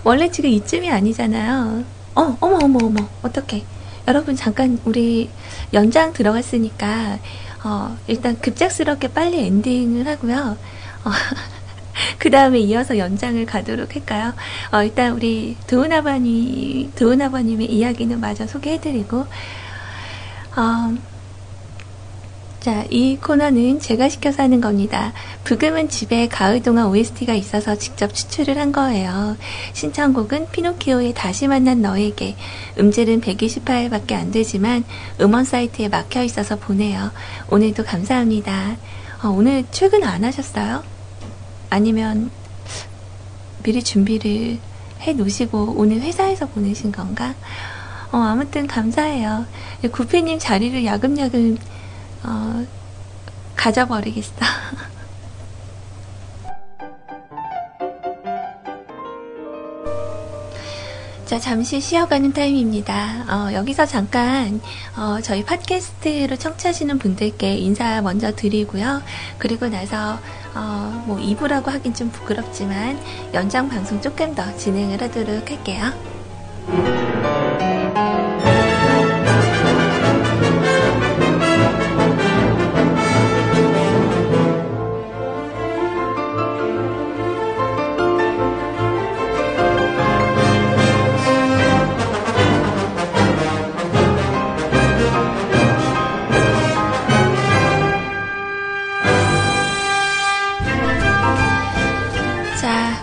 원래 0.03 0.29
지금 0.29 0.51
이쯤이 0.51 0.91
아니잖아요. 0.91 1.83
어, 2.15 2.37
어머, 2.39 2.59
어머, 2.61 2.79
어머, 2.85 3.09
어떡해. 3.23 3.63
여러분, 4.07 4.35
잠깐, 4.35 4.79
우리 4.85 5.31
연장 5.73 6.13
들어갔으니까, 6.13 7.17
어, 7.63 7.97
일단 8.05 8.39
급작스럽게 8.39 9.07
빨리 9.09 9.45
엔딩을 9.47 10.07
하고요. 10.07 10.57
어, 11.05 11.09
그 12.19 12.29
다음에 12.29 12.59
이어서 12.59 12.99
연장을 12.99 13.43
가도록 13.47 13.95
할까요? 13.95 14.33
어, 14.71 14.83
일단 14.83 15.13
우리 15.13 15.57
도은 15.65 15.91
아버님, 15.91 16.91
도은 16.93 17.21
아버님의 17.21 17.71
이야기는 17.71 18.19
마저 18.19 18.45
소개해드리고, 18.45 19.25
어, 20.55 20.95
자, 22.65 22.83
이 22.89 23.15
코너는 23.17 23.79
제가 23.79 24.09
시켜서 24.09 24.41
하는 24.41 24.59
겁니다. 24.59 25.13
부금은 25.43 25.87
집에 25.87 26.27
가을 26.27 26.63
동안 26.63 26.87
OST가 26.87 27.35
있어서 27.35 27.75
직접 27.75 28.11
추출을 28.11 28.57
한 28.57 28.71
거예요. 28.71 29.37
신청곡은 29.73 30.47
피노키오의 30.49 31.13
다시 31.13 31.47
만난 31.47 31.83
너에게. 31.83 32.35
음질은 32.79 33.21
128밖에 33.21 34.13
안 34.13 34.31
되지만 34.31 34.83
음원 35.21 35.43
사이트에 35.45 35.89
막혀 35.89 36.23
있어서 36.23 36.55
보내요. 36.55 37.11
오늘도 37.51 37.83
감사합니다. 37.83 38.77
어, 39.21 39.27
오늘 39.27 39.63
출근 39.69 40.03
안 40.03 40.23
하셨어요? 40.23 40.83
아니면 41.69 42.31
미리 43.61 43.83
준비를 43.83 44.57
해 45.01 45.13
놓으시고 45.13 45.75
오늘 45.77 46.01
회사에서 46.01 46.47
보내신 46.47 46.91
건가? 46.91 47.35
어, 48.11 48.17
아무튼 48.17 48.65
감사해요. 48.65 49.45
구피님 49.91 50.39
자리를 50.39 50.83
야금야금 50.83 51.57
어, 52.25 52.65
가져버리겠어. 53.55 54.33
자, 61.25 61.39
잠시 61.39 61.79
쉬어가는 61.81 62.33
타임입니다. 62.33 63.25
어, 63.27 63.51
여기서 63.53 63.87
잠깐, 63.87 64.61
어, 64.95 65.19
저희 65.23 65.43
팟캐스트로 65.43 66.35
청취하시는 66.35 66.99
분들께 66.99 67.55
인사 67.55 67.99
먼저 68.03 68.31
드리고요. 68.35 69.01
그리고 69.39 69.67
나서, 69.67 70.19
어, 70.53 71.03
뭐, 71.07 71.17
2부라고 71.17 71.65
하긴 71.65 71.95
좀 71.95 72.11
부끄럽지만, 72.11 72.99
연장 73.33 73.67
방송 73.67 73.99
조금 74.01 74.35
더 74.35 74.55
진행을 74.55 75.01
하도록 75.01 75.49
할게요. 75.49 75.91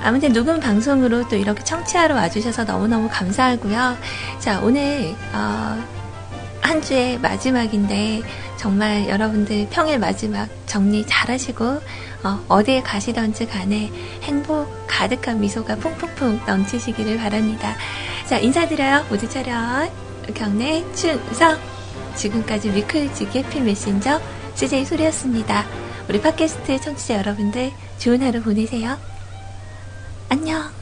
아무튼 0.03 0.33
녹음 0.33 0.61
방송으로 0.61 1.29
또 1.29 1.37
이렇게 1.37 1.63
청취하러 1.63 2.15
와주셔서 2.15 2.65
너무너무 2.65 3.09
감사하고요. 3.11 3.97
자, 4.39 4.61
오늘, 4.61 5.15
어, 5.33 5.83
한 6.61 6.81
주의 6.81 7.19
마지막인데 7.19 8.23
정말 8.57 9.09
여러분들 9.09 9.69
평일 9.71 9.99
마지막 9.99 10.49
정리 10.67 11.05
잘 11.07 11.31
하시고 11.31 11.81
어, 12.49 12.63
디에 12.65 12.81
가시던지 12.83 13.47
간에 13.47 13.91
행복 14.23 14.87
가득한 14.87 15.41
미소가 15.41 15.77
풍풍풍 15.77 16.41
넘치시기를 16.47 17.19
바랍니다. 17.19 17.75
자, 18.27 18.39
인사드려요. 18.39 19.05
모두 19.11 19.29
차렷. 19.29 19.91
경례 20.35 20.85
충성. 20.95 21.59
지금까지 22.15 22.71
위클즈기 22.71 23.39
해피 23.39 23.61
메신저 23.61 24.21
CJ 24.55 24.85
소리였습니다. 24.85 25.65
우리 26.09 26.21
팟캐스트 26.21 26.81
청취자 26.81 27.19
여러분들 27.19 27.73
좋은 27.99 28.23
하루 28.23 28.41
보내세요. 28.43 29.12
안녕. 30.33 30.73